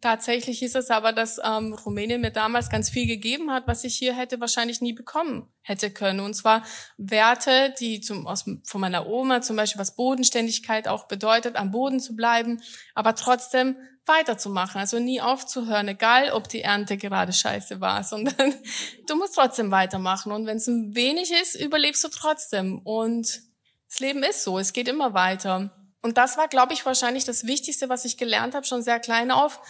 Tatsächlich 0.00 0.62
ist 0.62 0.76
es 0.76 0.90
aber, 0.90 1.12
dass 1.12 1.40
ähm, 1.44 1.72
Rumänien 1.72 2.20
mir 2.20 2.30
damals 2.30 2.70
ganz 2.70 2.88
viel 2.88 3.08
gegeben 3.08 3.50
hat, 3.50 3.66
was 3.66 3.82
ich 3.82 3.96
hier 3.96 4.14
hätte 4.14 4.38
wahrscheinlich 4.38 4.80
nie 4.80 4.92
bekommen 4.92 5.48
hätte 5.62 5.90
können. 5.90 6.20
Und 6.20 6.34
zwar 6.34 6.64
Werte, 6.96 7.74
die 7.78 8.00
zum, 8.00 8.26
aus, 8.26 8.44
von 8.64 8.80
meiner 8.80 9.06
Oma 9.06 9.40
zum 9.40 9.56
Beispiel, 9.56 9.80
was 9.80 9.96
Bodenständigkeit 9.96 10.88
auch 10.88 11.08
bedeutet, 11.08 11.56
am 11.56 11.70
Boden 11.70 12.00
zu 12.00 12.14
bleiben, 12.16 12.60
aber 12.94 13.14
trotzdem 13.14 13.76
weiterzumachen, 14.04 14.80
also 14.80 14.98
nie 14.98 15.20
aufzuhören, 15.20 15.88
egal 15.88 16.32
ob 16.32 16.48
die 16.48 16.62
Ernte 16.62 16.96
gerade 16.96 17.32
scheiße 17.32 17.80
war, 17.80 18.02
sondern 18.04 18.54
du 19.06 19.16
musst 19.16 19.34
trotzdem 19.34 19.70
weitermachen. 19.70 20.32
Und 20.32 20.46
wenn 20.46 20.56
es 20.56 20.66
ein 20.66 20.94
wenig 20.94 21.32
ist, 21.32 21.54
überlebst 21.54 22.02
du 22.04 22.08
trotzdem. 22.08 22.78
Und 22.78 23.42
das 23.88 24.00
Leben 24.00 24.22
ist 24.22 24.44
so, 24.44 24.58
es 24.58 24.72
geht 24.72 24.88
immer 24.88 25.14
weiter. 25.14 25.70
Und 26.02 26.18
das 26.18 26.36
war, 26.36 26.48
glaube 26.48 26.72
ich, 26.72 26.84
wahrscheinlich 26.84 27.24
das 27.24 27.46
Wichtigste, 27.46 27.88
was 27.88 28.04
ich 28.04 28.16
gelernt 28.16 28.54
habe, 28.54 28.66
schon 28.66 28.82
sehr 28.82 28.98
klein 28.98 29.30
auf. 29.30 29.60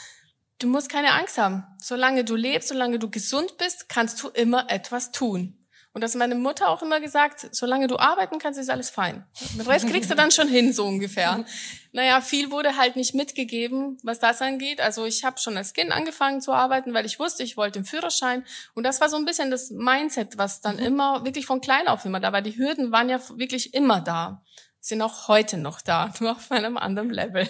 Du 0.59 0.67
musst 0.67 0.89
keine 0.89 1.13
Angst 1.13 1.37
haben. 1.37 1.65
Solange 1.79 2.25
du 2.25 2.35
lebst, 2.35 2.69
solange 2.69 2.99
du 2.99 3.11
gesund 3.11 3.59
bist, 3.59 3.89
kannst 3.91 4.23
du 4.23 4.29
immer 4.29 4.71
etwas 4.71 5.13
tun. 5.13 5.62
Und 5.95 6.01
das 6.03 6.13
hat 6.13 6.21
meine 6.21 6.35
Mutter 6.35 6.71
auch 6.71 6.83
immer 6.83 7.01
gesagt, 7.01 7.49
solange 7.53 7.87
du 7.87 7.99
arbeiten 7.99 8.39
kannst, 8.39 8.59
ist 8.59 8.71
alles 8.71 8.89
fein. 8.89 9.27
Den 9.55 9.67
Rest 9.67 9.87
kriegst 9.89 10.11
du 10.11 10.15
dann 10.15 10.31
schon 10.31 10.49
hin, 10.49 10.73
so 10.73 10.87
ungefähr. 10.87 11.45
Naja, 11.93 12.23
viel 12.23 12.51
wurde 12.51 12.79
halt 12.79 12.97
nicht 12.97 13.15
mitgegeben, 13.15 13.99
was 14.03 14.19
das 14.19 14.41
angeht. 14.41 14.81
Also 14.81 15.05
ich 15.05 15.25
habe 15.25 15.39
schon 15.39 15.55
als 15.59 15.75
Kind 15.75 15.93
angefangen 15.93 16.41
zu 16.41 16.53
arbeiten, 16.53 16.95
weil 16.95 17.05
ich 17.05 17.19
wusste, 17.19 17.43
ich 17.43 17.59
wollte 17.59 17.79
den 17.79 17.85
Führerschein. 17.85 18.45
Und 18.73 18.85
das 18.85 19.03
war 19.03 19.11
so 19.11 19.17
ein 19.17 19.27
bisschen 19.27 19.51
das 19.51 19.71
Mindset, 19.71 20.39
was 20.39 20.63
dann 20.63 20.79
immer, 20.79 21.27
wirklich 21.27 21.45
von 21.45 21.61
klein 21.61 21.87
auf 21.89 22.07
immer 22.07 22.21
da 22.21 22.33
war. 22.33 22.41
Die 22.41 22.57
Hürden 22.57 22.91
waren 22.91 23.11
ja 23.11 23.21
wirklich 23.37 23.75
immer 23.75 24.01
da. 24.01 24.43
Sind 24.81 25.03
auch 25.03 25.29
heute 25.29 25.59
noch 25.59 25.83
da, 25.83 26.13
nur 26.21 26.33
auf 26.33 26.51
einem 26.51 26.79
anderen 26.79 27.11
Level. 27.11 27.47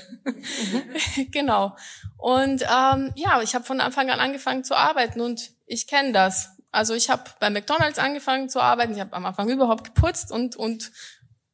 genau. 1.30 1.76
Und 2.18 2.62
ähm, 2.62 3.12
ja, 3.14 3.40
ich 3.40 3.54
habe 3.54 3.64
von 3.64 3.80
Anfang 3.80 4.10
an 4.10 4.18
angefangen 4.18 4.64
zu 4.64 4.76
arbeiten 4.76 5.20
und 5.20 5.52
ich 5.66 5.86
kenne 5.86 6.12
das. 6.12 6.56
Also 6.72 6.94
ich 6.94 7.10
habe 7.10 7.22
bei 7.38 7.50
McDonald's 7.50 7.98
angefangen 7.98 8.48
zu 8.48 8.60
arbeiten. 8.60 8.94
Ich 8.94 9.00
habe 9.00 9.12
am 9.12 9.26
Anfang 9.26 9.48
überhaupt 9.48 9.94
geputzt 9.94 10.32
und 10.32 10.56
und 10.56 10.90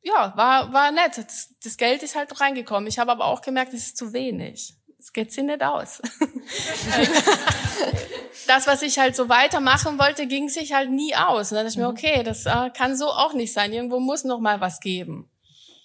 ja, 0.01 0.33
war 0.37 0.73
war 0.73 0.93
nett. 0.93 1.19
Das, 1.19 1.55
das 1.63 1.77
Geld 1.77 2.03
ist 2.03 2.15
halt 2.15 2.41
reingekommen. 2.41 2.89
Ich 2.89 2.99
habe 2.99 3.11
aber 3.11 3.27
auch 3.27 3.43
gemerkt, 3.43 3.75
es 3.75 3.89
ist 3.89 3.97
zu 3.99 4.13
wenig. 4.13 4.75
Es 4.99 5.13
geht 5.13 5.33
sich 5.33 5.45
nicht 5.45 5.63
aus. 5.63 6.01
das, 8.47 8.67
was 8.67 8.83
ich 8.83 8.99
halt 8.99 9.15
so 9.15 9.29
weitermachen 9.29 9.99
wollte, 9.99 10.27
ging 10.27 10.49
sich 10.49 10.73
halt 10.73 10.91
nie 10.91 11.15
aus. 11.15 11.51
Und 11.51 11.57
dann 11.57 11.67
dachte 11.67 11.79
ich 11.79 11.79
mir, 11.79 11.89
okay, 11.89 12.23
das 12.23 12.47
äh, 12.47 12.71
kann 12.71 12.97
so 12.97 13.09
auch 13.09 13.33
nicht 13.33 13.53
sein. 13.53 13.73
Irgendwo 13.73 14.01
muss 14.01 14.25
noch 14.25 14.41
mal 14.41 14.61
was 14.61 14.81
geben. 14.81 15.31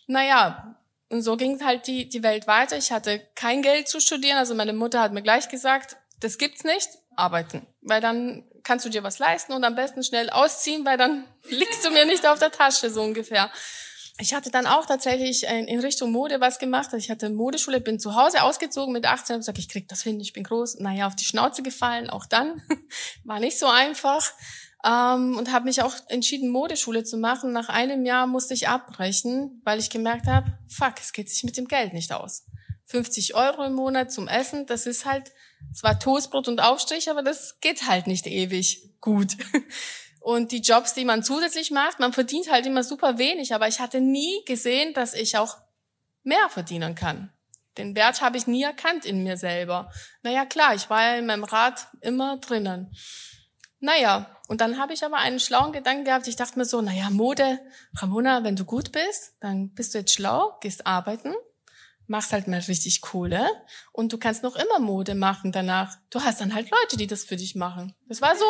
Naja, 0.08 0.78
und 1.10 1.22
so 1.22 1.38
ging 1.38 1.63
halt 1.63 1.86
die, 1.86 2.10
die 2.10 2.24
Welt 2.24 2.48
weiter. 2.48 2.76
Ich 2.76 2.91
hatte 2.91 3.22
kein 3.36 3.62
Geld 3.62 3.88
zu 3.88 4.00
studieren. 4.00 4.38
Also 4.38 4.56
meine 4.56 4.74
Mutter 4.74 5.00
hat 5.00 5.13
mir 5.13 5.22
gleich 5.22 5.48
gesagt, 5.48 5.96
das 6.24 6.38
gibt's 6.38 6.64
nicht, 6.64 6.90
arbeiten. 7.16 7.68
Weil 7.82 8.02
dann 8.02 8.44
kannst 8.64 8.86
du 8.86 8.90
dir 8.90 9.04
was 9.04 9.20
leisten 9.20 9.52
und 9.54 9.64
am 9.64 9.76
besten 9.76 10.04
schnell 10.04 10.30
ausziehen, 10.30 10.86
weil 10.86 10.98
dann 10.98 11.26
liegst 11.50 11.86
du 11.86 11.92
mir 11.92 12.06
nicht 12.06 12.26
auf 12.26 12.40
der 12.40 12.52
Tasche, 12.52 12.90
so 12.90 13.02
ungefähr. 13.02 13.52
Ich 14.20 14.36
hatte 14.36 14.52
dann 14.52 14.68
auch 14.68 14.86
tatsächlich 14.86 15.44
in 15.44 15.80
Richtung 15.80 16.12
Mode 16.12 16.40
was 16.40 16.60
gemacht. 16.60 16.86
Also 16.86 16.98
Ich 16.98 17.10
hatte 17.10 17.32
Modeschule, 17.32 17.82
bin 17.82 18.00
zu 18.00 18.16
Hause 18.16 18.44
ausgezogen 18.44 18.94
mit 18.94 19.08
18 19.08 19.36
und 19.36 19.40
gesagt, 19.40 19.58
ich 19.58 19.70
krieg 19.70 19.88
das 19.88 20.04
hin, 20.04 20.20
ich 20.20 20.34
bin 20.34 20.44
groß. 20.44 20.80
Naja, 20.80 21.08
auf 21.08 21.16
die 21.16 21.26
Schnauze 21.26 21.64
gefallen, 21.64 22.12
auch 22.12 22.28
dann. 22.28 22.62
War 23.24 23.40
nicht 23.40 23.58
so 23.58 23.66
einfach. 23.66 24.32
Ähm, 24.86 25.36
und 25.36 25.52
habe 25.52 25.66
mich 25.66 25.82
auch 25.82 25.96
entschieden, 26.10 26.50
Modeschule 26.50 27.04
zu 27.04 27.18
machen. 27.18 27.54
Nach 27.54 27.70
einem 27.70 28.06
Jahr 28.06 28.28
musste 28.28 28.54
ich 28.54 28.68
abbrechen, 28.68 29.62
weil 29.64 29.80
ich 29.80 29.90
gemerkt 29.90 30.28
habe, 30.28 30.60
fuck, 30.68 30.94
es 31.02 31.12
geht 31.12 31.30
sich 31.30 31.44
mit 31.44 31.58
dem 31.58 31.68
Geld 31.68 31.94
nicht 31.94 32.14
aus. 32.14 32.46
50 32.86 33.36
Euro 33.36 33.63
im 33.63 33.74
Monat 33.74 34.12
zum 34.12 34.28
Essen, 34.28 34.65
das 34.65 34.86
ist 34.86 35.06
halt, 35.06 35.32
zwar 35.74 36.00
Toastbrot 36.00 36.48
und 36.48 36.62
Aufstrich, 36.62 37.10
aber 37.10 37.24
das 37.24 37.60
geht 37.62 37.88
halt 37.88 38.08
nicht 38.08 38.28
ewig 38.28 39.00
gut. 39.00 39.38
Und 40.24 40.54
die 40.54 40.62
Jobs, 40.62 40.93
die 40.93 41.04
man 41.04 41.22
zusätzlich 41.22 41.69
macht, 41.69 42.00
man 42.00 42.13
verdient 42.13 42.50
halt 42.50 42.65
immer 42.65 42.86
super 42.86 43.17
wenig, 43.17 43.54
aber 43.54 43.67
ich 43.67 43.82
hatte 43.82 44.00
nie 44.00 44.41
gesehen, 44.46 44.93
dass 44.93 45.13
ich 45.13 45.38
auch 45.38 45.58
mehr 46.24 46.48
verdienen 46.48 46.96
kann. 46.96 47.34
Den 47.78 47.93
Wert 47.93 48.22
habe 48.22 48.38
ich 48.38 48.48
nie 48.48 48.63
erkannt 48.63 49.04
in 49.04 49.24
mir 49.24 49.36
selber. 49.36 49.91
Naja, 50.22 50.46
klar, 50.46 50.76
ich 50.76 50.89
war 50.89 51.04
ja 51.04 51.15
in 51.15 51.26
meinem 51.26 51.43
Rad 51.43 51.88
immer 52.00 52.38
drinnen. 52.38 52.96
Naja, 53.80 54.34
und 54.48 54.62
dann 54.62 54.80
habe 54.80 54.93
ich 54.93 55.04
aber 55.04 55.17
einen 55.17 55.41
schlauen 55.41 55.74
Gedanken 55.74 56.06
gehabt. 56.06 56.28
Ich 56.30 56.38
dachte 56.38 56.58
mir 56.58 56.63
so, 56.63 56.80
naja, 56.80 57.10
Mode, 57.10 57.60
Ramona, 57.96 58.46
wenn 58.46 58.56
du 58.56 58.63
gut 58.63 58.93
bist, 58.93 59.34
dann 59.41 59.74
bist 59.74 59.93
du 59.93 59.98
jetzt 59.98 60.13
schlau, 60.13 60.58
gehst 60.62 60.88
arbeiten, 60.88 61.34
machst 62.13 62.32
halt 62.32 62.47
mal 62.47 62.60
richtig 62.60 63.02
Kohle 63.02 63.49
und 63.91 64.13
du 64.13 64.19
kannst 64.19 64.43
noch 64.43 64.56
immer 64.56 64.78
Mode 64.78 65.15
machen 65.15 65.52
danach. 65.52 65.97
Du 66.12 66.21
hast 66.21 66.39
dann 66.41 66.54
halt 66.54 66.69
Leute, 66.69 66.95
die 66.95 67.08
das 67.08 67.23
für 67.23 67.38
dich 67.38 67.56
machen. 67.56 67.95
Das 68.08 68.21
war 68.21 68.36
so, 68.36 68.45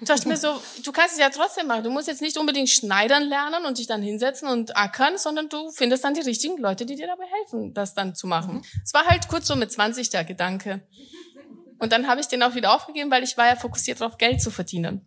ich 0.00 0.08
dachte 0.08 0.26
mir 0.26 0.36
so, 0.36 0.60
du 0.84 0.90
kannst 0.90 1.14
es 1.14 1.20
ja 1.20 1.30
trotzdem 1.30 1.68
machen. 1.68 1.84
Du 1.84 1.90
musst 1.90 2.08
jetzt 2.08 2.22
nicht 2.22 2.36
unbedingt 2.38 2.70
schneidern 2.70 3.22
lernen 3.22 3.66
und 3.66 3.78
dich 3.78 3.86
dann 3.86 4.02
hinsetzen 4.02 4.48
und 4.48 4.76
ackern, 4.76 5.16
sondern 5.16 5.48
du 5.48 5.70
findest 5.70 6.02
dann 6.02 6.14
die 6.14 6.22
richtigen 6.22 6.58
Leute, 6.58 6.86
die 6.86 6.96
dir 6.96 7.06
dabei 7.06 7.26
helfen, 7.38 7.72
das 7.72 7.94
dann 7.94 8.16
zu 8.16 8.26
machen. 8.26 8.64
Es 8.82 8.92
war 8.92 9.04
halt 9.04 9.28
kurz 9.28 9.46
so 9.46 9.54
mit 9.54 9.70
20 9.70 10.10
der 10.10 10.24
Gedanke. 10.24 10.84
Und 11.78 11.92
dann 11.92 12.08
habe 12.08 12.20
ich 12.20 12.26
den 12.26 12.42
auch 12.42 12.56
wieder 12.56 12.74
aufgegeben, 12.74 13.12
weil 13.12 13.22
ich 13.22 13.36
war 13.36 13.46
ja 13.46 13.54
fokussiert 13.54 14.00
darauf, 14.00 14.18
Geld 14.18 14.42
zu 14.42 14.50
verdienen. 14.50 15.06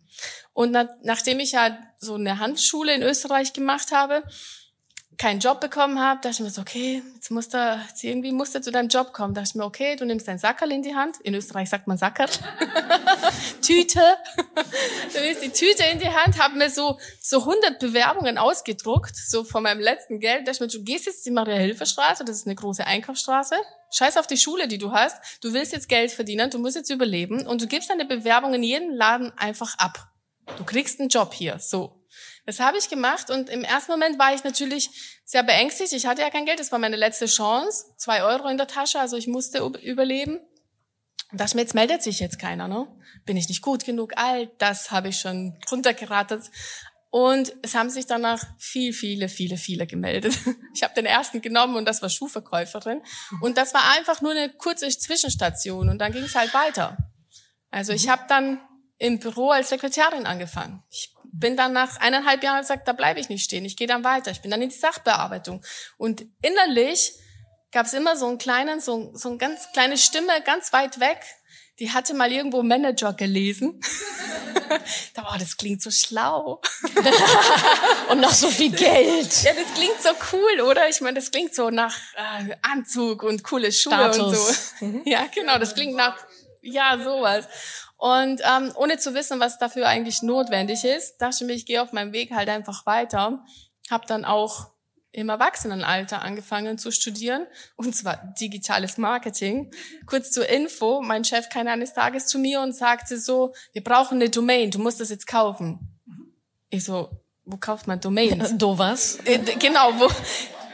Und 0.54 0.70
na, 0.70 0.88
nachdem 1.02 1.40
ich 1.40 1.52
ja 1.52 1.76
so 1.98 2.14
eine 2.14 2.38
Handschule 2.38 2.94
in 2.94 3.02
Österreich 3.02 3.52
gemacht 3.52 3.92
habe, 3.92 4.22
keinen 5.18 5.40
Job 5.40 5.60
bekommen 5.60 5.98
habe, 5.98 6.20
dachte 6.22 6.30
ich 6.34 6.40
mir 6.40 6.50
so, 6.50 6.60
okay, 6.60 7.02
jetzt 7.16 7.30
musst 7.32 7.52
du, 7.52 7.80
jetzt 7.88 8.04
irgendwie 8.04 8.30
musst 8.30 8.54
du 8.54 8.60
zu 8.60 8.70
deinem 8.70 8.88
Job 8.88 9.12
kommen. 9.12 9.34
Dachte 9.34 9.48
ich 9.50 9.54
mir, 9.56 9.64
okay, 9.64 9.96
du 9.96 10.04
nimmst 10.04 10.28
dein 10.28 10.38
Sackerl 10.38 10.70
in 10.70 10.82
die 10.82 10.94
Hand. 10.94 11.16
In 11.22 11.34
Österreich 11.34 11.68
sagt 11.68 11.88
man 11.88 11.98
Sackerl. 11.98 12.28
Tüte. 13.60 14.00
du 15.12 15.20
nimmst 15.20 15.42
die 15.42 15.50
Tüte 15.50 15.82
in 15.92 15.98
die 15.98 16.08
Hand, 16.08 16.40
habe 16.40 16.56
mir 16.56 16.70
so, 16.70 16.98
so 17.20 17.40
100 17.40 17.80
Bewerbungen 17.80 18.38
ausgedruckt, 18.38 19.16
so 19.16 19.42
von 19.42 19.64
meinem 19.64 19.80
letzten 19.80 20.20
Geld. 20.20 20.46
Dachte 20.46 20.52
ich 20.52 20.60
mir, 20.60 20.68
du 20.68 20.84
gehst 20.84 21.06
jetzt 21.06 21.26
die 21.26 21.32
Maria-Hilfe-Straße, 21.32 22.24
das 22.24 22.36
ist 22.36 22.46
eine 22.46 22.54
große 22.54 22.86
Einkaufsstraße. 22.86 23.56
Scheiß 23.90 24.18
auf 24.18 24.28
die 24.28 24.36
Schule, 24.36 24.68
die 24.68 24.78
du 24.78 24.92
hast. 24.92 25.16
Du 25.42 25.52
willst 25.52 25.72
jetzt 25.72 25.88
Geld 25.88 26.12
verdienen, 26.12 26.50
du 26.50 26.58
musst 26.58 26.76
jetzt 26.76 26.90
überleben 26.90 27.44
und 27.44 27.60
du 27.60 27.66
gibst 27.66 27.90
deine 27.90 28.04
Bewerbung 28.04 28.54
in 28.54 28.62
jeden 28.62 28.94
Laden 28.94 29.36
einfach 29.36 29.76
ab. 29.78 30.12
Du 30.56 30.64
kriegst 30.64 31.00
einen 31.00 31.08
Job 31.08 31.34
hier, 31.34 31.58
so. 31.58 31.97
Das 32.48 32.60
habe 32.60 32.78
ich 32.78 32.88
gemacht 32.88 33.28
und 33.28 33.50
im 33.50 33.62
ersten 33.62 33.92
Moment 33.92 34.18
war 34.18 34.32
ich 34.32 34.42
natürlich 34.42 35.20
sehr 35.26 35.42
beängstigt. 35.42 35.92
Ich 35.92 36.06
hatte 36.06 36.22
ja 36.22 36.30
kein 36.30 36.46
Geld, 36.46 36.58
das 36.58 36.72
war 36.72 36.78
meine 36.78 36.96
letzte 36.96 37.26
Chance. 37.26 37.84
Zwei 37.98 38.22
Euro 38.22 38.48
in 38.48 38.56
der 38.56 38.66
Tasche, 38.66 38.98
also 38.98 39.18
ich 39.18 39.26
musste 39.26 39.58
überleben. 39.82 40.38
Und 41.30 41.40
dachte 41.42 41.56
mir, 41.56 41.60
jetzt 41.60 41.74
meldet 41.74 42.02
sich 42.02 42.20
jetzt 42.20 42.38
keiner, 42.38 42.66
ne? 42.66 42.88
Bin 43.26 43.36
ich 43.36 43.50
nicht 43.50 43.60
gut 43.60 43.84
genug? 43.84 44.14
All 44.16 44.46
das 44.56 44.90
habe 44.90 45.08
ich 45.08 45.18
schon 45.18 45.58
runtergerattert. 45.70 46.50
Und 47.10 47.52
es 47.60 47.74
haben 47.74 47.90
sich 47.90 48.06
danach 48.06 48.42
viel, 48.58 48.94
viele, 48.94 49.28
viele, 49.28 49.58
viele 49.58 49.86
gemeldet. 49.86 50.38
Ich 50.74 50.82
habe 50.82 50.94
den 50.94 51.04
ersten 51.04 51.42
genommen 51.42 51.76
und 51.76 51.84
das 51.84 52.00
war 52.00 52.08
Schuhverkäuferin. 52.08 53.02
Und 53.42 53.58
das 53.58 53.74
war 53.74 53.92
einfach 53.94 54.22
nur 54.22 54.30
eine 54.30 54.48
kurze 54.48 54.88
Zwischenstation 54.88 55.90
und 55.90 55.98
dann 55.98 56.12
ging 56.12 56.24
es 56.24 56.34
halt 56.34 56.54
weiter. 56.54 56.96
Also 57.70 57.92
ich 57.92 58.08
habe 58.08 58.22
dann 58.26 58.58
im 58.96 59.18
Büro 59.18 59.50
als 59.50 59.68
Sekretärin 59.68 60.24
angefangen. 60.24 60.82
Ich 60.90 61.14
bin 61.32 61.56
dann 61.56 61.72
nach 61.72 61.96
eineinhalb 61.98 62.42
Jahren 62.42 62.60
gesagt, 62.60 62.88
da 62.88 62.92
bleibe 62.92 63.20
ich 63.20 63.28
nicht 63.28 63.44
stehen, 63.44 63.64
ich 63.64 63.76
gehe 63.76 63.86
dann 63.86 64.04
weiter. 64.04 64.30
Ich 64.30 64.40
bin 64.40 64.50
dann 64.50 64.62
in 64.62 64.70
die 64.70 64.74
Sachbearbeitung. 64.74 65.64
Und 65.96 66.24
innerlich 66.42 67.12
gab 67.70 67.86
es 67.86 67.92
immer 67.92 68.16
so 68.16 68.26
einen 68.26 68.38
kleinen, 68.38 68.80
so, 68.80 69.12
so 69.14 69.28
eine 69.28 69.38
ganz 69.38 69.70
kleine 69.72 69.98
Stimme 69.98 70.32
ganz 70.44 70.72
weit 70.72 71.00
weg, 71.00 71.20
die 71.78 71.92
hatte 71.92 72.12
mal 72.14 72.32
irgendwo 72.32 72.62
Manager 72.62 73.12
gelesen. 73.12 73.80
da 75.14 75.22
war, 75.22 75.38
das 75.38 75.56
klingt 75.56 75.80
so 75.80 75.90
schlau. 75.90 76.60
Und 78.10 78.20
noch 78.20 78.32
so 78.32 78.48
viel 78.50 78.72
Geld. 78.72 79.42
Ja, 79.44 79.52
das 79.52 79.74
klingt 79.74 80.02
so 80.02 80.10
cool, 80.32 80.60
oder? 80.62 80.88
Ich 80.88 81.00
meine, 81.00 81.20
das 81.20 81.30
klingt 81.30 81.54
so 81.54 81.70
nach 81.70 81.94
äh, 82.16 82.56
Anzug 82.62 83.22
und 83.22 83.44
coole 83.44 83.70
Schuhe 83.70 83.92
Status. 83.92 84.72
und 84.80 84.94
so. 84.94 85.02
ja, 85.04 85.26
genau, 85.32 85.58
das 85.58 85.74
klingt 85.74 85.94
nach, 85.94 86.16
ja, 86.62 86.98
sowas. 86.98 87.46
Und 87.98 88.40
ähm, 88.44 88.72
ohne 88.76 88.96
zu 88.98 89.12
wissen, 89.12 89.40
was 89.40 89.58
dafür 89.58 89.88
eigentlich 89.88 90.22
notwendig 90.22 90.84
ist, 90.84 91.18
dachte 91.18 91.38
ich 91.40 91.46
mir, 91.46 91.52
ich 91.54 91.66
gehe 91.66 91.82
auf 91.82 91.92
meinem 91.92 92.12
Weg 92.12 92.30
halt 92.30 92.48
einfach 92.48 92.86
weiter. 92.86 93.44
Habe 93.90 94.06
dann 94.06 94.24
auch 94.24 94.70
im 95.10 95.28
Erwachsenenalter 95.28 96.22
angefangen 96.22 96.78
zu 96.78 96.92
studieren, 96.92 97.46
und 97.76 97.96
zwar 97.96 98.34
digitales 98.40 98.98
Marketing. 98.98 99.72
Kurz 100.06 100.30
zur 100.30 100.48
Info, 100.48 101.02
mein 101.02 101.24
Chef 101.24 101.48
kam 101.48 101.66
eines 101.66 101.92
Tages 101.92 102.26
zu 102.26 102.38
mir 102.38 102.60
und 102.60 102.72
sagte 102.74 103.18
so, 103.18 103.52
wir 103.72 103.82
brauchen 103.82 104.14
eine 104.14 104.30
Domain, 104.30 104.70
du 104.70 104.78
musst 104.78 105.00
das 105.00 105.10
jetzt 105.10 105.26
kaufen. 105.26 105.80
Ich 106.70 106.84
so, 106.84 107.10
wo 107.44 107.56
kauft 107.56 107.88
man 107.88 108.00
Domains? 108.00 108.54
Du 108.58 108.78
was? 108.78 109.18
Äh, 109.24 109.38
genau, 109.58 109.98
wo 109.98 110.08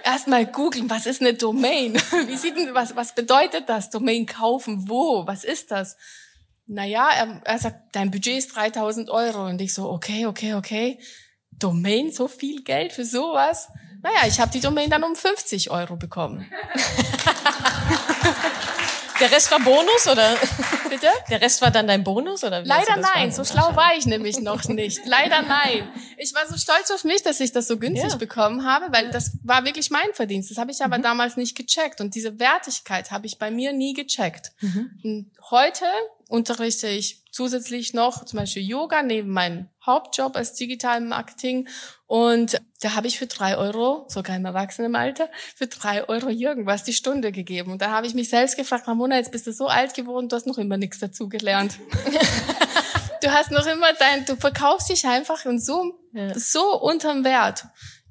erstmal 0.04 0.44
googeln, 0.44 0.90
was 0.90 1.06
ist 1.06 1.22
eine 1.22 1.32
Domain? 1.32 1.94
Wie 2.26 2.36
sieht 2.36 2.56
denn, 2.56 2.74
was, 2.74 2.94
was 2.94 3.14
bedeutet 3.14 3.68
das? 3.68 3.88
Domain 3.88 4.26
kaufen, 4.26 4.88
wo? 4.88 5.26
Was 5.26 5.44
ist 5.44 5.70
das? 5.70 5.96
Naja, 6.66 7.08
er, 7.10 7.40
er 7.44 7.58
sagt, 7.58 7.94
dein 7.94 8.10
Budget 8.10 8.38
ist 8.38 8.54
3000 8.56 9.10
Euro. 9.10 9.46
Und 9.46 9.60
ich 9.60 9.74
so, 9.74 9.90
okay, 9.90 10.26
okay, 10.26 10.54
okay. 10.54 10.98
Domain, 11.52 12.10
so 12.10 12.26
viel 12.28 12.62
Geld 12.62 12.92
für 12.92 13.04
sowas? 13.04 13.68
Naja, 14.02 14.26
ich 14.26 14.40
habe 14.40 14.50
die 14.50 14.60
Domain 14.60 14.90
dann 14.90 15.04
um 15.04 15.14
50 15.16 15.70
Euro 15.70 15.96
bekommen. 15.96 16.46
Der 19.20 19.30
Rest 19.30 19.50
war 19.52 19.60
Bonus 19.60 20.08
oder? 20.10 20.34
Bitte? 20.90 21.06
Der 21.30 21.40
Rest 21.40 21.62
war 21.62 21.70
dann 21.70 21.86
dein 21.86 22.02
Bonus 22.02 22.42
oder? 22.42 22.64
wie 22.64 22.68
Leider 22.68 22.96
nein, 22.96 23.30
so 23.30 23.44
schlau 23.44 23.74
war 23.76 23.96
ich 23.96 24.06
nämlich 24.06 24.40
noch 24.40 24.64
nicht. 24.64 25.06
Leider 25.06 25.42
nein. 25.42 25.88
Ich 26.18 26.34
war 26.34 26.46
so 26.48 26.56
stolz 26.56 26.90
auf 26.90 27.04
mich, 27.04 27.22
dass 27.22 27.38
ich 27.38 27.52
das 27.52 27.68
so 27.68 27.78
günstig 27.78 28.10
Ja. 28.10 28.16
bekommen 28.16 28.66
habe, 28.66 28.86
weil 28.90 29.10
das 29.12 29.38
war 29.44 29.64
wirklich 29.64 29.90
mein 29.90 30.12
Verdienst. 30.14 30.50
Das 30.50 30.58
habe 30.58 30.72
ich 30.72 30.82
aber 30.82 30.98
damals 30.98 31.36
nicht 31.36 31.56
gecheckt. 31.56 32.00
Und 32.00 32.16
diese 32.16 32.40
Wertigkeit 32.40 33.12
habe 33.12 33.26
ich 33.26 33.38
bei 33.38 33.52
mir 33.52 33.72
nie 33.72 33.94
gecheckt. 33.94 34.50
Und 35.04 35.30
heute 35.50 35.84
unterrichte 36.28 36.88
ich 36.88 37.22
zusätzlich 37.30 37.94
noch 37.94 38.24
zum 38.24 38.38
Beispiel 38.38 38.62
Yoga 38.62 39.02
neben 39.02 39.30
meinem 39.30 39.68
Hauptjob 39.84 40.36
als 40.36 40.54
digitalem 40.54 41.08
Marketing. 41.08 41.68
Und 42.06 42.60
da 42.80 42.94
habe 42.94 43.06
ich 43.06 43.18
für 43.18 43.26
drei 43.26 43.56
Euro, 43.56 44.06
sogar 44.08 44.36
im 44.36 44.44
Erwachsenenalter, 44.44 45.28
für 45.56 45.66
drei 45.66 46.08
Euro 46.08 46.28
irgendwas 46.28 46.84
die 46.84 46.92
Stunde 46.92 47.32
gegeben. 47.32 47.72
Und 47.72 47.82
da 47.82 47.90
habe 47.90 48.06
ich 48.06 48.14
mich 48.14 48.28
selbst 48.28 48.56
gefragt, 48.56 48.86
Ramona, 48.86 49.16
jetzt 49.16 49.32
bist 49.32 49.46
du 49.46 49.52
so 49.52 49.66
alt 49.66 49.94
geworden, 49.94 50.28
du 50.28 50.36
hast 50.36 50.46
noch 50.46 50.58
immer 50.58 50.76
nichts 50.76 50.98
dazugelernt. 51.00 51.78
du 53.22 53.30
hast 53.32 53.50
noch 53.50 53.66
immer 53.66 53.92
dein, 53.94 54.24
du 54.26 54.36
verkaufst 54.36 54.90
dich 54.90 55.06
einfach 55.06 55.44
und 55.44 55.58
so, 55.64 55.98
Ja. 56.12 56.38
so 56.38 56.80
unterm 56.80 57.24
Wert. 57.24 57.64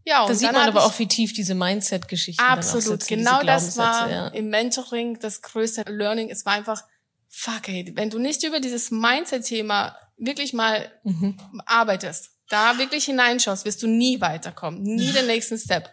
Ja, 0.05 0.23
und 0.23 0.29
Da 0.31 0.35
sieht 0.35 0.51
man 0.51 0.67
aber 0.67 0.85
auch, 0.85 0.99
wie 0.99 1.07
tief 1.07 1.31
diese 1.33 1.55
Mindset-Geschichten 1.55 2.43
dann 2.43 2.53
auch 2.53 2.57
Absolut, 2.57 3.03
sitzen, 3.03 3.19
genau 3.19 3.41
das 3.41 3.77
war 3.77 4.09
ja. 4.11 4.27
im 4.29 4.49
Mentoring 4.49 5.17
das 5.19 5.41
größte 5.41 5.83
Learning. 5.87 6.29
Es 6.29 6.45
war 6.45 6.53
einfach, 6.53 6.83
fuck 7.35 7.67
ey, 7.67 7.91
wenn 7.95 8.09
du 8.11 8.19
nicht 8.19 8.43
über 8.43 8.59
dieses 8.59 8.91
Mindset-Thema 8.91 9.97
wirklich 10.17 10.53
mal 10.53 10.91
Mhm. 11.03 11.37
arbeitest, 11.65 12.29
da 12.49 12.77
wirklich 12.77 13.05
hineinschaust, 13.05 13.65
wirst 13.65 13.81
du 13.81 13.87
nie 13.87 14.21
weiterkommen, 14.21 14.83
nie 14.83 15.11
den 15.11 15.25
nächsten 15.25 15.57
Step. 15.57 15.89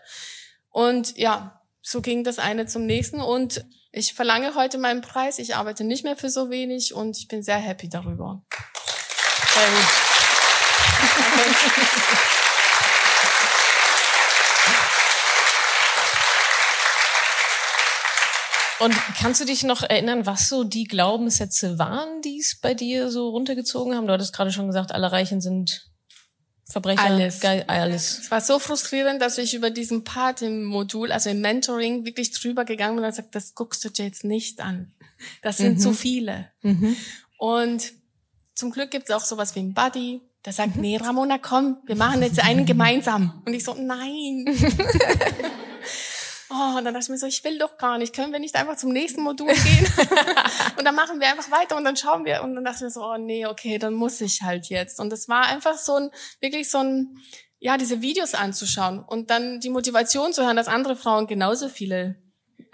Und 0.69 1.17
ja, 1.17 1.63
so 1.81 2.03
ging 2.03 2.23
das 2.25 2.39
eine 2.39 2.67
zum 2.67 2.85
nächsten 2.85 3.21
und 3.21 3.65
ich 3.91 4.13
verlange 4.13 4.55
heute 4.55 4.77
meinen 4.79 5.01
Preis. 5.01 5.39
Ich 5.39 5.57
arbeite 5.57 5.83
nicht 5.83 6.05
mehr 6.05 6.17
für 6.17 6.29
so 6.31 6.51
wenig 6.51 6.95
und 6.95 7.17
ich 7.17 7.27
bin 7.27 7.43
sehr 7.43 7.57
happy 7.57 7.89
darüber. 7.89 8.43
Sehr 9.55 9.67
gut. 9.69 9.87
Und 18.81 18.95
kannst 19.19 19.41
du 19.41 19.45
dich 19.45 19.63
noch 19.63 19.83
erinnern, 19.83 20.27
was 20.27 20.49
so 20.49 20.65
die 20.65 20.85
Glaubenssätze 20.85 21.79
waren, 21.79 22.23
die 22.23 22.39
es 22.39 22.59
bei 22.61 22.75
dir 22.75 23.11
so 23.11 23.29
runtergezogen 23.29 23.95
haben? 23.95 24.07
Du 24.07 24.13
hattest 24.13 24.35
gerade 24.35 24.51
schon 24.53 24.67
gesagt, 24.67 24.93
alle 24.93 25.13
Reichen 25.13 25.41
sind 25.41 25.87
Verbrecher. 26.65 27.03
Alles. 27.03 27.41
Geil, 27.41 27.65
alles. 27.67 28.21
Es 28.21 28.31
war 28.31 28.41
so 28.41 28.59
frustrierend, 28.61 29.21
dass 29.21 29.39
ich 29.39 29.55
über 29.55 29.71
diesen 29.71 30.05
Part 30.05 30.41
im 30.43 30.65
Modul, 30.65 31.11
also 31.11 31.29
im 31.29 31.41
Mentoring, 31.41 32.05
wirklich 32.07 32.31
drüber 32.31 32.65
gegangen 32.65 32.95
bin 32.97 33.05
und 33.05 33.11
gesagt, 33.11 33.35
das 33.35 33.55
guckst 33.57 33.85
du 33.85 33.89
dir 33.91 34.05
jetzt 34.05 34.23
nicht 34.25 34.61
an. 34.61 34.93
Das 35.43 35.57
sind 35.59 35.75
Mhm. 35.79 35.81
zu 35.81 35.93
viele. 35.93 36.51
Und 37.39 37.93
zum 38.55 38.71
Glück 38.71 38.93
gibt's 38.93 39.11
auch 39.11 39.25
sowas 39.25 39.55
wie 39.57 39.61
ein 39.61 39.75
Buddy, 39.75 40.21
der 40.45 40.53
sagt, 40.53 40.77
Mhm. 40.77 40.83
nee, 40.83 40.97
Ramona, 40.97 41.39
komm, 41.39 41.79
wir 41.87 41.97
machen 41.97 42.23
jetzt 42.23 42.39
einen 42.43 42.65
gemeinsam. 42.67 43.43
Und 43.45 43.53
ich 43.53 43.65
so, 43.65 43.75
nein. 43.75 44.45
Oh, 46.53 46.79
und 46.79 46.85
dann 46.85 46.95
dachte 46.95 47.05
ich 47.05 47.09
mir 47.11 47.19
so, 47.19 47.27
ich 47.27 47.45
will 47.45 47.59
doch 47.59 47.79
gar 47.79 47.97
nicht. 47.97 48.15
Können 48.15 48.33
wir 48.33 48.41
nicht 48.41 48.57
einfach 48.57 48.77
zum 48.77 48.93
nächsten 48.93 49.23
Modul 49.23 49.53
gehen? 49.53 49.87
und 50.77 50.85
dann 50.85 50.97
machen 50.97 51.21
wir 51.21 51.29
einfach 51.29 51.51
weiter 51.53 51.77
und 51.77 51.85
dann 51.85 51.97
schauen 51.97 52.25
wir. 52.25 52.43
Und 52.43 52.57
dann 52.57 52.65
dachte 52.65 52.79
ich 52.79 52.83
mir 52.83 52.91
so, 52.91 53.05
oh 53.05 53.17
nee, 53.19 53.47
okay, 53.47 53.79
dann 53.79 53.95
muss 53.95 54.21
ich 54.21 54.43
halt 54.43 54.67
jetzt. 54.67 54.99
Und 54.99 55.13
es 55.13 55.29
war 55.29 55.47
einfach 55.47 55.79
so 55.79 55.95
ein, 55.95 56.11
wirklich 56.41 56.69
so 56.69 56.79
ein, 56.79 57.19
ja, 57.61 57.77
diese 57.77 58.03
Videos 58.03 58.35
anzuschauen 58.35 58.99
und 58.99 59.31
dann 59.31 59.61
die 59.61 59.71
Motivation 59.71 60.33
zu 60.33 60.45
hören, 60.45 60.57
dass 60.57 60.67
andere 60.67 60.97
Frauen 60.97 61.29
genauso 61.29 61.69
viele 61.69 62.17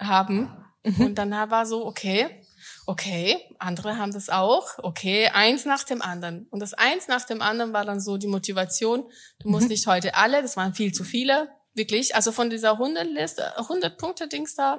haben. 0.01 0.51
Und 0.99 1.17
dann 1.17 1.33
war 1.33 1.67
so, 1.67 1.85
okay, 1.85 2.43
okay, 2.87 3.37
andere 3.59 3.99
haben 3.99 4.13
das 4.13 4.31
auch, 4.31 4.69
okay, 4.79 5.29
eins 5.29 5.65
nach 5.65 5.83
dem 5.83 6.01
anderen. 6.01 6.47
Und 6.51 6.61
das 6.61 6.73
eins 6.73 7.09
nach 7.09 7.25
dem 7.25 7.43
anderen 7.43 7.73
war 7.73 7.85
dann 7.85 8.01
so 8.01 8.17
die 8.17 8.29
Motivation, 8.29 9.11
du 9.41 9.49
musst 9.51 9.69
nicht 9.69 9.87
heute 9.87 10.15
alle, 10.15 10.41
das 10.41 10.57
waren 10.57 10.73
viel 10.73 10.93
zu 10.93 11.03
viele, 11.03 11.49
wirklich, 11.77 12.15
also 12.17 12.33
von 12.33 12.51
dieser 12.51 12.73
100 12.73 13.07
Liste, 13.07 13.57
100 13.59 13.97
Punkte 13.99 14.29
Dings 14.29 14.55
da, 14.55 14.79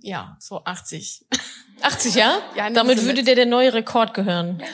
ja, 0.00 0.36
so 0.40 0.62
80. 0.64 1.26
80, 1.82 2.14
ja? 2.16 2.38
Ja, 2.54 2.70
Damit 2.70 2.98
würde 3.02 3.18
mit. 3.18 3.28
dir 3.28 3.34
der 3.34 3.46
neue 3.46 3.72
Rekord 3.74 4.14
gehören. 4.14 4.62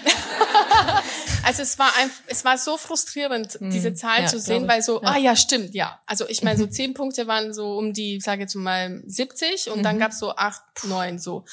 Also 1.44 1.62
es 1.62 1.76
war 1.76 1.90
ein, 1.98 2.08
es 2.28 2.44
war 2.44 2.56
so 2.56 2.76
frustrierend, 2.76 3.58
diese 3.60 3.94
Zahl 3.94 4.20
ja, 4.22 4.26
zu 4.28 4.38
sehen, 4.38 4.62
ich. 4.62 4.68
weil 4.70 4.80
so, 4.80 5.02
Ja. 5.02 5.10
Mhm. 5.10 5.16
ah 5.16 5.18
ja, 5.18 5.34
stimmt, 5.36 5.74
ja. 5.74 6.00
Also 6.06 6.28
ich 6.28 6.42
meine, 6.44 6.56
so 6.56 6.66
zehn 6.68 6.94
Punkte 6.94 7.26
waren 7.26 7.52
so 7.52 7.76
um 7.78 7.92
die, 7.92 8.20
sage 8.20 8.42
jetzt 8.42 8.54
mal, 8.54 9.02
70 9.06 9.68
und 9.70 9.78
Mhm. 9.78 9.82
dann 9.82 9.98
gab's 9.98 10.20
so 10.20 10.36
acht, 10.36 10.62
neun 10.84 11.18
so. 11.18 11.44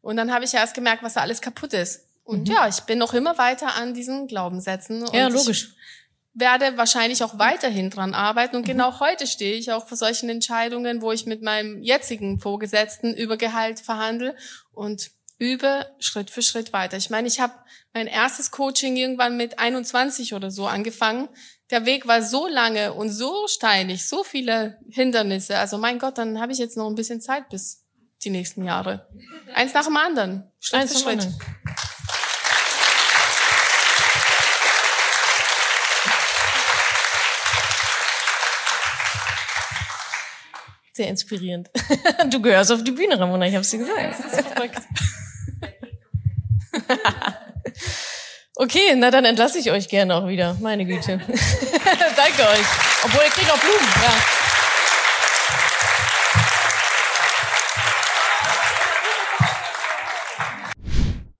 Und 0.00 0.16
dann 0.16 0.32
habe 0.32 0.44
ich 0.44 0.52
erst 0.52 0.74
gemerkt, 0.74 1.04
was 1.04 1.14
da 1.14 1.20
alles 1.20 1.40
kaputt 1.40 1.74
ist. 1.74 2.06
Und 2.24 2.48
ja, 2.48 2.66
ich 2.66 2.80
bin 2.82 2.98
noch 2.98 3.14
immer 3.14 3.38
weiter 3.38 3.76
an 3.76 3.94
diesen 3.94 4.26
Glaubenssätzen. 4.26 5.00
Mhm. 5.02 5.08
Ja, 5.12 5.28
Ich 5.28 5.34
logisch. 5.34 5.74
Werde 6.38 6.76
wahrscheinlich 6.76 7.24
auch 7.24 7.38
weiterhin 7.38 7.90
dran 7.90 8.14
arbeiten. 8.14 8.56
Und 8.56 8.62
Mhm. 8.62 8.66
genau 8.72 9.00
heute 9.00 9.26
stehe 9.26 9.54
ich 9.56 9.72
auch 9.72 9.86
vor 9.88 9.96
solchen 9.96 10.28
Entscheidungen, 10.28 11.00
wo 11.02 11.10
ich 11.10 11.24
mit 11.26 11.42
meinem 11.42 11.82
jetzigen 11.82 12.38
Vorgesetzten 12.38 13.14
über 13.14 13.36
Gehalt 13.36 13.80
verhandle 13.80 14.36
und 14.72 15.10
übe 15.38 15.86
Schritt 15.98 16.30
für 16.30 16.42
Schritt 16.42 16.72
weiter. 16.72 16.96
Ich 16.96 17.10
meine, 17.10 17.26
ich 17.28 17.40
habe 17.40 17.54
mein 17.94 18.06
erstes 18.06 18.50
Coaching 18.50 18.96
irgendwann 18.96 19.36
mit 19.36 19.58
21 19.58 20.34
oder 20.34 20.50
so 20.50 20.66
angefangen. 20.66 21.28
Der 21.70 21.84
Weg 21.86 22.06
war 22.06 22.22
so 22.22 22.46
lange 22.46 22.92
und 22.92 23.10
so 23.10 23.46
steinig, 23.48 24.06
so 24.08 24.22
viele 24.22 24.78
Hindernisse. 24.90 25.58
Also 25.58 25.78
mein 25.78 25.98
Gott, 25.98 26.16
dann 26.18 26.40
habe 26.40 26.52
ich 26.52 26.58
jetzt 26.58 26.76
noch 26.76 26.86
ein 26.88 26.94
bisschen 26.94 27.20
Zeit 27.20 27.48
bis 27.48 27.82
die 28.24 28.30
nächsten 28.30 28.64
Jahre. 28.64 29.08
Eins 29.54 29.74
nach 29.74 29.84
dem 29.84 29.96
anderen, 29.96 30.50
Schritt 30.60 30.80
Eins 30.80 30.92
für 30.92 30.98
Schritt. 31.00 31.20
anderen. 31.20 31.40
Sehr 40.96 41.08
inspirierend. 41.08 41.68
Du 42.30 42.40
gehörst 42.40 42.72
auf 42.72 42.82
die 42.82 42.90
Bühne, 42.90 43.20
Ramona, 43.20 43.46
ich 43.46 43.54
hab's 43.54 43.68
dir 43.68 43.78
gesagt. 43.80 44.14
Verrückt. 44.54 44.80
Okay, 48.58 48.94
na 48.96 49.10
dann 49.10 49.26
entlasse 49.26 49.58
ich 49.58 49.70
euch 49.70 49.86
gerne 49.86 50.14
auch 50.14 50.28
wieder. 50.28 50.56
Meine 50.62 50.86
Güte. 50.86 51.18
Danke 51.18 52.42
euch. 52.48 52.66
Obwohl, 53.04 53.22
ihr 53.24 53.30
kriegt 53.30 53.52
auch 53.52 53.58
Blumen. 53.58 53.86
Ja. 54.02 54.55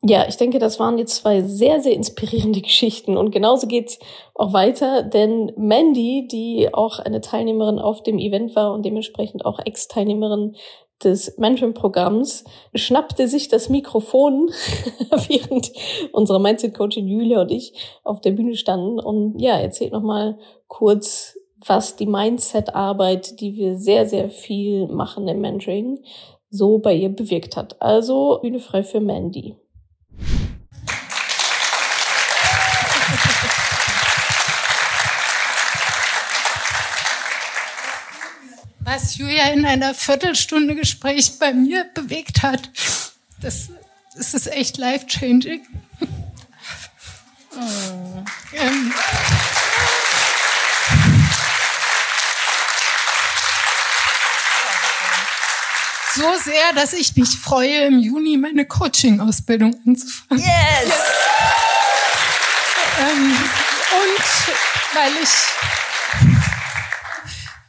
Ja, 0.08 0.24
ich 0.28 0.36
denke, 0.36 0.60
das 0.60 0.78
waren 0.78 0.98
jetzt 0.98 1.16
zwei 1.16 1.42
sehr, 1.42 1.80
sehr 1.80 1.94
inspirierende 1.94 2.60
Geschichten. 2.62 3.16
Und 3.16 3.30
genauso 3.30 3.66
geht's 3.66 3.98
auch 4.34 4.52
weiter, 4.52 5.02
denn 5.02 5.52
Mandy, 5.56 6.28
die 6.30 6.72
auch 6.72 7.00
eine 7.00 7.20
Teilnehmerin 7.20 7.80
auf 7.80 8.02
dem 8.04 8.18
Event 8.18 8.54
war 8.54 8.72
und 8.72 8.84
dementsprechend 8.84 9.44
auch 9.44 9.58
Ex-Teilnehmerin 9.58 10.54
des 11.02 11.36
Mentoring-Programms, 11.38 12.44
schnappte 12.74 13.26
sich 13.26 13.48
das 13.48 13.68
Mikrofon, 13.68 14.50
während 15.28 15.72
unsere 16.12 16.40
Mindset-Coachin 16.40 17.08
Julia 17.08 17.40
und 17.42 17.50
ich 17.50 17.72
auf 18.04 18.20
der 18.20 18.30
Bühne 18.30 18.54
standen 18.54 19.00
und 19.00 19.38
ja, 19.40 19.58
erzählt 19.58 19.92
nochmal 19.92 20.38
kurz, 20.68 21.36
was 21.66 21.96
die 21.96 22.06
Mindset-Arbeit, 22.06 23.40
die 23.40 23.56
wir 23.56 23.76
sehr, 23.76 24.06
sehr 24.06 24.30
viel 24.30 24.86
machen 24.86 25.26
im 25.26 25.40
Mentoring, 25.40 26.02
so 26.48 26.78
bei 26.78 26.94
ihr 26.94 27.08
bewirkt 27.08 27.56
hat. 27.56 27.82
Also 27.82 28.38
Bühne 28.40 28.60
frei 28.60 28.82
für 28.82 29.00
Mandy. 29.00 29.56
Was 39.16 39.18
Julia 39.18 39.48
in 39.50 39.64
einer 39.64 39.94
Viertelstunde 39.94 40.74
Gespräch 40.74 41.38
bei 41.38 41.52
mir 41.52 41.84
bewegt 41.94 42.42
hat, 42.42 42.70
das, 43.40 43.68
das 44.16 44.34
ist 44.34 44.46
echt 44.48 44.76
life-changing. 44.78 45.66
Ähm, 48.52 48.92
so 56.14 56.22
sehr, 56.44 56.72
dass 56.74 56.92
ich 56.92 57.16
mich 57.16 57.30
freue, 57.30 57.86
im 57.86 57.98
Juni 57.98 58.36
meine 58.36 58.66
Coaching-Ausbildung 58.66 59.74
anzufangen. 59.86 60.44
Yes! 60.44 60.92
Ähm, 62.98 63.36
und 64.02 64.94
weil 64.94 65.12
ich, 65.22 65.30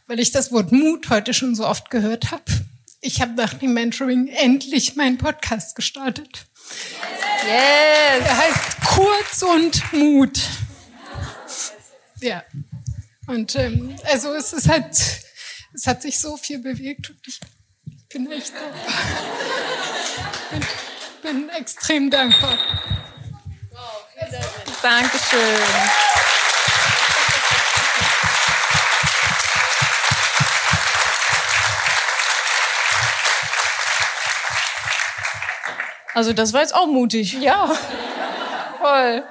weil 0.08 0.20
ich 0.20 0.32
das 0.32 0.52
Wort 0.52 0.72
Mut 0.72 1.10
heute 1.10 1.34
schon 1.34 1.56
so 1.56 1.68
oft 1.68 1.90
gehört 1.90 2.32
habe, 2.32 2.46
ich 3.02 3.22
habe 3.22 3.34
nach 3.34 3.54
dem 3.54 3.74
Mentoring 3.74 4.28
endlich 4.28 4.96
meinen 4.96 5.18
Podcast 5.18 5.76
gestartet. 5.76 6.48
Yes. 7.46 8.26
Er 8.26 8.38
heißt 8.38 8.82
Kurz 8.86 9.42
und 9.44 9.94
Mut. 9.94 10.40
Ja. 12.22 12.44
Und 13.28 13.56
ähm, 13.56 13.96
also 14.06 14.34
es 14.34 14.54
ist 14.54 14.68
halt, 14.68 14.96
es 15.74 15.86
hat 15.86 16.02
sich 16.02 16.20
so 16.20 16.38
viel 16.38 16.60
bewegt 16.60 17.10
und 17.10 17.20
ich 17.28 17.40
bin 18.10 18.32
echt 18.32 18.54
dankbar. 18.54 18.94
bin, 21.22 21.42
bin 21.42 21.50
extrem 21.50 22.10
dankbar. 22.10 22.58
Dankeschön. 24.82 26.17
Also 36.18 36.34
das 36.34 36.52
war 36.52 36.62
jetzt 36.62 36.74
auch 36.74 36.88
mutig. 36.88 37.34
Ja. 37.34 37.70
Voll. 38.82 39.24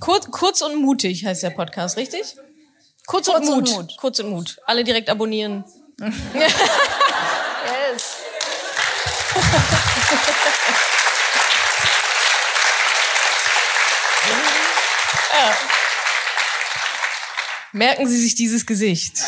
Kurz, 0.00 0.28
kurz 0.32 0.62
und 0.62 0.82
mutig 0.82 1.24
heißt 1.24 1.44
der 1.44 1.50
Podcast, 1.50 1.96
richtig? 1.96 2.34
Kurz, 3.06 3.26
Kurz 3.26 3.28
und, 3.28 3.48
und 3.48 3.68
Mut. 3.68 3.70
Mut. 3.70 3.96
Kurz 3.98 4.18
und 4.18 4.30
Mut. 4.30 4.58
Alle 4.66 4.82
direkt 4.82 5.08
abonnieren. 5.08 5.64
Yes. 6.34 6.54
Merken 17.72 18.08
Sie 18.08 18.18
sich 18.18 18.34
dieses 18.34 18.66
Gesicht. 18.66 19.18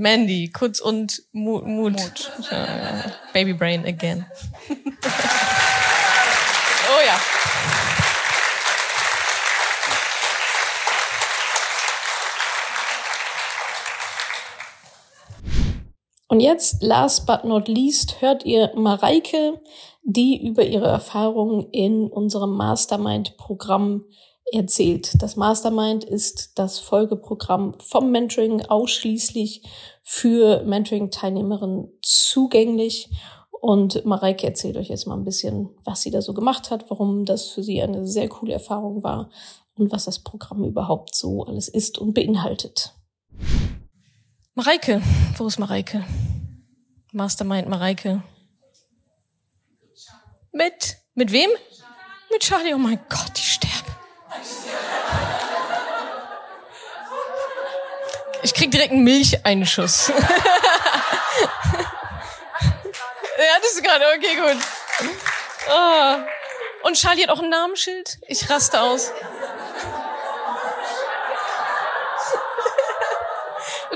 Mandy, 0.00 0.50
kurz 0.50 0.80
und 0.80 1.22
Mu 1.32 1.60
Mut. 1.60 2.32
Ja, 2.50 3.12
Baby 3.34 3.52
Brain 3.52 3.84
again. 3.84 4.24
oh 4.70 4.74
ja. 7.06 7.20
Und 16.28 16.40
jetzt, 16.40 16.82
last 16.82 17.26
but 17.26 17.44
not 17.44 17.68
least, 17.68 18.22
hört 18.22 18.46
ihr 18.46 18.72
Mareike, 18.74 19.60
die 20.02 20.46
über 20.48 20.64
ihre 20.64 20.88
Erfahrungen 20.88 21.68
in 21.72 22.06
unserem 22.06 22.56
Mastermind-Programm 22.56 24.06
erzählt. 24.52 25.22
Das 25.22 25.36
Mastermind 25.36 26.04
ist 26.04 26.52
das 26.56 26.78
Folgeprogramm 26.78 27.74
vom 27.80 28.10
Mentoring 28.10 28.62
ausschließlich 28.62 29.62
für 30.02 30.62
Mentoring-Teilnehmerinnen 30.64 31.88
zugänglich. 32.02 33.10
Und 33.60 34.04
Mareike 34.06 34.46
erzählt 34.46 34.76
euch 34.76 34.88
jetzt 34.88 35.06
mal 35.06 35.16
ein 35.16 35.24
bisschen, 35.24 35.68
was 35.84 36.02
sie 36.02 36.10
da 36.10 36.22
so 36.22 36.32
gemacht 36.32 36.70
hat, 36.70 36.90
warum 36.90 37.24
das 37.24 37.50
für 37.50 37.62
sie 37.62 37.82
eine 37.82 38.06
sehr 38.06 38.28
coole 38.28 38.54
Erfahrung 38.54 39.02
war 39.02 39.30
und 39.74 39.92
was 39.92 40.06
das 40.06 40.20
Programm 40.20 40.64
überhaupt 40.64 41.14
so 41.14 41.44
alles 41.44 41.68
ist 41.68 41.98
und 41.98 42.14
beinhaltet. 42.14 42.94
Mareike. 44.54 45.02
Wo 45.36 45.46
ist 45.46 45.58
Mareike? 45.58 46.04
Mastermind 47.12 47.68
Mareike. 47.68 48.22
Mit? 50.52 50.96
Mit 51.14 51.32
wem? 51.32 51.50
Mit 52.30 52.40
Charlie. 52.42 52.74
Oh 52.74 52.78
mein 52.78 52.98
Gott, 53.08 53.32
ich 53.36 53.52
sterbe. 53.52 53.69
Ich 58.42 58.54
krieg 58.54 58.70
direkt 58.70 58.92
einen 58.92 59.04
Milcheinschuss. 59.04 60.08
ja, 60.08 60.14
das 63.60 63.72
ist 63.72 63.82
gerade 63.82 64.04
okay, 64.16 64.36
gut. 64.36 64.56
Ah. 65.68 66.18
Und 66.82 66.96
Charlie 66.96 67.22
hat 67.22 67.30
auch 67.30 67.42
ein 67.42 67.50
Namensschild. 67.50 68.18
Ich 68.26 68.48
raste 68.48 68.80
aus. 68.80 69.12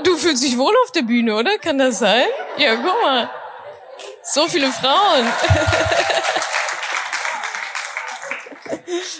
Du 0.03 0.17
fühlst 0.17 0.43
dich 0.43 0.57
wohl 0.57 0.75
auf 0.83 0.91
der 0.91 1.01
Bühne, 1.01 1.35
oder? 1.35 1.57
Kann 1.57 1.79
das 1.79 1.99
sein? 1.99 2.25
Ja, 2.57 2.75
guck 2.75 3.01
mal. 3.01 3.29
So 4.23 4.47
viele 4.47 4.71
Frauen. 4.71 5.31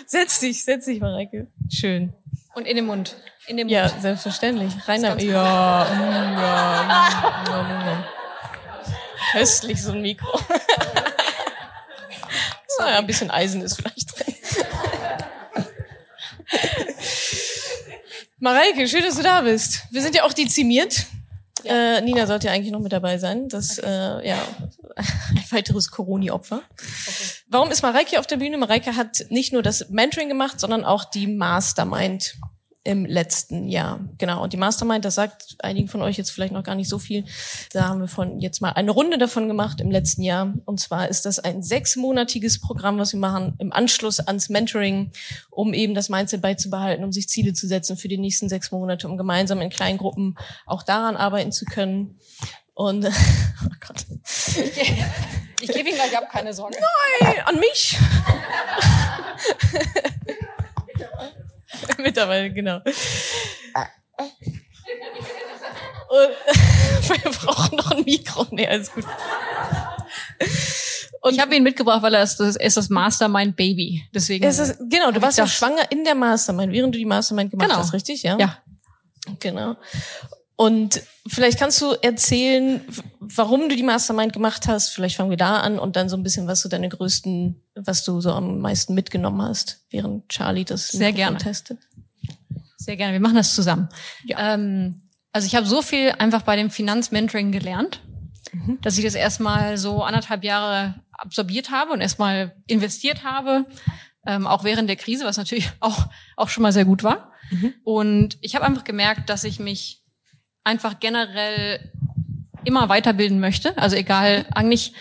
setz 0.06 0.40
dich, 0.40 0.64
setz 0.64 0.86
dich, 0.86 1.00
Mareike. 1.00 1.48
Schön. 1.70 2.14
Und 2.54 2.66
in 2.68 2.76
den 2.76 2.86
Mund. 2.86 3.16
In 3.48 3.58
den 3.58 3.68
Ja, 3.70 3.88
Mund. 3.90 4.02
selbstverständlich. 4.02 4.74
Rainer, 4.88 5.20
ja, 5.22 5.86
mm, 5.86 5.98
ja, 6.00 6.34
mm, 6.34 6.38
ja, 7.50 7.64
mm, 7.64 7.88
ja. 7.88 8.08
Köstlich 9.32 9.82
so 9.82 9.92
ein 9.92 10.02
Mikro. 10.02 10.40
Naja, 12.78 12.98
ein 12.98 13.08
bisschen 13.08 13.32
Eisen 13.32 13.62
ist 13.62 13.78
vielleicht 13.78 14.20
drin. 14.20 14.36
Mareike, 18.40 18.88
schön, 18.88 19.04
dass 19.04 19.16
du 19.16 19.24
da 19.24 19.42
bist. 19.42 19.84
Wir 19.92 20.02
sind 20.02 20.14
ja 20.16 20.24
auch 20.24 20.34
dezimiert. 20.34 21.06
Äh, 21.64 22.02
Nina 22.02 22.28
sollte 22.28 22.48
ja 22.48 22.54
eigentlich 22.54 22.74
noch 22.74 22.82
mit 22.82 22.92
dabei 22.92 23.18
sein. 23.18 23.48
Das, 23.50 23.78
äh, 23.80 23.88
ja, 24.28 24.38
ein 24.98 25.44
weiteres 25.52 25.90
Coroni-Opfer. 25.90 26.62
Warum 27.48 27.70
ist 27.72 27.84
Mareike 27.84 28.20
auf 28.20 28.28
der 28.28 28.38
Bühne? 28.38 28.58
Mareike 28.58 28.96
hat 28.96 29.26
nicht 29.30 29.54
nur 29.54 29.62
das 29.62 29.90
Mentoring 29.90 30.30
gemacht, 30.30 30.60
sondern 30.60 30.84
auch 30.84 31.06
die 31.06 31.28
Mastermind 31.28 32.36
im 32.86 33.04
letzten 33.06 33.68
Jahr. 33.68 34.00
Genau. 34.20 34.44
Und 34.44 34.54
die 34.54 34.58
Mastermind, 34.58 35.04
das 35.04 35.16
sagt 35.16 35.56
einigen 35.60 35.88
von 35.88 36.04
euch 36.04 36.18
jetzt 36.18 36.30
vielleicht 36.30 36.54
noch 36.54 36.64
gar 36.64 36.76
nicht 36.76 36.88
so 36.88 37.00
viel. 37.00 37.26
Da 37.74 37.90
haben 37.90 38.00
wir 38.00 38.08
von 38.08 38.40
jetzt 38.40 38.62
mal 38.62 38.70
eine 38.70 38.92
Runde 38.92 39.18
davon 39.18 39.48
gemacht 39.48 39.82
im 39.82 39.90
letzten 39.90 40.22
Jahr. 40.22 40.54
Und 40.66 40.80
zwar 40.80 41.10
ist 41.10 41.26
das 41.26 41.40
ein 41.40 41.64
sechsmonatiges 41.64 42.62
Programm, 42.62 43.00
was 43.00 43.14
wir 43.14 43.20
machen 43.20 43.56
im 43.58 43.74
Anschluss 43.74 44.20
ans 44.20 44.50
Mentoring, 44.50 45.12
um 45.50 45.74
eben 45.74 45.96
das 45.96 46.10
Mindset 46.10 46.44
beizubehalten, 46.44 47.04
um 47.04 47.12
sich 47.12 47.28
Ziele 47.28 47.54
zu 47.54 47.68
setzen 47.68 47.98
für 47.98 48.08
die 48.08 48.20
nächsten 48.20 48.50
sechs 48.50 48.72
Monate, 48.72 49.08
um 49.08 49.18
gemeinsam 49.18 49.62
in 49.62 49.72
kleinen 49.72 49.98
Gruppen 49.98 50.38
auch 50.68 50.84
daran 50.84 51.18
arbeiten 51.18 51.52
zu 51.52 51.66
können. 51.66 52.20
Und 52.76 53.06
oh 53.08 53.70
Gott. 53.80 54.06
Ich 55.62 55.72
gebe 55.72 55.90
ihn 55.90 55.96
gleich 55.96 56.16
ab, 56.16 56.30
keine 56.30 56.54
Sorge. 56.54 56.78
Hey, 57.22 57.40
an 57.46 57.58
mich. 57.60 57.98
Mittlerweile, 61.98 62.52
genau. 62.52 62.82
Und 66.10 67.10
wir 67.24 67.32
brauchen 67.32 67.78
noch 67.78 67.92
ein 67.92 68.04
Mikro. 68.04 68.46
Nee, 68.52 68.68
alles 68.68 68.92
gut. 68.92 69.06
Und 71.22 71.34
Ich 71.34 71.40
habe 71.40 71.56
ihn 71.56 71.64
mitgebracht, 71.64 72.04
weil 72.04 72.14
er 72.14 72.24
ist 72.24 72.38
das, 72.38 72.58
ist 72.58 72.78
das 72.78 72.90
Mastermind 72.90 73.56
Baby. 73.56 74.04
Deswegen. 74.14 74.44
es 74.46 74.60
ist, 74.60 74.78
genau, 74.90 75.12
du 75.12 75.22
warst 75.22 75.38
ja 75.38 75.48
schwanger 75.48 75.90
in 75.92 76.04
der 76.04 76.16
Mastermind, 76.16 76.72
während 76.74 76.94
du 76.94 77.00
die 77.00 77.06
Mastermind 77.06 77.50
gemacht 77.50 77.70
Genau. 77.70 77.80
hast, 77.80 77.94
richtig? 77.94 78.22
Ja. 78.24 78.38
ja. 78.38 78.58
Genau. 79.40 79.78
Und 80.58 81.02
vielleicht 81.28 81.60
kannst 81.60 81.82
du 81.82 81.92
erzählen, 82.02 82.82
warum 83.20 83.68
du 83.68 83.76
die 83.76 83.84
Mastermind 83.84 84.32
gemacht 84.32 84.68
hast. 84.68 84.90
Vielleicht 84.90 85.18
fangen 85.18 85.30
wir 85.30 85.38
da 85.38 85.60
an 85.60 85.80
und 85.80 85.96
dann 85.96 86.08
so 86.08 86.16
ein 86.16 86.24
bisschen, 86.24 86.48
was 86.48 86.62
du 86.62 86.70
deine 86.70 86.88
größten, 86.88 87.62
was 87.76 88.06
du 88.06 88.22
so 88.22 88.32
am 88.32 88.60
meisten 88.62 88.94
mitgenommen 88.94 89.42
hast, 89.42 89.86
während 89.90 90.30
Charlie 90.30 90.64
das 90.64 90.88
Sehr 90.88 91.12
gerne. 91.12 91.38
testet. 91.38 91.80
Sehr 92.78 92.96
gerne. 92.96 93.14
Wir 93.14 93.20
machen 93.20 93.36
das 93.36 93.54
zusammen. 93.54 93.90
Ja. 94.24 94.54
Ähm, 94.54 95.02
also 95.34 95.46
ich 95.46 95.56
habe 95.56 95.66
so 95.66 95.82
viel 95.82 96.14
einfach 96.20 96.44
bei 96.44 96.56
dem 96.56 96.70
Finanzmentoring 96.70 97.52
gelernt, 97.52 98.00
dass 98.82 98.98
ich 98.98 99.04
das 99.04 99.16
erstmal 99.16 99.78
so 99.78 100.04
anderthalb 100.04 100.46
Jahre 100.46 100.96
absorbiert 101.12 101.72
habe 101.72 101.92
und 101.92 102.00
erstmal 102.00 102.56
investiert 102.68 103.26
habe, 103.26 103.66
ähm, 104.26 104.48
auch 104.48 104.64
während 104.64 104.88
der 104.88 104.96
Krise, 104.96 105.26
was 105.26 105.36
natürlich 105.36 105.70
auch, 105.82 106.08
auch 106.38 106.48
schon 106.48 106.62
mal 106.62 106.72
sehr 106.72 106.86
gut 106.86 107.04
war. 107.04 107.34
Und 107.84 108.38
ich 108.42 108.56
habe 108.56 108.66
einfach 108.66 108.86
gemerkt, 108.86 109.30
dass 109.30 109.44
ich 109.44 109.60
mich 109.60 110.05
einfach 110.66 111.00
generell 111.00 111.80
immer 112.66 112.90
weiterbilden 112.90 113.40
möchte. 113.40 113.78
Also 113.78 113.96
egal, 113.96 114.46
eigentlich, 114.54 114.94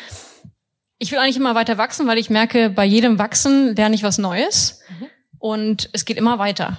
ich 0.98 1.10
will 1.10 1.18
eigentlich 1.18 1.36
immer 1.36 1.56
weiter 1.56 1.78
wachsen, 1.78 2.06
weil 2.06 2.18
ich 2.18 2.30
merke, 2.30 2.70
bei 2.70 2.84
jedem 2.84 3.18
Wachsen 3.18 3.74
lerne 3.74 3.96
ich 3.96 4.04
was 4.04 4.18
Neues 4.18 4.80
und 5.38 5.90
es 5.92 6.04
geht 6.04 6.18
immer 6.18 6.38
weiter. 6.38 6.78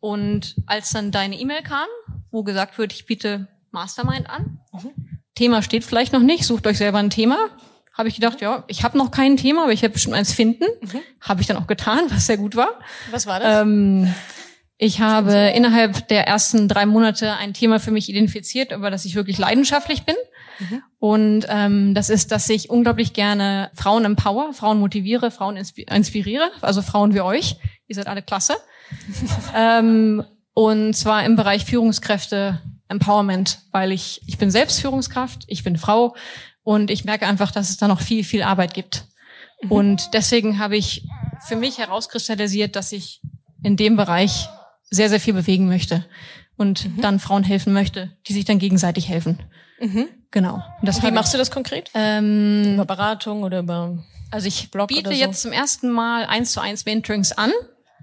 Und 0.00 0.56
als 0.66 0.90
dann 0.90 1.12
deine 1.12 1.38
E-Mail 1.38 1.62
kam, 1.62 1.86
wo 2.32 2.42
gesagt 2.42 2.78
wird, 2.78 2.92
ich 2.92 3.06
biete 3.06 3.46
Mastermind 3.70 4.28
an, 4.28 4.58
Thema 5.34 5.62
steht 5.62 5.84
vielleicht 5.84 6.12
noch 6.12 6.20
nicht, 6.20 6.44
sucht 6.44 6.66
euch 6.66 6.78
selber 6.78 6.98
ein 6.98 7.10
Thema, 7.10 7.50
habe 7.94 8.08
ich 8.08 8.14
gedacht, 8.14 8.40
ja, 8.40 8.64
ich 8.68 8.84
habe 8.84 8.96
noch 8.96 9.10
kein 9.10 9.36
Thema, 9.36 9.64
aber 9.64 9.72
ich 9.72 9.82
werde 9.82 9.92
bestimmt 9.92 10.14
eins 10.14 10.32
finden. 10.32 10.64
Habe 11.20 11.42
ich 11.42 11.46
dann 11.46 11.58
auch 11.58 11.66
getan, 11.66 12.04
was 12.08 12.26
sehr 12.26 12.38
gut 12.38 12.56
war. 12.56 12.80
Was 13.10 13.26
war 13.26 13.38
das? 13.38 13.62
Ähm, 13.62 14.12
ich 14.82 14.98
habe 14.98 15.52
innerhalb 15.54 16.08
der 16.08 16.26
ersten 16.26 16.66
drei 16.66 16.86
Monate 16.86 17.34
ein 17.34 17.54
Thema 17.54 17.78
für 17.78 17.92
mich 17.92 18.08
identifiziert, 18.08 18.72
über 18.72 18.90
das 18.90 19.04
ich 19.04 19.14
wirklich 19.14 19.38
leidenschaftlich 19.38 20.02
bin. 20.02 20.16
Und 20.98 21.46
ähm, 21.48 21.94
das 21.94 22.10
ist, 22.10 22.32
dass 22.32 22.50
ich 22.50 22.68
unglaublich 22.68 23.12
gerne 23.12 23.70
Frauen 23.74 24.04
empower, 24.04 24.52
Frauen 24.52 24.80
motiviere, 24.80 25.30
Frauen 25.30 25.56
inspi 25.56 25.82
inspiriere, 25.82 26.50
also 26.62 26.82
Frauen 26.82 27.14
wie 27.14 27.20
euch. 27.20 27.58
Ihr 27.86 27.94
seid 27.94 28.08
alle 28.08 28.22
klasse. 28.22 28.56
ähm, 29.56 30.24
und 30.52 30.94
zwar 30.94 31.24
im 31.24 31.36
Bereich 31.36 31.64
Führungskräfte 31.64 32.60
Empowerment, 32.88 33.60
weil 33.70 33.92
ich, 33.92 34.20
ich 34.26 34.36
bin 34.36 34.50
selbst 34.50 34.80
Führungskraft, 34.80 35.44
ich 35.46 35.62
bin 35.62 35.76
Frau 35.76 36.16
und 36.64 36.90
ich 36.90 37.04
merke 37.04 37.28
einfach, 37.28 37.52
dass 37.52 37.70
es 37.70 37.76
da 37.76 37.86
noch 37.86 38.00
viel, 38.00 38.24
viel 38.24 38.42
Arbeit 38.42 38.74
gibt. 38.74 39.04
Und 39.68 40.12
deswegen 40.12 40.58
habe 40.58 40.76
ich 40.76 41.06
für 41.46 41.54
mich 41.54 41.78
herauskristallisiert, 41.78 42.74
dass 42.74 42.90
ich 42.90 43.20
in 43.62 43.76
dem 43.76 43.94
Bereich 43.94 44.48
sehr, 44.92 45.08
sehr 45.08 45.18
viel 45.18 45.34
bewegen 45.34 45.66
möchte 45.66 46.04
und 46.56 46.88
dann 46.98 47.18
Frauen 47.18 47.42
helfen 47.42 47.72
möchte, 47.72 48.16
die 48.28 48.32
sich 48.32 48.44
dann 48.44 48.58
gegenseitig 48.60 49.08
helfen. 49.08 49.40
Genau. 50.30 50.54
Und 50.80 50.88
das 50.88 50.98
Wie 50.98 51.06
habe 51.06 51.14
machst 51.14 51.34
du 51.34 51.38
das 51.38 51.50
konkret? 51.50 51.90
ähm, 51.94 52.74
Über 52.74 52.84
Beratung 52.84 53.42
oder 53.42 53.58
über 53.58 53.98
also 54.30 54.46
ich 54.46 54.70
Blog 54.70 54.88
biete 54.88 55.10
so? 55.10 55.16
jetzt 55.16 55.42
zum 55.42 55.52
ersten 55.52 55.90
Mal 55.90 56.24
eins 56.24 56.52
zu 56.52 56.60
eins 56.60 56.84
Mentorings 56.84 57.32
an 57.32 57.50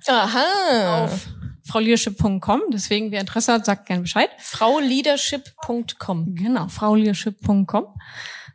Aha. 0.08 1.06
auf 1.06 1.28
frauleadership.com. 1.66 2.62
Deswegen, 2.74 3.12
wer 3.12 3.22
Interesse 3.22 3.54
hat, 3.54 3.66
sagt 3.66 3.86
gerne 3.88 4.02
Bescheid. 4.02 4.30
Frauleadership.com. 4.40 6.36
Genau, 6.36 6.68
frauleadership.com. 6.68 7.86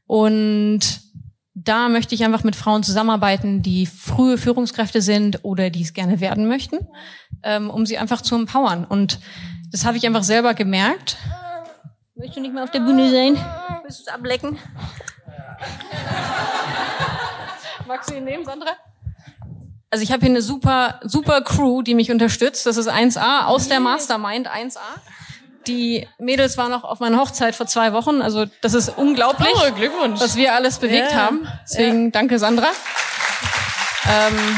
Und 0.06 0.80
da 1.64 1.88
möchte 1.88 2.14
ich 2.14 2.24
einfach 2.24 2.44
mit 2.44 2.56
Frauen 2.56 2.82
zusammenarbeiten, 2.82 3.62
die 3.62 3.86
frühe 3.86 4.38
Führungskräfte 4.38 5.00
sind 5.02 5.40
oder 5.42 5.70
die 5.70 5.82
es 5.82 5.94
gerne 5.94 6.20
werden 6.20 6.46
möchten, 6.46 6.86
ähm, 7.42 7.70
um 7.70 7.86
sie 7.86 7.98
einfach 7.98 8.20
zu 8.20 8.34
empowern. 8.34 8.84
Und 8.84 9.18
das 9.72 9.84
habe 9.84 9.96
ich 9.96 10.06
einfach 10.06 10.22
selber 10.22 10.54
gemerkt. 10.54 11.16
Möchtest 12.14 12.36
du 12.36 12.40
nicht 12.42 12.54
mehr 12.54 12.64
auf 12.64 12.70
der 12.70 12.80
Bühne 12.80 13.10
sein? 13.10 13.36
Willst 13.82 14.00
du 14.00 14.02
es 14.02 14.08
ablecken? 14.08 14.58
Magst 17.86 18.10
du 18.10 18.14
ihn 18.14 18.24
nehmen, 18.24 18.44
Sandra? 18.44 18.70
Also 19.90 20.02
ich 20.02 20.12
habe 20.12 20.20
hier 20.20 20.30
eine 20.30 20.42
super, 20.42 21.00
super 21.02 21.40
Crew, 21.42 21.82
die 21.82 21.94
mich 21.94 22.10
unterstützt. 22.10 22.66
Das 22.66 22.76
ist 22.76 22.88
1A 22.88 23.44
aus 23.46 23.68
der 23.68 23.80
Mastermind 23.80 24.48
1A. 24.48 24.78
Die 25.66 26.06
Mädels 26.18 26.58
waren 26.58 26.70
noch 26.70 26.84
auf 26.84 27.00
meiner 27.00 27.18
Hochzeit 27.18 27.54
vor 27.54 27.66
zwei 27.66 27.92
Wochen. 27.92 28.20
Also 28.20 28.44
das 28.60 28.74
ist 28.74 28.90
unglaublich, 28.90 29.48
Oh, 29.54 29.72
Glückwunsch. 29.72 30.20
was 30.20 30.36
wir 30.36 30.54
alles 30.54 30.78
bewegt 30.78 31.12
Ja. 31.12 31.16
haben. 31.26 31.48
Deswegen 31.64 32.12
danke, 32.12 32.38
Sandra. 32.38 32.68
Ähm, 34.06 34.56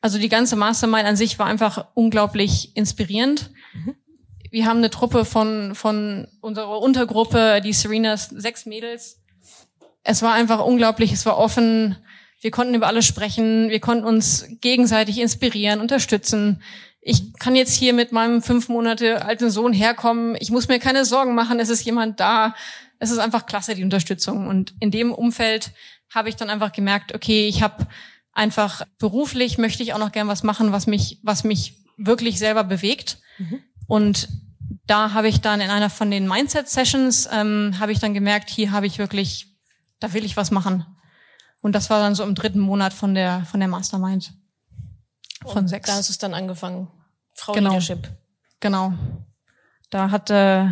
also 0.00 0.18
die 0.18 0.28
ganze 0.28 0.56
Mastermind 0.56 1.06
an 1.06 1.16
sich 1.16 1.38
war 1.38 1.46
einfach 1.46 1.88
unglaublich 1.94 2.76
inspirierend. 2.76 3.50
Wir 4.50 4.66
haben 4.66 4.78
eine 4.78 4.90
Truppe 4.90 5.24
von, 5.24 5.74
von 5.74 6.28
unserer 6.40 6.78
Untergruppe, 6.80 7.60
die 7.62 7.72
Serenas, 7.72 8.28
sechs 8.30 8.64
Mädels. 8.64 9.20
Es 10.04 10.22
war 10.22 10.32
einfach 10.32 10.64
unglaublich, 10.64 11.12
es 11.12 11.26
war 11.26 11.36
offen. 11.36 11.96
Wir 12.40 12.50
konnten 12.50 12.74
über 12.74 12.86
alles 12.86 13.06
sprechen, 13.06 13.68
wir 13.68 13.80
konnten 13.80 14.04
uns 14.04 14.46
gegenseitig 14.60 15.18
inspirieren, 15.18 15.80
unterstützen. 15.80 16.62
Ich 17.00 17.32
kann 17.34 17.56
jetzt 17.56 17.74
hier 17.74 17.92
mit 17.92 18.12
meinem 18.12 18.42
fünf 18.42 18.68
Monate 18.68 19.24
alten 19.24 19.50
Sohn 19.50 19.72
herkommen. 19.72 20.36
Ich 20.40 20.50
muss 20.50 20.68
mir 20.68 20.78
keine 20.78 21.04
Sorgen 21.04 21.34
machen, 21.34 21.58
es 21.58 21.68
ist 21.68 21.84
jemand 21.84 22.20
da. 22.20 22.54
Es 23.00 23.10
ist 23.10 23.18
einfach 23.18 23.46
klasse, 23.46 23.74
die 23.74 23.84
Unterstützung. 23.84 24.48
Und 24.48 24.74
in 24.80 24.90
dem 24.90 25.12
Umfeld 25.12 25.70
habe 26.12 26.28
ich 26.28 26.36
dann 26.36 26.50
einfach 26.50 26.72
gemerkt, 26.72 27.14
okay, 27.14 27.48
ich 27.48 27.62
habe 27.62 27.86
einfach 28.32 28.86
beruflich 28.98 29.58
möchte 29.58 29.82
ich 29.82 29.92
auch 29.92 29.98
noch 29.98 30.12
gern 30.12 30.28
was 30.28 30.44
machen, 30.44 30.70
was 30.70 30.86
mich, 30.86 31.18
was 31.22 31.42
mich 31.42 31.74
wirklich 31.96 32.38
selber 32.38 32.62
bewegt. 32.62 33.18
Und 33.88 34.28
da 34.86 35.12
habe 35.12 35.28
ich 35.28 35.40
dann 35.40 35.60
in 35.60 35.70
einer 35.70 35.90
von 35.90 36.10
den 36.10 36.28
Mindset-Sessions, 36.28 37.28
ähm, 37.32 37.74
habe 37.78 37.92
ich 37.92 37.98
dann 37.98 38.14
gemerkt, 38.14 38.48
hier 38.48 38.70
habe 38.70 38.86
ich 38.86 38.98
wirklich, 38.98 39.56
da 39.98 40.12
will 40.12 40.24
ich 40.24 40.36
was 40.36 40.50
machen. 40.50 40.86
Und 41.60 41.74
das 41.74 41.90
war 41.90 42.00
dann 42.00 42.14
so 42.14 42.24
im 42.24 42.34
dritten 42.34 42.60
Monat 42.60 42.92
von 42.92 43.14
der, 43.14 43.44
von 43.44 43.60
der 43.60 43.68
Mastermind. 43.68 44.32
Von 45.46 45.68
sechs. 45.68 45.86
Da 45.86 45.94
hast 45.94 46.08
du 46.08 46.12
es 46.12 46.18
dann 46.18 46.34
angefangen. 46.34 46.88
Frau 47.34 47.52
Genau. 47.52 47.70
Leadership. 47.70 48.08
Genau. 48.60 48.92
Da 49.90 50.10
hat, 50.10 50.30
äh, 50.30 50.66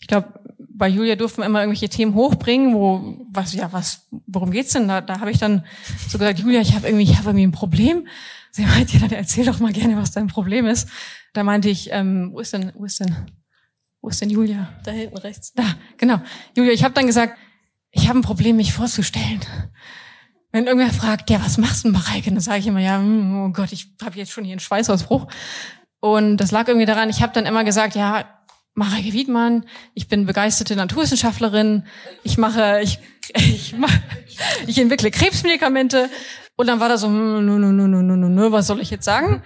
ich 0.00 0.06
glaube, 0.06 0.40
bei 0.58 0.88
Julia 0.88 1.16
durften 1.16 1.40
wir 1.42 1.46
immer 1.46 1.60
irgendwelche 1.60 1.88
Themen 1.88 2.14
hochbringen, 2.14 2.74
wo, 2.74 3.26
was, 3.32 3.52
ja, 3.52 3.72
was, 3.72 4.06
worum 4.26 4.50
geht's 4.50 4.72
denn? 4.72 4.86
Da, 4.88 5.00
da 5.00 5.20
habe 5.20 5.30
ich 5.30 5.38
dann 5.38 5.64
so 6.08 6.18
gesagt, 6.18 6.38
Julia, 6.38 6.60
ich 6.60 6.74
habe 6.74 6.86
irgendwie, 6.86 7.04
ich 7.04 7.16
habe 7.16 7.30
irgendwie 7.30 7.46
ein 7.46 7.52
Problem. 7.52 8.06
Sie 8.52 8.64
meinte, 8.64 8.94
ja, 8.94 9.00
dann 9.00 9.12
erzähl 9.12 9.44
doch 9.44 9.60
mal 9.60 9.72
gerne, 9.72 9.96
was 9.96 10.12
dein 10.12 10.28
Problem 10.28 10.66
ist. 10.66 10.88
Da 11.32 11.42
meinte 11.44 11.68
ich, 11.68 11.90
ähm, 11.92 12.30
wo 12.32 12.40
ist 12.40 12.52
denn, 12.52 12.72
wo 12.76 12.84
ist 12.84 13.00
denn, 13.00 13.14
wo 14.00 14.08
ist 14.08 14.20
denn 14.20 14.30
Julia? 14.30 14.68
Da 14.84 14.92
hinten 14.92 15.18
rechts. 15.18 15.52
Da, 15.54 15.64
genau. 15.96 16.20
Julia, 16.56 16.72
ich 16.72 16.84
habe 16.84 16.94
dann 16.94 17.06
gesagt, 17.06 17.36
ich 17.90 18.08
habe 18.08 18.18
ein 18.18 18.22
Problem, 18.22 18.56
mich 18.56 18.72
vorzustellen. 18.72 19.40
Wenn 20.50 20.66
irgendwer 20.66 20.92
fragt, 20.92 21.28
ja, 21.30 21.44
was 21.44 21.58
machst 21.58 21.84
du, 21.84 21.90
Mareike? 21.90 22.30
Dann 22.30 22.40
sage 22.40 22.60
ich 22.60 22.66
immer, 22.66 22.80
ja, 22.80 22.96
hm, 22.96 23.44
oh 23.44 23.52
Gott, 23.52 23.72
ich 23.72 23.92
habe 24.02 24.16
jetzt 24.16 24.32
schon 24.32 24.44
hier 24.44 24.52
einen 24.52 24.60
Schweißausbruch. 24.60 25.26
Und 26.00 26.38
das 26.38 26.50
lag 26.50 26.68
irgendwie 26.68 26.86
daran, 26.86 27.10
ich 27.10 27.22
habe 27.22 27.32
dann 27.32 27.46
immer 27.46 27.64
gesagt, 27.64 27.94
ja, 27.94 28.24
Mareike 28.74 29.12
Wiedmann, 29.12 29.64
ich 29.94 30.08
bin 30.08 30.24
begeisterte 30.24 30.76
Naturwissenschaftlerin, 30.76 31.84
ich 32.22 32.38
mache, 32.38 32.80
ich, 32.80 32.98
ich, 33.34 33.76
mache, 33.76 34.00
ich 34.66 34.78
entwickle 34.78 35.10
Krebsmedikamente. 35.10 36.08
Und 36.56 36.66
dann 36.66 36.80
war 36.80 36.88
da 36.88 36.96
so, 36.96 37.08
nö, 37.08 37.40
nö, 37.40 37.58
nö, 37.58 37.72
nö, 37.72 38.02
nö, 38.02 38.28
nö, 38.28 38.52
was 38.52 38.66
soll 38.66 38.80
ich 38.80 38.90
jetzt 38.90 39.04
sagen? 39.04 39.42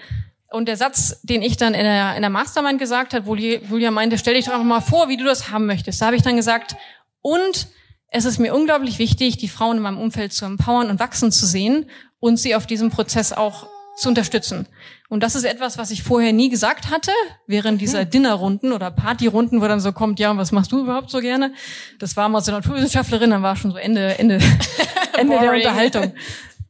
Und 0.51 0.69
der 0.69 0.77
Satz, 0.77 1.21
den 1.23 1.43
ich 1.43 1.57
dann 1.57 1.75
in 1.75 1.83
der, 1.83 2.15
in 2.15 2.21
der 2.21 2.31
Mastermind 2.31 2.79
gesagt 2.79 3.15
hat, 3.15 3.27
wo 3.27 3.35
Julia 3.35 3.91
meinte, 3.91 4.19
stell 4.19 4.35
dich 4.35 4.45
doch 4.45 4.53
einfach 4.53 4.67
mal 4.67 4.81
vor, 4.83 5.09
wie 5.09 5.17
du 5.17 5.25
das 5.25 5.51
haben 5.51 5.67
möchtest. 5.67 6.01
Da 6.01 6.07
habe 6.07 6.17
ich 6.17 6.23
dann 6.23 6.37
gesagt, 6.37 6.77
und 7.23 7.69
es 8.13 8.27
ist 8.27 8.39
mir 8.39 8.55
unglaublich 8.55 8.99
wichtig, 8.99 9.39
die 9.39 9.49
Frauen 9.49 9.79
in 9.79 9.83
meinem 9.83 9.99
Umfeld 9.99 10.33
zu 10.35 10.45
empowern 10.45 10.91
und 10.91 11.01
wachsen 11.01 11.33
zu 11.33 11.47
sehen 11.47 11.87
und 12.21 12.37
sie 12.37 12.55
auf 12.55 12.67
diesem 12.67 12.91
Prozess 12.91 13.33
auch 13.33 13.67
zu 13.97 14.11
unterstützen. 14.11 14.67
Und 15.09 15.23
das 15.23 15.35
ist 15.35 15.45
etwas, 15.45 15.79
was 15.79 15.91
ich 15.91 16.03
vorher 16.03 16.33
nie 16.33 16.51
gesagt 16.51 16.91
hatte, 16.91 17.11
während 17.47 17.81
dieser 17.81 18.05
Dinnerrunden 18.05 18.73
oder 18.73 18.91
Partyrunden, 18.91 19.61
wo 19.61 19.69
dann 19.69 19.81
so 19.81 19.93
kommt, 19.93 20.21
ja, 20.21 20.35
was 20.37 20.53
machst 20.53 20.73
du 20.73 20.81
überhaupt 20.81 21.11
so 21.11 21.21
gerne? 21.21 21.53
Das 21.99 22.17
war 22.17 22.29
mal 22.29 22.43
so 22.43 22.53
eine 22.53 22.61
Naturwissenschaftlerin, 22.61 23.31
dann 23.31 23.43
war 23.43 23.57
schon 23.57 23.73
so 23.73 23.79
Ende, 23.79 24.19
Ende, 24.19 24.39
Ende 25.19 25.39
der. 25.39 25.53
Unterhaltung. 25.53 26.13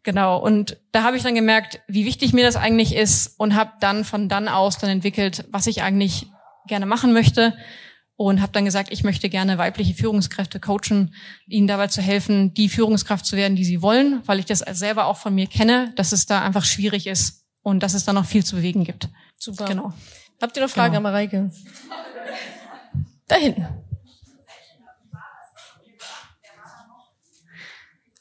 Genau. 0.05 0.36
Und 0.36 0.78
da 0.90 1.05
habe 1.05 1.16
ich 1.16 1.22
dann 1.22 1.36
gemerkt, 1.36 1.80
wie 1.86 2.05
wichtig 2.05 2.32
mir 2.32 2.45
das 2.45 2.57
eigentlich 2.57 2.97
ist 2.97 3.38
und 3.38 3.55
habe 3.55 3.70
dann 3.78 4.05
von 4.05 4.28
dann 4.28 4.49
aus 4.49 4.78
dann 4.78 4.90
entwickelt, 4.90 5.45
was 5.53 5.68
ich 5.68 5.84
eigentlich 5.84 6.26
gerne 6.66 6.86
machen 6.86 7.12
möchte 7.12 7.55
und 8.28 8.40
habe 8.40 8.52
dann 8.52 8.64
gesagt, 8.64 8.92
ich 8.92 9.04
möchte 9.04 9.28
gerne 9.28 9.58
weibliche 9.58 9.94
Führungskräfte 9.94 10.60
coachen, 10.60 11.14
ihnen 11.46 11.66
dabei 11.66 11.86
zu 11.88 12.02
helfen, 12.02 12.54
die 12.54 12.68
Führungskraft 12.68 13.26
zu 13.26 13.36
werden, 13.36 13.56
die 13.56 13.64
sie 13.64 13.82
wollen, 13.82 14.22
weil 14.26 14.38
ich 14.38 14.46
das 14.46 14.60
selber 14.60 15.06
auch 15.06 15.16
von 15.16 15.34
mir 15.34 15.46
kenne, 15.46 15.92
dass 15.96 16.12
es 16.12 16.26
da 16.26 16.42
einfach 16.42 16.64
schwierig 16.64 17.06
ist 17.06 17.44
und 17.62 17.82
dass 17.82 17.94
es 17.94 18.04
da 18.04 18.12
noch 18.12 18.24
viel 18.26 18.44
zu 18.44 18.56
bewegen 18.56 18.84
gibt. 18.84 19.08
Super. 19.38 19.66
Genau. 19.66 19.92
Habt 20.40 20.56
ihr 20.56 20.62
noch 20.62 20.70
Fragen 20.70 20.94
Genau. 20.94 20.98
an 21.08 21.12
Mareike? 21.14 21.50
Da 23.28 23.36
hinten. 23.36 23.66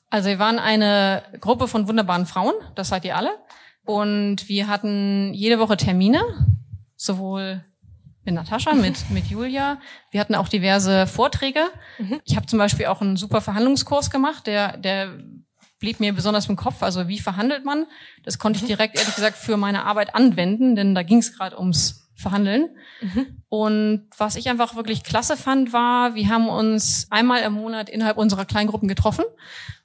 Also 0.10 0.28
wir 0.28 0.40
waren 0.40 0.60
eine 0.60 1.24
Gruppe 1.40 1.68
von 1.68 1.88
wunderbaren 1.88 2.26
Frauen, 2.26 2.54
das 2.76 2.90
seid 2.90 3.06
ihr 3.06 3.16
alle. 3.16 3.32
Und 3.86 4.48
wir 4.50 4.68
hatten 4.68 5.34
jede 5.34 5.58
Woche 5.58 5.78
Termine, 5.78 6.22
sowohl 6.98 7.64
mit 8.24 8.36
Natascha, 8.36 8.74
mit, 8.74 8.98
mit 9.10 9.28
Julia. 9.28 9.80
Wir 10.12 10.20
hatten 10.20 10.36
auch 10.36 10.48
diverse 10.48 11.08
Vorträge. 11.08 11.62
Ich 12.26 12.36
habe 12.36 12.46
zum 12.46 12.60
Beispiel 12.60 12.88
auch 12.88 13.02
einen 13.02 13.18
super 13.18 13.42
Verhandlungskurs 13.42 14.10
gemacht, 14.10 14.48
der, 14.48 14.78
der 14.78 15.18
blieb 15.80 16.00
mir 16.00 16.14
besonders 16.14 16.48
im 16.48 16.56
Kopf. 16.56 16.84
Also 16.84 17.08
wie 17.08 17.20
verhandelt 17.20 17.66
man? 17.66 17.86
Das 18.24 18.40
konnte 18.40 18.60
ich 18.60 18.66
direkt, 18.66 18.98
ehrlich 18.98 19.16
gesagt, 19.16 19.38
für 19.38 19.58
meine 19.58 19.86
Arbeit 19.86 20.16
anwenden, 20.16 20.76
denn 20.76 20.96
da 20.96 21.04
ging 21.04 21.18
es 21.18 21.36
gerade 21.36 21.58
ums 21.58 22.10
Verhandeln. 22.16 22.70
Und 23.50 24.08
was 24.16 24.36
ich 24.36 24.48
einfach 24.50 24.76
wirklich 24.76 25.04
klasse 25.04 25.36
fand, 25.36 25.74
war, 25.74 26.16
wir 26.16 26.30
haben 26.30 26.48
uns 26.48 27.08
einmal 27.10 27.42
im 27.42 27.54
Monat 27.54 27.90
innerhalb 27.90 28.18
unserer 28.18 28.46
Kleingruppen 28.46 28.88
getroffen 28.88 29.26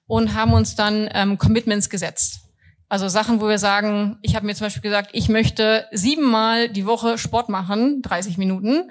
und 0.06 0.34
haben 0.34 0.52
uns 0.52 0.76
dann 0.76 1.08
ähm, 1.12 1.38
Commitments 1.38 1.90
gesetzt. 1.90 2.45
Also 2.88 3.08
Sachen, 3.08 3.40
wo 3.40 3.48
wir 3.48 3.58
sagen, 3.58 4.18
ich 4.22 4.36
habe 4.36 4.46
mir 4.46 4.54
zum 4.54 4.66
Beispiel 4.66 4.82
gesagt, 4.82 5.10
ich 5.12 5.28
möchte 5.28 5.86
siebenmal 5.90 6.68
die 6.68 6.86
Woche 6.86 7.18
Sport 7.18 7.48
machen, 7.48 8.00
30 8.02 8.38
Minuten, 8.38 8.90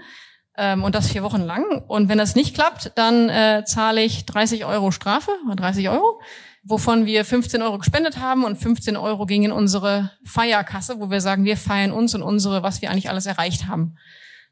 ähm, 0.58 0.84
und 0.84 0.96
das 0.96 1.10
vier 1.10 1.24
Wochen 1.24 1.42
lang. 1.42 1.84
Und 1.88 2.10
wenn 2.10 2.18
das 2.18 2.36
nicht 2.36 2.56
klappt, 2.56 2.92
dann 2.96 3.30
äh, 3.30 3.64
zahle 3.66 4.04
ich 4.04 4.26
30 4.26 4.66
Euro 4.66 4.92
Strafe, 4.92 5.32
oder 5.46 5.56
30 5.56 5.90
Euro, 5.90 6.22
wovon 6.64 7.06
wir 7.06 7.26
15 7.26 7.62
Euro 7.62 7.78
gespendet 7.78 8.20
haben 8.20 8.44
und 8.44 8.58
15 8.58 8.98
Euro 8.98 9.26
gingen 9.26 9.46
in 9.46 9.52
unsere 9.52 10.12
Feierkasse, 10.26 11.00
wo 11.00 11.10
wir 11.10 11.22
sagen, 11.22 11.46
wir 11.46 11.58
feiern 11.58 11.92
uns 11.92 12.16
und 12.16 12.24
unsere, 12.24 12.64
was 12.64 12.82
wir 12.82 12.90
eigentlich 12.90 13.10
alles 13.10 13.26
erreicht 13.26 13.68
haben. 13.68 13.98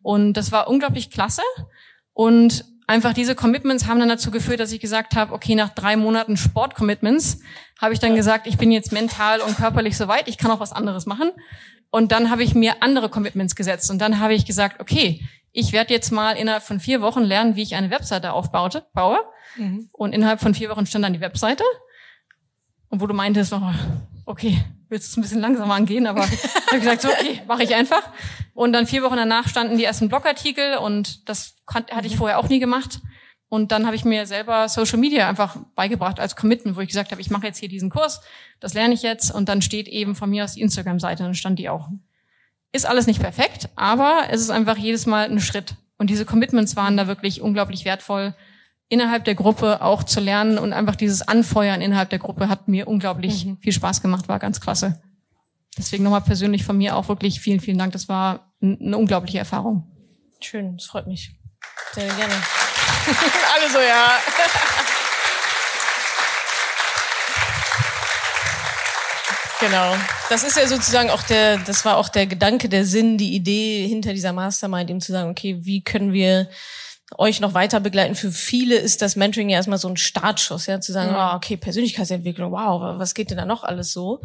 Und 0.02 0.34
das 0.34 0.52
war 0.52 0.68
unglaublich 0.68 1.10
klasse. 1.10 1.42
Und 2.12 2.66
einfach 2.88 3.14
diese 3.14 3.36
Commitments 3.36 3.88
haben 3.88 4.00
dann 4.00 4.10
dazu 4.10 4.32
geführt, 4.32 4.60
dass 4.60 4.72
ich 4.72 4.80
gesagt 4.80 5.16
habe, 5.16 5.34
okay, 5.34 5.56
nach 5.56 5.70
drei 5.70 5.96
Monaten 5.96 6.38
Sport-Commitments 6.38 7.40
habe 7.82 7.94
ich 7.94 8.00
dann 8.00 8.16
gesagt, 8.16 8.48
ich 8.48 8.58
bin 8.58 8.72
jetzt 8.72 8.92
mental 8.92 9.42
und 9.42 9.56
körperlich 9.58 9.98
soweit, 9.98 10.28
ich 10.28 10.38
kann 10.38 10.52
auch 10.52 10.60
was 10.60 10.72
anderes 10.72 11.06
machen. 11.06 11.32
Und 11.90 12.12
dann 12.12 12.30
habe 12.30 12.44
ich 12.44 12.56
mir 12.56 12.82
andere 12.82 13.10
Commitments 13.10 13.56
gesetzt. 13.56 13.92
Und 13.92 14.00
dann 14.00 14.20
habe 14.20 14.34
ich 14.34 14.46
gesagt, 14.46 14.80
okay, 14.80 15.22
ich 15.52 15.72
werde 15.74 15.94
jetzt 15.94 16.12
mal 16.12 16.32
innerhalb 16.36 16.64
von 16.64 16.80
vier 16.80 17.02
Wochen 17.02 17.22
lernen, 17.22 17.56
wie 17.56 17.62
ich 17.62 17.76
eine 17.76 17.92
Webseite 17.92 18.34
aufbaute, 18.34 18.86
baue. 18.94 19.20
Und 19.92 20.14
innerhalb 20.14 20.40
von 20.40 20.56
vier 20.56 20.70
Wochen 20.70 20.86
stand 20.88 21.06
dann 21.06 21.14
die 21.14 21.22
Webseite. 21.22 21.64
Und 22.90 23.02
wo 23.02 23.08
du 23.08 23.14
meintest, 23.14 23.54
oh, 23.54 23.62
okay, 24.26 24.64
willst 24.90 25.10
es 25.10 25.18
ein 25.18 25.22
bisschen 25.22 25.42
langsamer 25.42 25.74
angehen, 25.74 26.08
aber 26.08 26.22
habe 26.22 26.34
ich 26.72 26.80
gesagt, 26.80 27.02
so, 27.02 27.10
okay, 27.10 27.42
mache 27.48 27.64
ich 27.64 27.74
einfach. 27.76 28.04
Und 28.54 28.74
dann 28.74 28.88
vier 28.88 29.04
Wochen 29.04 29.16
danach 29.16 29.48
standen 29.48 29.78
die 29.78 29.84
ersten 29.84 30.10
Blogartikel 30.10 30.78
und 30.78 31.28
das 31.28 31.56
hatte 31.68 32.08
ich 32.08 32.18
vorher 32.18 32.40
auch 32.40 32.50
nie 32.50 32.60
gemacht. 32.60 33.00
Und 33.50 33.72
dann 33.72 33.86
habe 33.86 33.96
ich 33.96 34.04
mir 34.04 34.26
selber 34.26 34.68
Social 34.68 34.98
Media 34.98 35.30
einfach 35.30 35.58
beigebracht 35.76 36.20
als 36.20 36.36
Commitment, 36.36 36.76
wo 36.76 36.82
ich 36.82 36.88
gesagt 36.88 37.12
habe, 37.12 37.22
ich 37.22 37.30
mache 37.30 37.46
jetzt 37.46 37.60
hier 37.60 37.70
diesen 37.70 37.92
Kurs, 37.92 38.22
das 38.60 38.74
lerne 38.74 38.96
ich 38.96 39.04
jetzt 39.04 39.30
und 39.30 39.48
dann 39.48 39.62
steht 39.62 39.88
eben 39.88 40.16
von 40.16 40.30
mir 40.30 40.44
aus 40.44 40.54
die 40.54 40.62
Instagram-Seite, 40.62 41.22
dann 41.22 41.36
stand 41.36 41.60
die 41.60 41.70
auch. 41.70 41.90
Ist 42.72 42.88
alles 42.88 43.06
nicht 43.06 43.22
perfekt, 43.22 43.70
aber 43.76 44.24
es 44.32 44.42
ist 44.42 44.50
einfach 44.50 44.78
jedes 44.78 45.06
Mal 45.06 45.30
ein 45.30 45.40
Schritt. 45.40 45.76
Und 45.98 46.10
diese 46.10 46.26
Commitments 46.26 46.76
waren 46.76 46.98
da 46.98 47.06
wirklich 47.06 47.42
unglaublich 47.42 47.86
wertvoll, 47.86 48.34
innerhalb 48.94 49.26
der 49.26 49.34
Gruppe 49.34 49.82
auch 49.82 50.04
zu 50.04 50.20
lernen 50.20 50.60
und 50.60 50.72
einfach 50.72 50.96
dieses 50.96 51.28
Anfeuern 51.28 51.82
innerhalb 51.82 52.12
der 52.12 52.20
Gruppe 52.20 52.48
hat 52.48 52.68
mir 52.68 52.88
unglaublich 52.88 53.48
viel 53.60 53.74
Spaß 53.74 54.04
gemacht, 54.04 54.28
war 54.28 54.38
ganz 54.38 54.62
klasse. 54.62 55.02
Deswegen 55.76 56.04
nochmal 56.04 56.22
persönlich 56.22 56.64
von 56.64 56.78
mir 56.78 56.96
auch 56.96 57.08
wirklich 57.08 57.42
vielen, 57.42 57.60
vielen 57.60 57.80
Dank. 57.80 57.94
Das 57.94 58.08
war 58.08 58.54
eine 58.62 58.96
unglaubliche 58.96 59.40
Erfahrung. 59.40 59.92
Schön, 60.40 60.78
das 60.78 60.86
freut 60.86 61.08
mich. 61.08 61.32
Sehr 61.94 62.06
gerne. 62.06 62.34
Alle 63.56 63.72
so, 63.72 63.80
ja. 63.80 64.12
Genau. 69.60 69.96
Das 70.30 70.44
ist 70.44 70.58
ja 70.58 70.68
sozusagen 70.68 71.10
auch 71.10 71.24
der, 71.24 71.58
das 71.58 71.84
war 71.86 71.98
auch 71.98 72.10
der 72.10 72.28
Gedanke, 72.28 72.70
der 72.70 72.86
Sinn, 72.86 73.18
die 73.18 73.34
Idee 73.34 73.88
hinter 73.88 74.14
dieser 74.14 74.34
Mastermind, 74.34 74.90
eben 74.92 75.02
zu 75.02 75.12
sagen, 75.12 75.32
okay, 75.32 75.58
wie 75.62 75.82
können 75.84 76.14
wir 76.14 76.48
euch 77.18 77.40
noch 77.40 77.54
weiter 77.54 77.80
begleiten. 77.80 78.16
Für 78.16 78.32
viele 78.32 78.76
ist 78.76 79.02
das 79.02 79.16
Mentoring 79.16 79.50
ja 79.50 79.58
erstmal 79.58 79.78
so 79.78 79.88
ein 79.88 79.98
Startschuss, 79.98 80.66
ja, 80.68 80.80
zu 80.82 80.92
sagen, 80.92 81.12
ah, 81.16 81.36
okay, 81.36 81.58
Persönlichkeitsentwicklung, 81.58 82.52
wow, 82.52 82.98
was 83.00 83.14
geht 83.14 83.30
denn 83.30 83.38
da 83.38 83.46
noch 83.46 83.64
alles 83.64 83.92
so? 83.94 84.22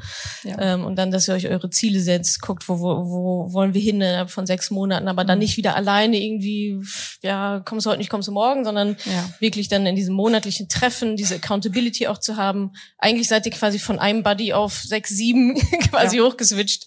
Ähm, 0.58 0.84
und 0.84 0.96
dann, 0.96 1.10
dass 1.10 1.28
ihr 1.28 1.34
euch 1.34 1.48
eure 1.48 1.70
Ziele 1.70 2.00
setzt, 2.00 2.40
guckt, 2.40 2.68
wo, 2.68 2.78
wo, 2.80 3.10
wo 3.10 3.52
wollen 3.52 3.74
wir 3.74 3.80
hin 3.80 4.00
innerhalb 4.00 4.30
von 4.30 4.46
sechs 4.46 4.70
Monaten, 4.70 5.08
aber 5.08 5.24
dann 5.24 5.38
nicht 5.38 5.56
wieder 5.56 5.76
alleine 5.76 6.16
irgendwie, 6.22 6.78
ja, 7.22 7.60
kommst 7.64 7.86
du 7.86 7.90
heute 7.90 7.98
nicht, 7.98 8.10
kommst 8.10 8.28
du 8.28 8.32
morgen, 8.32 8.64
sondern 8.64 8.96
Ja. 9.04 9.28
wirklich 9.40 9.68
dann 9.68 9.86
in 9.86 9.96
diesem 9.96 10.14
monatlichen 10.14 10.68
Treffen 10.68 11.16
diese 11.16 11.36
Accountability 11.36 12.06
auch 12.06 12.18
zu 12.18 12.36
haben. 12.36 12.72
Eigentlich 12.98 13.28
seid 13.28 13.46
ihr 13.46 13.52
quasi 13.52 13.78
von 13.78 13.98
einem 13.98 14.22
Buddy 14.22 14.52
auf 14.52 14.74
sechs, 14.82 15.10
sieben 15.10 15.54
quasi 15.90 16.18
hochgeswitcht 16.18 16.86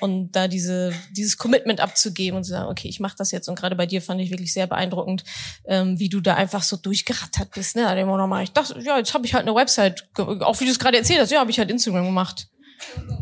und 0.00 0.32
da 0.32 0.48
diese, 0.48 0.92
dieses 1.16 1.36
Commitment 1.36 1.80
abzugeben 1.80 2.36
und 2.36 2.44
zu 2.44 2.50
sagen, 2.50 2.68
okay, 2.68 2.88
ich 2.88 3.00
mache 3.00 3.16
das 3.18 3.30
jetzt. 3.32 3.48
Und 3.48 3.58
gerade 3.58 3.76
bei 3.76 3.86
dir 3.86 4.02
fand 4.02 4.20
ich 4.20 4.30
wirklich 4.30 4.52
sehr 4.52 4.66
beeindruckend, 4.66 5.24
ähm, 5.66 5.98
wie 5.98 6.08
du 6.08 6.20
da 6.20 6.34
einfach 6.34 6.62
so 6.62 6.76
durchgerattert 6.76 7.50
bist. 7.52 7.76
Ne? 7.76 7.82
Da 7.82 7.94
immer 7.96 8.16
noch 8.16 8.26
mal, 8.26 8.42
ich 8.42 8.52
dachte, 8.52 8.78
ja, 8.80 8.98
jetzt 8.98 9.14
habe 9.14 9.26
ich 9.26 9.34
halt 9.34 9.46
eine 9.46 9.54
Website, 9.54 10.08
auch 10.18 10.60
wie 10.60 10.64
du 10.64 10.70
es 10.70 10.78
gerade 10.78 10.98
erzählt 10.98 11.20
hast, 11.20 11.30
ja, 11.32 11.40
habe 11.40 11.50
ich 11.50 11.58
halt 11.58 11.70
Instagram 11.70 12.04
gemacht. 12.06 12.48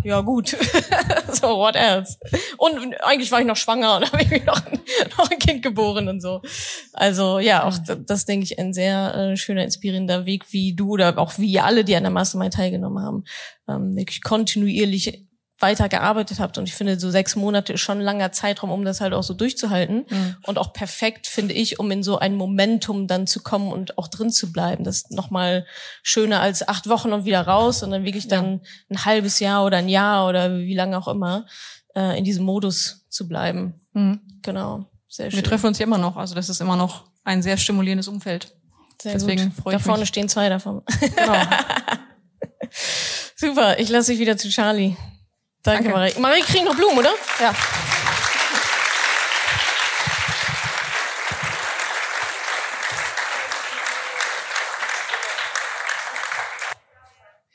Ja, 0.05 0.21
gut. 0.21 0.51
so, 1.33 1.49
what 1.59 1.75
else? 1.75 2.17
Und 2.59 2.95
eigentlich 3.03 3.33
war 3.33 3.41
ich 3.41 3.47
noch 3.47 3.57
schwanger 3.57 3.97
und 3.97 4.13
habe 4.13 4.23
ich 4.23 4.45
noch, 4.45 4.65
ein- 4.67 4.79
noch 5.19 5.29
ein 5.29 5.39
Kind 5.41 5.63
geboren 5.65 6.09
und 6.09 6.21
so. 6.21 6.41
Also 6.93 7.41
ja, 7.41 7.65
auch 7.65 7.77
d- 7.77 7.97
das 8.07 8.25
denke 8.25 8.45
ich 8.45 8.57
ein 8.61 8.73
sehr 8.73 9.15
äh, 9.17 9.37
schöner, 9.37 9.65
inspirierender 9.65 10.27
Weg, 10.27 10.45
wie 10.53 10.75
du 10.77 10.91
oder 10.93 11.19
auch 11.19 11.39
wie 11.39 11.59
alle, 11.59 11.85
die 11.85 11.97
an 11.97 12.05
der 12.05 12.13
Mastermind 12.13 12.55
teilgenommen 12.55 13.03
haben, 13.05 13.25
ähm, 13.69 13.97
wirklich 13.97 14.23
kontinuierlich 14.23 15.25
weitergearbeitet 15.61 16.39
habt. 16.41 16.57
Und 16.59 16.69
ich 16.69 16.75
finde, 16.75 16.99
so 17.01 17.11
sechs 17.11 17.35
Monate 17.37 17.73
ist 17.73 17.81
schon 17.81 17.99
ein 17.99 18.05
langer 18.05 18.31
Zeitraum, 18.33 18.71
um 18.71 18.85
das 18.85 19.01
halt 19.01 19.13
auch 19.13 19.23
so 19.23 19.35
durchzuhalten. 19.35 20.07
Und 20.47 20.59
auch 20.59 20.73
perfekt, 20.73 21.27
finde 21.27 21.55
ich, 21.55 21.79
um 21.81 21.91
in 21.91 22.03
so 22.03 22.19
ein 22.19 22.35
Momentum 22.37 23.07
dann 23.09 23.27
zu 23.27 23.43
kommen 23.43 23.73
und 23.73 23.99
auch 23.99 24.09
drin 24.09 24.31
zu 24.31 24.53
bleiben. 24.53 24.85
Das 24.85 24.97
ist 24.97 25.11
nochmal 25.11 25.67
schöner 26.03 26.41
als 26.41 26.67
acht 26.67 26.89
Wochen 26.89 27.13
und 27.13 27.25
wieder 27.25 27.43
raus, 27.43 27.81
sondern 27.81 28.05
wirklich 28.05 28.29
dann 28.29 28.61
ein 28.91 29.05
halbes 29.05 29.41
Jahr 29.41 29.65
oder 29.65 29.79
ein 29.79 29.89
Jahr 29.89 30.29
oder 30.29 30.59
wie 30.59 30.75
lange 30.75 30.97
auch 30.97 31.09
immer 31.09 31.47
äh, 31.97 32.17
in 32.19 32.25
diesem 32.25 32.45
Modus 32.45 33.07
zu 33.09 33.27
bleiben. 33.27 33.75
Genau. 34.43 34.85
Sehr 35.09 35.31
schön. 35.31 35.39
Wir 35.39 35.45
treffen 35.45 35.67
uns 35.67 35.79
ja 35.79 35.87
immer 35.87 35.99
noch. 35.99 36.17
Also 36.17 36.35
das 36.35 36.49
ist 36.49 36.61
immer 36.61 36.77
noch 36.77 37.05
ein 37.25 37.43
sehr 37.43 37.57
stimulierendes 37.57 38.07
Umfeld. 38.07 38.55
Sehr 39.03 39.13
deswegen 39.15 39.47
gut. 39.51 39.63
freue 39.63 39.73
Da 39.75 39.79
ich 39.79 39.85
vorne 39.85 40.01
mich. 40.01 40.09
stehen 40.09 40.29
zwei 40.29 40.49
davon. 40.49 40.83
Genau. 41.01 41.33
Super, 43.37 43.79
ich 43.79 43.89
lasse 43.89 44.13
dich 44.13 44.21
wieder 44.21 44.37
zu 44.37 44.49
Charlie. 44.49 44.97
Danke, 45.63 45.85
Danke. 45.85 45.99
Marie. 45.99 46.13
Marie 46.19 46.43
kriegt 46.43 46.65
noch 46.65 46.75
Blumen, 46.75 46.99
oder? 46.99 47.15
ja. 47.41 47.55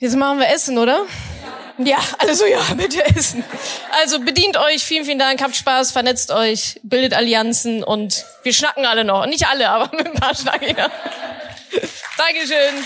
Jetzt 0.04 0.18
machen 0.18 0.38
wir 0.38 0.49
Essen, 0.49 0.78
oder? 0.78 1.06
Ja, 1.78 1.97
alle 2.18 2.36
so, 2.36 2.45
ja, 2.45 2.60
bitte 2.76 3.06
essen. 3.16 3.41
Also 4.01 4.20
bedient 4.20 4.58
euch, 4.58 4.84
vielen, 4.84 5.06
vielen 5.06 5.18
Dank, 5.18 5.41
habt 5.41 5.56
Spaß, 5.56 5.91
vernetzt 5.91 6.30
euch, 6.32 6.80
bildet 6.84 7.14
Allianzen 7.14 7.86
und 7.86 8.26
wir 8.43 8.54
schnacken 8.54 8.86
alle 8.86 9.06
noch. 9.06 9.26
Nicht 9.28 9.47
alle, 9.47 9.70
aber 9.70 9.95
mit 9.95 10.06
ein 10.14 10.14
paar 10.14 10.36
schnacken 10.36 10.76
noch. 10.76 10.89
Dankeschön. 12.18 12.86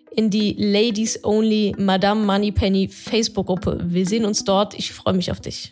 in 0.15 0.29
die 0.29 0.55
Ladies 0.57 1.23
Only 1.23 1.73
Madame 1.77 2.25
Moneypenny 2.25 2.87
Facebook-Gruppe. 2.87 3.79
Wir 3.83 4.05
sehen 4.05 4.25
uns 4.25 4.43
dort. 4.43 4.77
Ich 4.77 4.91
freue 4.91 5.13
mich 5.13 5.31
auf 5.31 5.39
dich. 5.39 5.71